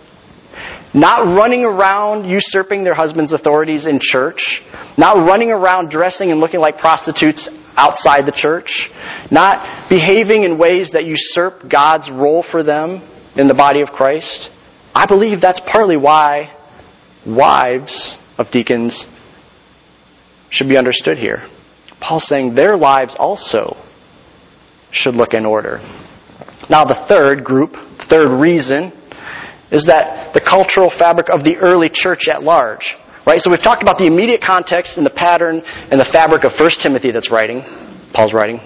Not 0.97 1.37
running 1.37 1.63
around 1.63 2.27
usurping 2.27 2.83
their 2.83 2.95
husband's 2.95 3.31
authorities 3.31 3.85
in 3.85 3.99
church. 4.01 4.63
Not 4.97 5.27
running 5.27 5.51
around 5.51 5.91
dressing 5.91 6.31
and 6.31 6.39
looking 6.39 6.59
like 6.59 6.79
prostitutes 6.79 7.47
outside 7.75 8.25
the 8.25 8.31
church. 8.35 8.89
Not 9.29 9.89
behaving 9.89 10.41
in 10.41 10.57
ways 10.57 10.89
that 10.93 11.05
usurp 11.05 11.69
God's 11.71 12.09
role 12.09 12.43
for 12.49 12.63
them 12.63 13.07
in 13.35 13.47
the 13.47 13.53
body 13.53 13.81
of 13.81 13.89
Christ. 13.89 14.49
I 14.95 15.05
believe 15.05 15.39
that's 15.39 15.61
partly 15.71 15.97
why 15.97 16.51
wives 17.27 18.17
of 18.39 18.47
deacons 18.51 19.07
should 20.49 20.67
be 20.67 20.77
understood 20.77 21.19
here. 21.19 21.47
Paul's 22.01 22.27
saying 22.27 22.55
their 22.55 22.75
lives 22.75 23.15
also 23.19 23.75
should 24.91 25.13
look 25.13 25.35
in 25.35 25.45
order. 25.45 25.77
Now, 26.71 26.85
the 26.85 27.05
third 27.07 27.43
group, 27.43 27.73
third 28.09 28.29
reason 28.41 28.93
is 29.71 29.85
that 29.85 30.33
the 30.33 30.41
cultural 30.41 30.91
fabric 30.97 31.27
of 31.29 31.43
the 31.43 31.57
early 31.57 31.89
church 31.91 32.27
at 32.31 32.43
large. 32.43 32.95
Right? 33.25 33.39
So 33.41 33.51
we've 33.51 33.61
talked 33.61 33.83
about 33.83 33.97
the 33.97 34.07
immediate 34.07 34.39
context 34.39 34.95
and 34.95 35.05
the 35.05 35.11
pattern 35.11 35.61
and 35.91 35.99
the 35.99 36.07
fabric 36.13 36.45
of 36.45 36.55
1 36.57 36.71
Timothy 36.81 37.11
that's 37.11 37.29
writing, 37.29 37.59
Paul's 38.13 38.33
writing. 38.33 38.63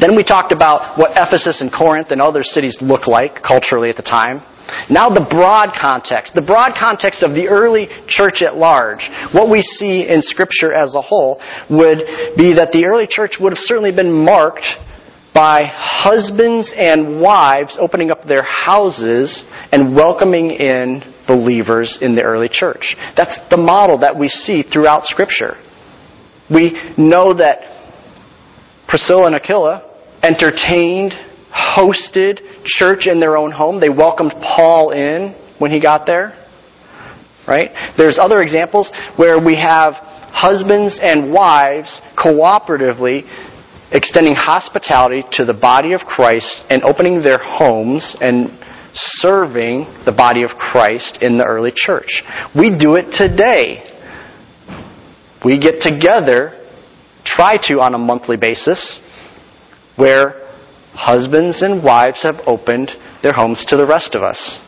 Then 0.00 0.16
we 0.16 0.24
talked 0.24 0.52
about 0.52 0.98
what 0.98 1.12
Ephesus 1.16 1.60
and 1.60 1.72
Corinth 1.72 2.10
and 2.10 2.20
other 2.20 2.42
cities 2.42 2.78
look 2.80 3.06
like 3.06 3.42
culturally 3.42 3.90
at 3.90 3.96
the 3.96 4.02
time. 4.02 4.40
Now 4.88 5.10
the 5.10 5.26
broad 5.28 5.76
context, 5.76 6.34
the 6.34 6.42
broad 6.42 6.72
context 6.78 7.22
of 7.22 7.34
the 7.34 7.48
early 7.48 7.88
church 8.08 8.40
at 8.40 8.56
large, 8.56 9.04
what 9.32 9.50
we 9.50 9.60
see 9.60 10.08
in 10.08 10.22
scripture 10.22 10.72
as 10.72 10.94
a 10.94 11.02
whole 11.02 11.40
would 11.68 11.98
be 12.36 12.54
that 12.56 12.72
the 12.72 12.86
early 12.86 13.06
church 13.08 13.36
would 13.40 13.52
have 13.52 13.60
certainly 13.60 13.92
been 13.92 14.12
marked 14.24 14.64
by 15.34 15.64
husbands 15.64 16.72
and 16.76 17.20
wives 17.20 17.76
opening 17.80 18.10
up 18.10 18.26
their 18.26 18.42
houses 18.42 19.44
and 19.72 19.96
welcoming 19.96 20.50
in 20.50 21.02
believers 21.26 21.98
in 22.02 22.14
the 22.14 22.22
early 22.22 22.48
church. 22.50 22.94
That's 23.16 23.38
the 23.50 23.56
model 23.56 23.98
that 23.98 24.18
we 24.18 24.28
see 24.28 24.62
throughout 24.62 25.04
Scripture. 25.04 25.56
We 26.50 26.72
know 26.98 27.34
that 27.34 27.60
Priscilla 28.88 29.26
and 29.26 29.34
Aquila 29.34 29.88
entertained, 30.22 31.12
hosted 31.50 32.40
church 32.64 33.06
in 33.06 33.20
their 33.20 33.36
own 33.36 33.52
home. 33.52 33.80
They 33.80 33.88
welcomed 33.88 34.32
Paul 34.32 34.90
in 34.90 35.34
when 35.58 35.70
he 35.70 35.80
got 35.80 36.06
there. 36.06 36.38
Right? 37.48 37.70
There's 37.96 38.18
other 38.20 38.40
examples 38.40 38.90
where 39.16 39.42
we 39.42 39.56
have 39.56 39.94
husbands 39.94 41.00
and 41.02 41.32
wives 41.32 42.00
cooperatively 42.16 43.24
extending 43.92 44.34
hospitality 44.34 45.22
to 45.32 45.44
the 45.44 45.54
body 45.54 45.92
of 45.92 46.00
Christ 46.00 46.62
and 46.70 46.82
opening 46.82 47.22
their 47.22 47.38
homes 47.38 48.16
and 48.20 48.48
serving 48.94 49.86
the 50.04 50.12
body 50.12 50.42
of 50.42 50.50
Christ 50.50 51.18
in 51.20 51.38
the 51.38 51.44
early 51.44 51.72
church. 51.74 52.22
We 52.54 52.76
do 52.76 52.96
it 52.96 53.12
today. 53.12 53.88
We 55.44 55.58
get 55.58 55.80
together, 55.80 56.58
try 57.24 57.56
to 57.68 57.80
on 57.80 57.94
a 57.94 57.98
monthly 57.98 58.36
basis, 58.36 59.00
where 59.96 60.40
husbands 60.94 61.62
and 61.62 61.82
wives 61.82 62.22
have 62.22 62.36
opened 62.46 62.90
their 63.22 63.32
homes 63.32 63.64
to 63.68 63.76
the 63.76 63.86
rest 63.86 64.14
of 64.14 64.22
us. 64.22 64.60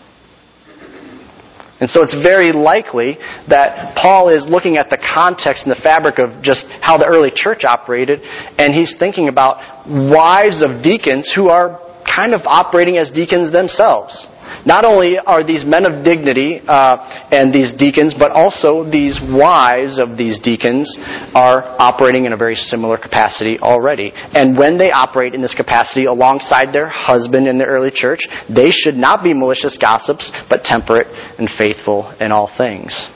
And 1.80 1.90
so 1.90 2.02
it's 2.02 2.14
very 2.14 2.52
likely 2.52 3.18
that 3.48 3.96
Paul 3.96 4.28
is 4.28 4.46
looking 4.48 4.76
at 4.76 4.90
the 4.90 4.98
context 4.98 5.66
and 5.66 5.70
the 5.74 5.80
fabric 5.82 6.18
of 6.18 6.42
just 6.42 6.66
how 6.80 6.96
the 6.96 7.06
early 7.06 7.32
church 7.34 7.64
operated, 7.64 8.20
and 8.22 8.72
he's 8.72 8.94
thinking 8.98 9.28
about 9.28 9.58
wives 9.86 10.62
of 10.62 10.82
deacons 10.82 11.32
who 11.34 11.48
are 11.48 11.80
kind 12.04 12.32
of 12.32 12.42
operating 12.44 12.98
as 12.98 13.10
deacons 13.10 13.50
themselves. 13.50 14.28
Not 14.66 14.84
only 14.84 15.18
are 15.18 15.44
these 15.44 15.64
men 15.64 15.84
of 15.84 16.04
dignity 16.04 16.60
uh, 16.66 17.28
and 17.30 17.52
these 17.52 17.72
deacons, 17.76 18.14
but 18.18 18.30
also 18.30 18.88
these 18.88 19.20
wives 19.20 19.98
of 19.98 20.16
these 20.16 20.40
deacons 20.40 20.88
are 21.34 21.76
operating 21.78 22.24
in 22.24 22.32
a 22.32 22.36
very 22.36 22.54
similar 22.54 22.96
capacity 22.96 23.58
already. 23.60 24.12
And 24.14 24.56
when 24.56 24.78
they 24.78 24.90
operate 24.90 25.34
in 25.34 25.42
this 25.42 25.54
capacity 25.54 26.06
alongside 26.06 26.72
their 26.72 26.88
husband 26.88 27.46
in 27.46 27.58
the 27.58 27.66
early 27.66 27.90
church, 27.92 28.26
they 28.48 28.70
should 28.70 28.96
not 28.96 29.22
be 29.22 29.34
malicious 29.34 29.76
gossips, 29.78 30.32
but 30.48 30.64
temperate 30.64 31.08
and 31.38 31.48
faithful 31.58 32.14
in 32.18 32.32
all 32.32 32.50
things. 32.56 33.10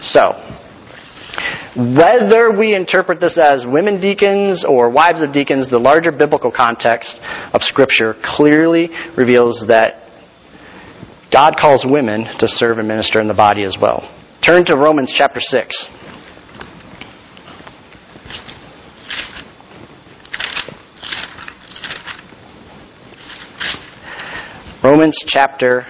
So, 0.00 0.32
whether 1.76 2.56
we 2.56 2.74
interpret 2.74 3.20
this 3.20 3.38
as 3.38 3.64
women 3.66 4.00
deacons 4.00 4.64
or 4.66 4.90
wives 4.90 5.22
of 5.22 5.32
deacons, 5.32 5.70
the 5.70 5.78
larger 5.78 6.12
biblical 6.12 6.50
context 6.50 7.18
of 7.52 7.62
Scripture 7.62 8.14
clearly 8.22 8.90
reveals 9.16 9.64
that 9.68 10.04
God 11.32 11.54
calls 11.60 11.84
women 11.88 12.24
to 12.38 12.48
serve 12.48 12.78
and 12.78 12.88
minister 12.88 13.20
in 13.20 13.28
the 13.28 13.34
body 13.34 13.64
as 13.64 13.76
well. 13.80 14.14
Turn 14.44 14.64
to 14.66 14.76
Romans 14.76 15.12
chapter 15.16 15.40
6. 15.40 15.88
Romans 24.82 25.22
chapter 25.26 25.84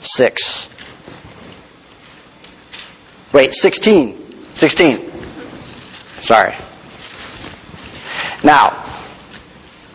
6. 0.00 0.68
Wait, 3.34 3.52
16. 3.52 4.19
16. 4.60 5.08
Sorry. 6.20 6.52
Now, 8.44 8.68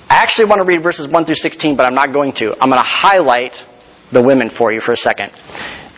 I 0.10 0.22
actually 0.22 0.46
want 0.50 0.60
to 0.60 0.66
read 0.66 0.82
verses 0.82 1.08
1 1.12 1.26
through 1.26 1.36
16, 1.36 1.78
but 1.78 1.86
I'm 1.86 1.94
not 1.94 2.14
going 2.14 2.34
to. 2.38 2.54
I'm 2.60 2.70
going 2.70 2.82
to 2.82 2.88
highlight 2.88 3.54
the 4.12 4.24
women 4.24 4.50
for 4.58 4.72
you 4.72 4.82
for 4.82 4.94
a 4.94 4.98
second. 4.98 5.32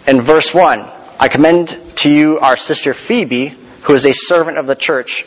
In 0.06 0.26
verse 0.26 0.52
1, 0.54 0.80
I 1.20 1.30
commend 1.32 1.70
to 1.98 2.10
you 2.10 2.38
our 2.40 2.58
sister 2.58 2.94
Phoebe, 3.08 3.56
who 3.86 3.94
is 3.94 4.06
a 4.06 4.12
servant 4.14 4.58
of 4.58 4.68
the 4.68 4.76
church, 4.76 5.24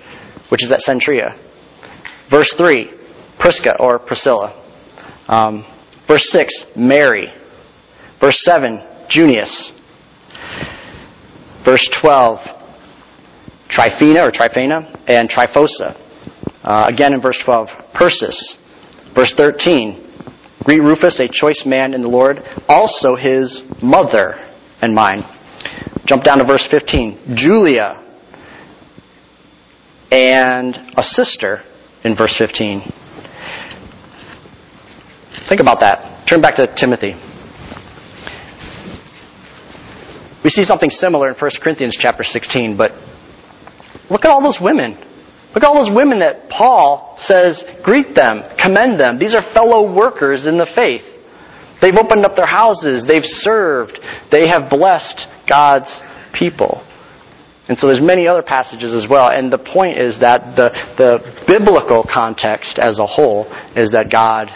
which 0.51 0.63
is 0.63 0.71
at 0.71 0.81
Cenchrea. 0.87 1.39
Verse 2.31 2.55
3, 2.59 2.93
Prisca 3.39 3.77
or 3.79 3.99
Priscilla. 3.99 4.57
Um, 5.29 5.65
verse 6.07 6.29
6, 6.31 6.67
Mary. 6.77 7.29
Verse 8.21 8.43
7, 8.45 9.07
Junius. 9.09 9.73
Verse 11.65 11.89
12, 12.01 12.60
Tryphena 13.71 14.27
or 14.27 14.31
Tryphena 14.31 15.05
and 15.07 15.29
Tryphosa. 15.29 15.97
Uh, 16.63 16.85
again 16.89 17.15
in 17.15 17.23
verse 17.23 17.41
12, 17.45 17.69
Persis. 17.95 18.59
Verse 19.15 19.35
13, 19.37 20.11
Greet 20.65 20.81
Rufus, 20.81 21.19
a 21.21 21.29
choice 21.29 21.65
man 21.67 21.95
in 21.95 22.03
the 22.03 22.09
Lord, 22.09 22.39
also 22.69 23.17
his 23.17 23.63
mother 23.83 24.35
and 24.83 24.95
mine. 24.95 25.23
Jump 26.07 26.25
down 26.25 26.39
to 26.39 26.45
verse 26.45 26.67
15. 26.71 27.35
Julia 27.35 28.07
and 30.11 30.77
a 30.97 31.03
sister 31.03 31.61
in 32.05 32.17
verse 32.17 32.35
15. 32.39 32.83
Think 35.49 35.61
about 35.61 35.81
that. 35.81 36.27
Turn 36.29 36.41
back 36.43 36.57
to 36.57 36.67
Timothy. 36.77 37.15
We 40.43 40.51
see 40.51 40.65
something 40.65 40.91
similar 40.91 41.29
in 41.29 41.35
1 41.35 41.51
Corinthians 41.63 41.97
chapter 41.99 42.23
16, 42.23 42.77
but 42.77 42.93
look 44.11 44.25
at 44.25 44.31
all 44.31 44.43
those 44.43 44.59
women. 44.61 44.93
Look 45.55 45.65
at 45.65 45.65
all 45.65 45.85
those 45.85 45.95
women 45.95 46.21
that 46.21 46.49
Paul 46.49 47.15
says, 47.19 47.65
greet 47.83 48.15
them, 48.15 48.43
commend 48.63 49.01
them. 49.01 49.19
These 49.19 49.35
are 49.35 49.43
fellow 49.53 49.93
workers 49.93 50.47
in 50.47 50.59
the 50.59 50.67
faith. 50.75 51.03
They've 51.81 51.97
opened 51.97 52.25
up 52.25 52.37
their 52.37 52.47
houses, 52.47 53.05
they've 53.07 53.25
served, 53.25 53.99
they 54.31 54.49
have 54.49 54.71
blessed 54.71 55.27
God's 55.49 55.91
people. 56.35 56.87
And 57.69 57.79
so 57.79 57.87
there's 57.87 58.03
many 58.03 58.27
other 58.27 58.43
passages 58.43 58.93
as 58.93 59.09
well. 59.09 59.29
And 59.29 59.53
the 59.53 59.59
point 59.59 59.99
is 59.99 60.19
that 60.21 60.57
the, 60.57 60.71
the 60.99 61.45
biblical 61.47 62.03
context 62.03 62.79
as 62.81 62.99
a 62.99 63.07
whole 63.07 63.47
is 63.77 63.93
that 63.93 64.11
God 64.11 64.49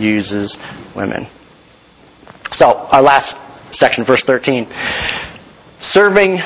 uses 0.00 0.58
women. 0.94 1.30
So, 2.50 2.66
our 2.66 3.02
last 3.02 3.34
section, 3.70 4.04
verse 4.04 4.22
13. 4.26 4.66
Serving 5.80 6.38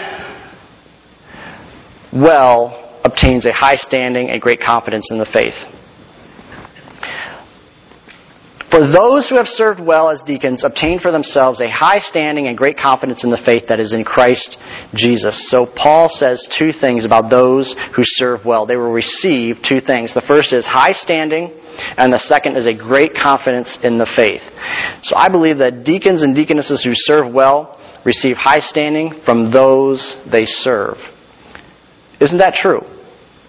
well 2.13 3.01
obtains 3.05 3.47
a 3.47 3.53
high 3.53 3.77
standing 3.77 4.31
and 4.31 4.41
great 4.41 4.61
confidence 4.61 5.09
in 5.11 5.19
the 5.19 5.27
faith. 5.33 5.55
For 8.71 8.87
those 8.87 9.29
who 9.29 9.37
have 9.37 9.49
served 9.49 9.81
well 9.81 10.11
as 10.11 10.23
deacons 10.23 10.63
obtain 10.63 11.01
for 11.01 11.11
themselves 11.11 11.61
a 11.61 11.69
high 11.69 11.99
standing 11.99 12.47
and 12.47 12.57
great 12.57 12.79
confidence 12.79 13.25
in 13.25 13.31
the 13.31 13.43
faith 13.45 13.65
that 13.69 13.81
is 13.81 13.93
in 13.93 14.05
Christ 14.05 14.59
Jesus. 14.95 15.51
So 15.51 15.67
Paul 15.67 16.09
says 16.09 16.49
two 16.57 16.71
things 16.71 17.05
about 17.05 17.31
those 17.31 17.75
who 17.97 18.03
serve 18.05 18.45
well. 18.45 18.67
They 18.67 18.77
will 18.77 18.93
receive 18.93 19.57
two 19.67 19.81
things. 19.81 20.15
The 20.15 20.23
first 20.23 20.53
is 20.53 20.65
high 20.65 20.93
standing, 20.93 21.51
and 21.99 22.13
the 22.13 22.21
second 22.21 22.57
is 22.57 22.67
a 22.67 22.73
great 22.73 23.11
confidence 23.13 23.77
in 23.83 23.99
the 23.99 24.09
faith. 24.15 24.43
So 25.03 25.17
I 25.17 25.29
believe 25.29 25.59
that 25.59 25.83
deacons 25.83 26.23
and 26.23 26.37
deaconesses 26.37 26.85
who 26.85 26.93
serve 26.95 27.35
well 27.35 27.77
receive 28.07 28.37
high 28.37 28.61
standing 28.61 29.21
from 29.25 29.51
those 29.51 30.17
they 30.31 30.47
serve. 30.47 30.97
Isn't 32.21 32.39
that 32.39 32.55
true? 32.55 32.81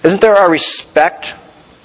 Isn't 0.03 0.21
there 0.21 0.35
a 0.35 0.49
respect 0.49 1.25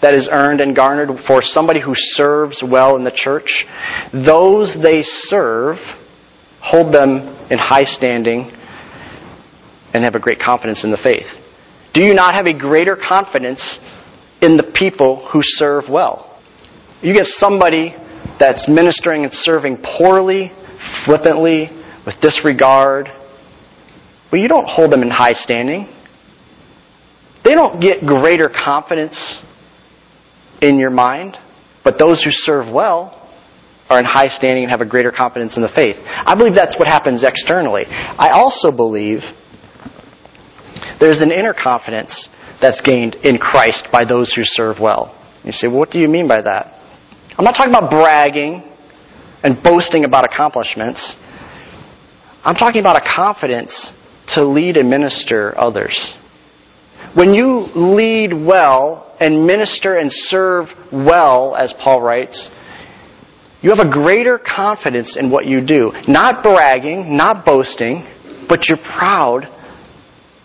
that 0.03 0.15
is 0.15 0.29
earned 0.31 0.61
and 0.61 0.77
garnered 0.77 1.09
for 1.27 1.43
somebody 1.43 1.81
who 1.81 1.93
serves 1.95 2.63
well 2.63 2.97
in 2.97 3.05
the 3.05 3.13
church, 3.15 3.65
those 4.13 4.77
they 4.83 5.03
serve 5.03 5.77
hold 6.61 6.93
them 6.93 7.47
in 7.51 7.59
high 7.59 7.85
standing 7.85 8.51
and 9.95 10.05
have 10.05 10.15
a 10.15 10.21
great 10.21 10.39
confidence 10.39 10.85
in 10.85 10.91
the 10.91 10.97
faith. 10.97 11.27
Do 11.95 12.03
you 12.03 12.15
not 12.15 12.35
have 12.35 12.47
a 12.47 12.53
greater 12.53 12.97
confidence 12.97 13.79
in 14.43 14.57
the 14.57 14.73
people 14.75 15.29
who 15.33 15.41
serve 15.43 15.85
well? 15.91 16.41
You 17.01 17.15
get 17.15 17.27
somebody 17.27 17.95
that's 18.39 18.69
ministering 18.69 19.25
and 19.25 19.33
serving 19.33 19.79
poorly, 19.99 20.53
flippantly, 21.05 21.71
with 22.05 22.15
disregard, 22.21 23.09
well, 24.31 24.41
you 24.41 24.49
don't 24.49 24.67
hold 24.69 24.93
them 24.93 25.03
in 25.03 25.11
high 25.11 25.33
standing. 25.33 25.89
They 27.47 27.55
don't 27.55 27.81
get 27.81 28.05
greater 28.05 28.51
confidence 28.51 29.41
in 30.61 30.81
your 30.81 30.91
mind, 30.91 31.39
but 31.85 31.97
those 31.97 32.25
who 32.25 32.31
serve 32.33 32.73
well 32.73 33.23
are 33.89 34.01
in 34.01 34.05
high 34.05 34.27
standing 34.27 34.65
and 34.65 34.71
have 34.73 34.81
a 34.81 34.89
greater 34.89 35.13
confidence 35.13 35.55
in 35.55 35.63
the 35.63 35.69
faith. 35.69 35.95
I 36.05 36.35
believe 36.35 36.57
that's 36.57 36.77
what 36.77 36.89
happens 36.89 37.23
externally. 37.23 37.85
I 37.87 38.31
also 38.33 38.73
believe 38.73 39.21
there's 40.99 41.23
an 41.23 41.31
inner 41.31 41.55
confidence 41.55 42.29
that's 42.61 42.81
gained 42.81 43.15
in 43.23 43.39
Christ 43.39 43.87
by 43.93 44.05
those 44.05 44.35
who 44.35 44.43
serve 44.43 44.79
well. 44.81 45.15
You 45.45 45.53
say, 45.53 45.69
well, 45.69 45.79
what 45.79 45.93
do 45.93 46.01
you 46.01 46.09
mean 46.09 46.27
by 46.27 46.43
that? 46.43 46.75
I'm 47.39 47.45
not 47.45 47.53
talking 47.53 47.73
about 47.73 47.91
bragging 47.91 48.69
and 49.45 49.63
boasting 49.63 50.05
about 50.05 50.25
accomplishments. 50.25 51.15
I'm 52.43 52.57
talking 52.57 52.81
about 52.81 52.97
a 52.97 53.05
confidence 53.15 53.93
to 54.35 54.45
lead 54.45 54.77
and 54.77 54.91
minister 54.91 55.57
others. 55.57 56.17
When 57.15 57.33
you 57.33 57.67
lead 57.75 58.33
well 58.33 59.17
and 59.19 59.47
minister 59.47 59.97
and 59.97 60.11
serve 60.13 60.69
well, 60.93 61.57
as 61.57 61.73
Paul 61.83 62.03
writes, 62.03 62.51
you 63.63 63.71
have 63.75 63.85
a 63.85 63.91
greater 63.91 64.39
confidence 64.39 65.17
in 65.19 65.31
what 65.31 65.47
you 65.47 65.65
do. 65.67 65.93
Not 66.07 66.43
bragging, 66.43 67.17
not 67.17 67.45
boasting, 67.45 68.07
but 68.49 68.69
you're 68.69 68.79
proud 68.79 69.47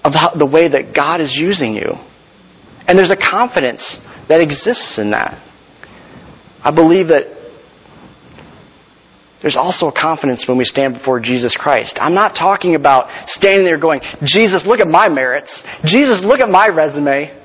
of 0.03 0.13
the 0.39 0.45
way 0.45 0.69
that 0.69 0.95
God 0.95 1.21
is 1.21 1.35
using 1.35 1.75
you. 1.75 1.91
And 2.87 2.97
there's 2.97 3.11
a 3.11 3.17
confidence 3.17 3.99
that 4.27 4.41
exists 4.41 4.97
in 4.97 5.11
that. 5.11 5.37
I 6.63 6.73
believe 6.73 7.07
that 7.07 7.40
there's 9.41 9.55
also 9.55 9.87
a 9.87 9.91
confidence 9.91 10.45
when 10.47 10.57
we 10.57 10.65
stand 10.65 10.93
before 10.93 11.19
Jesus 11.19 11.55
Christ. 11.59 11.97
I'm 11.99 12.13
not 12.13 12.35
talking 12.35 12.75
about 12.75 13.09
standing 13.27 13.65
there 13.65 13.79
going, 13.79 14.01
Jesus, 14.23 14.63
look 14.67 14.79
at 14.79 14.87
my 14.87 15.09
merits. 15.09 15.51
Jesus, 15.83 16.21
look 16.23 16.39
at 16.39 16.49
my 16.49 16.67
resume. 16.67 17.37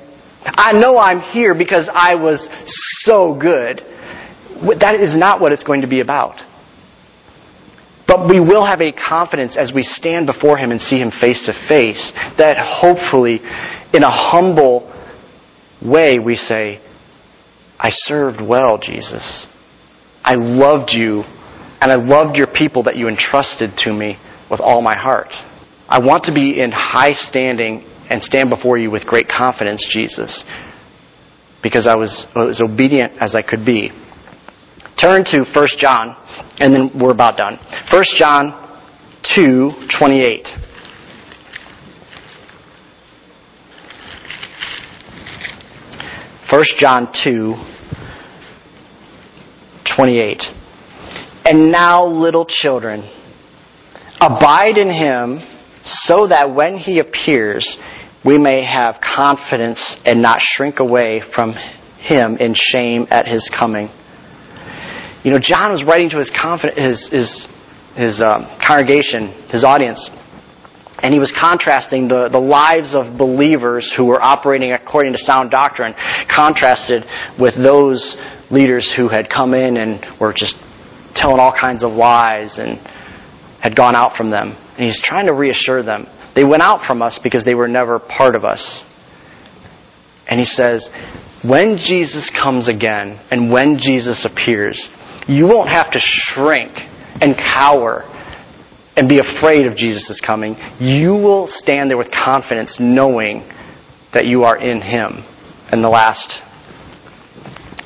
I 0.44 0.72
know 0.72 0.98
I'm 0.98 1.20
here 1.20 1.54
because 1.54 1.88
I 1.92 2.14
was 2.16 2.46
so 3.00 3.34
good. 3.34 3.80
That 4.78 5.00
is 5.00 5.16
not 5.16 5.40
what 5.40 5.52
it's 5.52 5.64
going 5.64 5.80
to 5.80 5.88
be 5.88 6.00
about. 6.00 6.36
But 8.06 8.28
we 8.28 8.40
will 8.40 8.64
have 8.64 8.80
a 8.80 8.92
confidence 8.92 9.56
as 9.58 9.72
we 9.74 9.82
stand 9.82 10.26
before 10.26 10.58
Him 10.58 10.70
and 10.70 10.80
see 10.80 10.98
Him 10.98 11.10
face 11.10 11.44
to 11.46 11.52
face 11.66 12.12
that 12.38 12.56
hopefully, 12.60 13.40
in 13.92 14.02
a 14.02 14.10
humble 14.10 14.92
way, 15.82 16.18
we 16.18 16.36
say, 16.36 16.80
I 17.78 17.88
served 17.90 18.40
well, 18.40 18.78
Jesus. 18.78 19.48
I 20.22 20.34
loved 20.36 20.90
you 20.92 21.24
and 21.80 21.92
I 21.92 21.96
loved 21.96 22.36
your 22.36 22.46
people 22.46 22.84
that 22.84 22.96
you 22.96 23.08
entrusted 23.08 23.70
to 23.78 23.92
me 23.92 24.18
with 24.50 24.60
all 24.60 24.82
my 24.82 24.96
heart. 24.96 25.28
I 25.88 26.00
want 26.00 26.24
to 26.24 26.34
be 26.34 26.60
in 26.60 26.70
high 26.72 27.12
standing 27.12 27.84
and 28.08 28.22
stand 28.22 28.50
before 28.50 28.78
you 28.78 28.90
with 28.90 29.04
great 29.04 29.28
confidence, 29.28 29.86
Jesus, 29.90 30.44
because 31.62 31.86
I 31.86 31.96
was 31.96 32.26
as 32.36 32.60
obedient 32.60 33.12
as 33.20 33.34
I 33.34 33.42
could 33.42 33.64
be. 33.64 33.90
Turn 35.00 35.24
to 35.26 35.44
1 35.54 35.68
John, 35.78 36.16
and 36.58 36.72
then 36.72 36.90
we're 37.00 37.12
about 37.12 37.36
done. 37.36 37.58
1 37.92 38.04
John 38.16 38.62
2 39.34 39.70
28. 39.98 40.48
First 46.48 46.76
John 46.78 47.12
2, 47.24 47.54
28. 49.96 50.42
And 51.48 51.70
now, 51.70 52.04
little 52.04 52.44
children, 52.44 53.08
abide 54.20 54.78
in 54.78 54.90
him 54.90 55.38
so 55.84 56.26
that 56.26 56.52
when 56.52 56.76
he 56.76 56.98
appears, 56.98 57.78
we 58.24 58.36
may 58.36 58.64
have 58.64 58.96
confidence 59.00 59.96
and 60.04 60.20
not 60.20 60.40
shrink 60.40 60.80
away 60.80 61.22
from 61.32 61.54
him 62.00 62.36
in 62.38 62.54
shame 62.56 63.06
at 63.10 63.28
his 63.28 63.48
coming. 63.56 63.90
You 65.22 65.30
know, 65.30 65.38
John 65.40 65.70
was 65.70 65.84
writing 65.84 66.10
to 66.10 66.18
his, 66.18 66.32
his, 66.74 67.08
his, 67.10 67.48
his 67.94 68.20
um, 68.20 68.58
congregation, 68.66 69.28
his 69.48 69.62
audience, 69.62 70.10
and 70.98 71.14
he 71.14 71.20
was 71.20 71.32
contrasting 71.38 72.08
the, 72.08 72.28
the 72.28 72.40
lives 72.40 72.92
of 72.92 73.16
believers 73.16 73.94
who 73.96 74.06
were 74.06 74.20
operating 74.20 74.72
according 74.72 75.12
to 75.12 75.18
sound 75.18 75.52
doctrine, 75.52 75.94
contrasted 76.28 77.04
with 77.38 77.54
those 77.54 78.16
leaders 78.50 78.92
who 78.96 79.06
had 79.06 79.28
come 79.28 79.54
in 79.54 79.76
and 79.76 80.04
were 80.20 80.32
just 80.32 80.56
telling 81.16 81.40
all 81.40 81.54
kinds 81.58 81.82
of 81.82 81.92
lies 81.92 82.58
and 82.58 82.78
had 83.60 83.74
gone 83.74 83.96
out 83.96 84.16
from 84.16 84.30
them. 84.30 84.56
And 84.76 84.84
he's 84.84 85.00
trying 85.02 85.26
to 85.26 85.34
reassure 85.34 85.82
them. 85.82 86.06
They 86.34 86.44
went 86.44 86.62
out 86.62 86.86
from 86.86 87.02
us 87.02 87.18
because 87.22 87.44
they 87.44 87.54
were 87.54 87.68
never 87.68 87.98
part 87.98 88.36
of 88.36 88.44
us. 88.44 88.84
And 90.28 90.38
he 90.38 90.46
says, 90.46 90.88
when 91.44 91.78
Jesus 91.78 92.30
comes 92.30 92.68
again 92.68 93.20
and 93.30 93.50
when 93.50 93.78
Jesus 93.80 94.26
appears, 94.30 94.90
you 95.28 95.46
won't 95.46 95.68
have 95.68 95.90
to 95.92 95.98
shrink 96.00 96.72
and 97.20 97.36
cower 97.36 98.02
and 98.96 99.08
be 99.08 99.18
afraid 99.18 99.66
of 99.66 99.76
Jesus' 99.76 100.20
coming. 100.24 100.56
You 100.78 101.12
will 101.12 101.48
stand 101.48 101.90
there 101.90 101.98
with 101.98 102.10
confidence 102.10 102.76
knowing 102.80 103.48
that 104.12 104.26
you 104.26 104.44
are 104.44 104.56
in 104.56 104.80
Him. 104.80 105.24
And 105.70 105.82
the 105.82 105.88
last, 105.88 106.40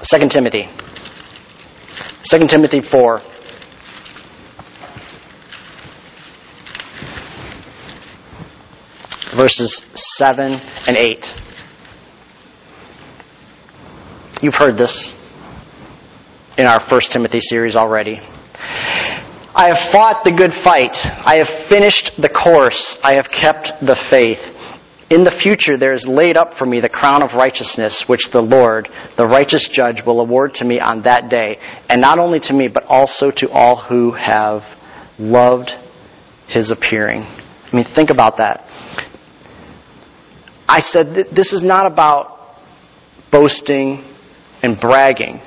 2 0.04 0.28
Timothy 0.30 0.68
2 2.24 2.46
Timothy 2.48 2.80
4. 2.90 3.22
verses 9.36 9.82
7 10.18 10.52
and 10.86 10.96
8. 10.96 11.24
You've 14.42 14.54
heard 14.54 14.76
this 14.76 15.14
in 16.58 16.66
our 16.66 16.80
First 16.88 17.12
Timothy 17.12 17.40
series 17.40 17.76
already. 17.76 18.18
I 19.52 19.68
have 19.68 19.92
fought 19.92 20.22
the 20.24 20.32
good 20.32 20.52
fight. 20.64 20.94
I 20.94 21.36
have 21.36 21.68
finished 21.68 22.12
the 22.18 22.28
course. 22.28 22.98
I 23.02 23.14
have 23.14 23.26
kept 23.28 23.80
the 23.80 23.96
faith. 24.10 24.40
In 25.10 25.24
the 25.24 25.36
future, 25.42 25.76
there 25.76 25.92
is 25.92 26.06
laid 26.08 26.36
up 26.36 26.54
for 26.56 26.64
me 26.66 26.80
the 26.80 26.88
crown 26.88 27.22
of 27.22 27.30
righteousness, 27.36 28.04
which 28.06 28.28
the 28.32 28.40
Lord, 28.40 28.88
the 29.16 29.26
righteous 29.26 29.68
judge, 29.72 30.02
will 30.06 30.20
award 30.20 30.54
to 30.54 30.64
me 30.64 30.78
on 30.78 31.02
that 31.02 31.28
day, 31.28 31.58
and 31.88 32.00
not 32.00 32.20
only 32.20 32.38
to 32.44 32.52
me, 32.52 32.68
but 32.68 32.84
also 32.84 33.32
to 33.38 33.50
all 33.50 33.76
who 33.88 34.12
have 34.12 34.62
loved 35.18 35.70
his 36.46 36.70
appearing. 36.70 37.22
I 37.22 37.70
mean, 37.72 37.86
think 37.94 38.10
about 38.10 38.36
that. 38.36 38.64
I 40.68 40.78
said 40.78 41.26
this 41.34 41.52
is 41.52 41.62
not 41.64 41.90
about 41.90 42.56
boasting 43.32 44.04
and 44.62 44.78
bragging. 44.80 45.40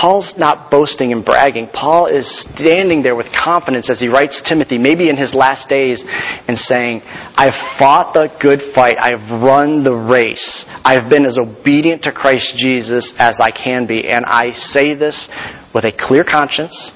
Paul's 0.00 0.32
not 0.38 0.70
boasting 0.70 1.12
and 1.12 1.24
bragging. 1.24 1.68
Paul 1.72 2.06
is 2.06 2.26
standing 2.54 3.02
there 3.02 3.14
with 3.14 3.26
confidence 3.26 3.90
as 3.90 4.00
he 4.00 4.08
writes 4.08 4.40
Timothy, 4.48 4.78
maybe 4.78 5.10
in 5.10 5.16
his 5.16 5.34
last 5.34 5.68
days, 5.68 6.02
and 6.06 6.56
saying, 6.56 7.02
I've 7.04 7.78
fought 7.78 8.14
the 8.14 8.28
good 8.40 8.60
fight. 8.74 8.96
I've 8.98 9.42
run 9.42 9.84
the 9.84 9.92
race. 9.92 10.64
I've 10.84 11.10
been 11.10 11.26
as 11.26 11.36
obedient 11.36 12.04
to 12.04 12.12
Christ 12.12 12.54
Jesus 12.56 13.12
as 13.18 13.40
I 13.40 13.50
can 13.50 13.86
be. 13.86 14.08
And 14.08 14.24
I 14.24 14.52
say 14.52 14.94
this 14.94 15.28
with 15.74 15.84
a 15.84 15.92
clear 15.92 16.24
conscience 16.24 16.92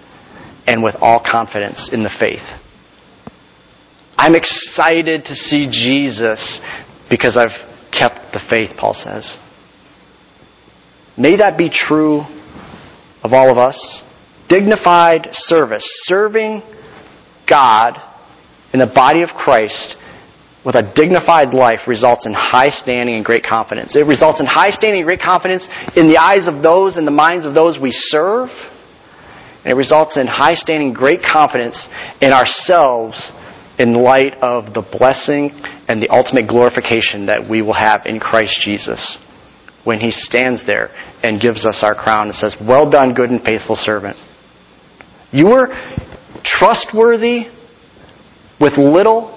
and 0.66 0.82
with 0.82 0.94
all 1.00 1.20
confidence 1.20 1.90
in 1.92 2.04
the 2.04 2.10
faith. 2.18 2.44
I'm 4.16 4.34
excited 4.34 5.24
to 5.26 5.34
see 5.34 5.68
Jesus 5.70 6.60
because 7.10 7.36
I've 7.36 7.92
kept 7.92 8.32
the 8.32 8.40
faith, 8.50 8.70
Paul 8.78 8.94
says. 8.94 9.36
May 11.18 11.36
that 11.36 11.58
be 11.58 11.68
true 11.68 12.22
of 13.24 13.32
all 13.32 13.50
of 13.50 13.58
us. 13.58 14.04
Dignified 14.48 15.28
service, 15.32 15.82
serving 16.04 16.62
God 17.48 17.98
in 18.72 18.78
the 18.78 18.86
body 18.94 19.22
of 19.22 19.30
Christ 19.30 19.96
with 20.64 20.76
a 20.76 20.92
dignified 20.94 21.52
life 21.52 21.80
results 21.86 22.26
in 22.26 22.32
high 22.32 22.70
standing 22.70 23.16
and 23.16 23.24
great 23.24 23.44
confidence. 23.44 23.96
It 23.96 24.06
results 24.06 24.40
in 24.40 24.46
high 24.46 24.70
standing 24.70 25.00
and 25.00 25.08
great 25.08 25.20
confidence 25.20 25.66
in 25.96 26.08
the 26.08 26.18
eyes 26.20 26.46
of 26.46 26.62
those, 26.62 26.96
in 26.96 27.04
the 27.04 27.10
minds 27.10 27.44
of 27.44 27.54
those 27.54 27.78
we 27.80 27.90
serve. 27.90 28.48
And 29.64 29.72
it 29.72 29.76
results 29.76 30.16
in 30.16 30.26
high 30.26 30.54
standing, 30.54 30.92
great 30.92 31.20
confidence 31.20 31.88
in 32.20 32.32
ourselves 32.32 33.32
in 33.78 33.94
light 33.94 34.34
of 34.40 34.72
the 34.72 34.82
blessing 34.82 35.50
and 35.88 36.00
the 36.00 36.08
ultimate 36.08 36.48
glorification 36.48 37.26
that 37.26 37.48
we 37.48 37.60
will 37.60 37.74
have 37.74 38.02
in 38.06 38.20
Christ 38.20 38.60
Jesus 38.64 39.18
when 39.84 40.00
he 40.00 40.10
stands 40.10 40.64
there 40.66 40.88
and 41.22 41.40
gives 41.40 41.64
us 41.66 41.80
our 41.82 41.94
crown 41.94 42.28
and 42.28 42.34
says, 42.34 42.56
Well 42.60 42.90
done, 42.90 43.14
good 43.14 43.30
and 43.30 43.42
faithful 43.42 43.76
servant. 43.76 44.16
You 45.30 45.46
were 45.46 45.68
trustworthy 46.42 47.44
with 48.60 48.78
little, 48.78 49.30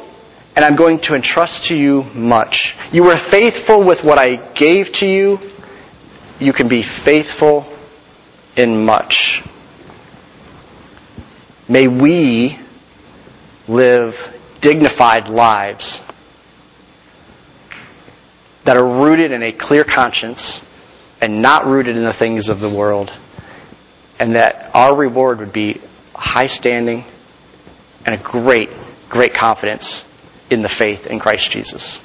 and 0.56 0.64
I'm 0.64 0.76
going 0.76 1.00
to 1.04 1.16
entrust 1.16 1.66
to 1.70 1.76
you 1.76 2.04
much. 2.14 2.74
You 2.92 3.04
were 3.04 3.18
faithful 3.32 3.86
with 3.86 4.00
what 4.04 4.18
I 4.18 4.54
gave 4.54 4.88
to 4.96 5.06
you. 5.06 5.38
You 6.40 6.54
can 6.54 6.70
be 6.70 6.84
faithful 7.04 7.74
in 8.56 8.86
much. 8.86 9.42
May 11.70 11.88
we 11.88 12.58
live 13.68 14.14
dignified 14.62 15.30
lives 15.30 16.02
that 18.68 18.78
are 18.78 19.02
rooted 19.02 19.32
in 19.32 19.42
a 19.42 19.54
clear 19.58 19.86
conscience 19.86 20.62
and 21.22 21.42
not 21.42 21.66
rooted 21.66 21.96
in 21.96 22.04
the 22.04 22.14
things 22.20 22.50
of 22.50 22.60
the 22.60 22.70
world, 22.70 23.10
and 24.20 24.36
that 24.36 24.70
our 24.76 24.96
reward 24.96 25.40
would 25.40 25.54
be 25.54 25.82
high 26.14 26.48
standing 26.48 27.06
and 28.06 28.20
a 28.20 28.24
great, 28.24 28.70
great 29.10 29.32
confidence 29.34 30.04
in 30.52 30.62
the 30.62 30.70
faith 30.78 31.08
in 31.10 31.18
Christ 31.18 31.50
Jesus. 31.52 31.82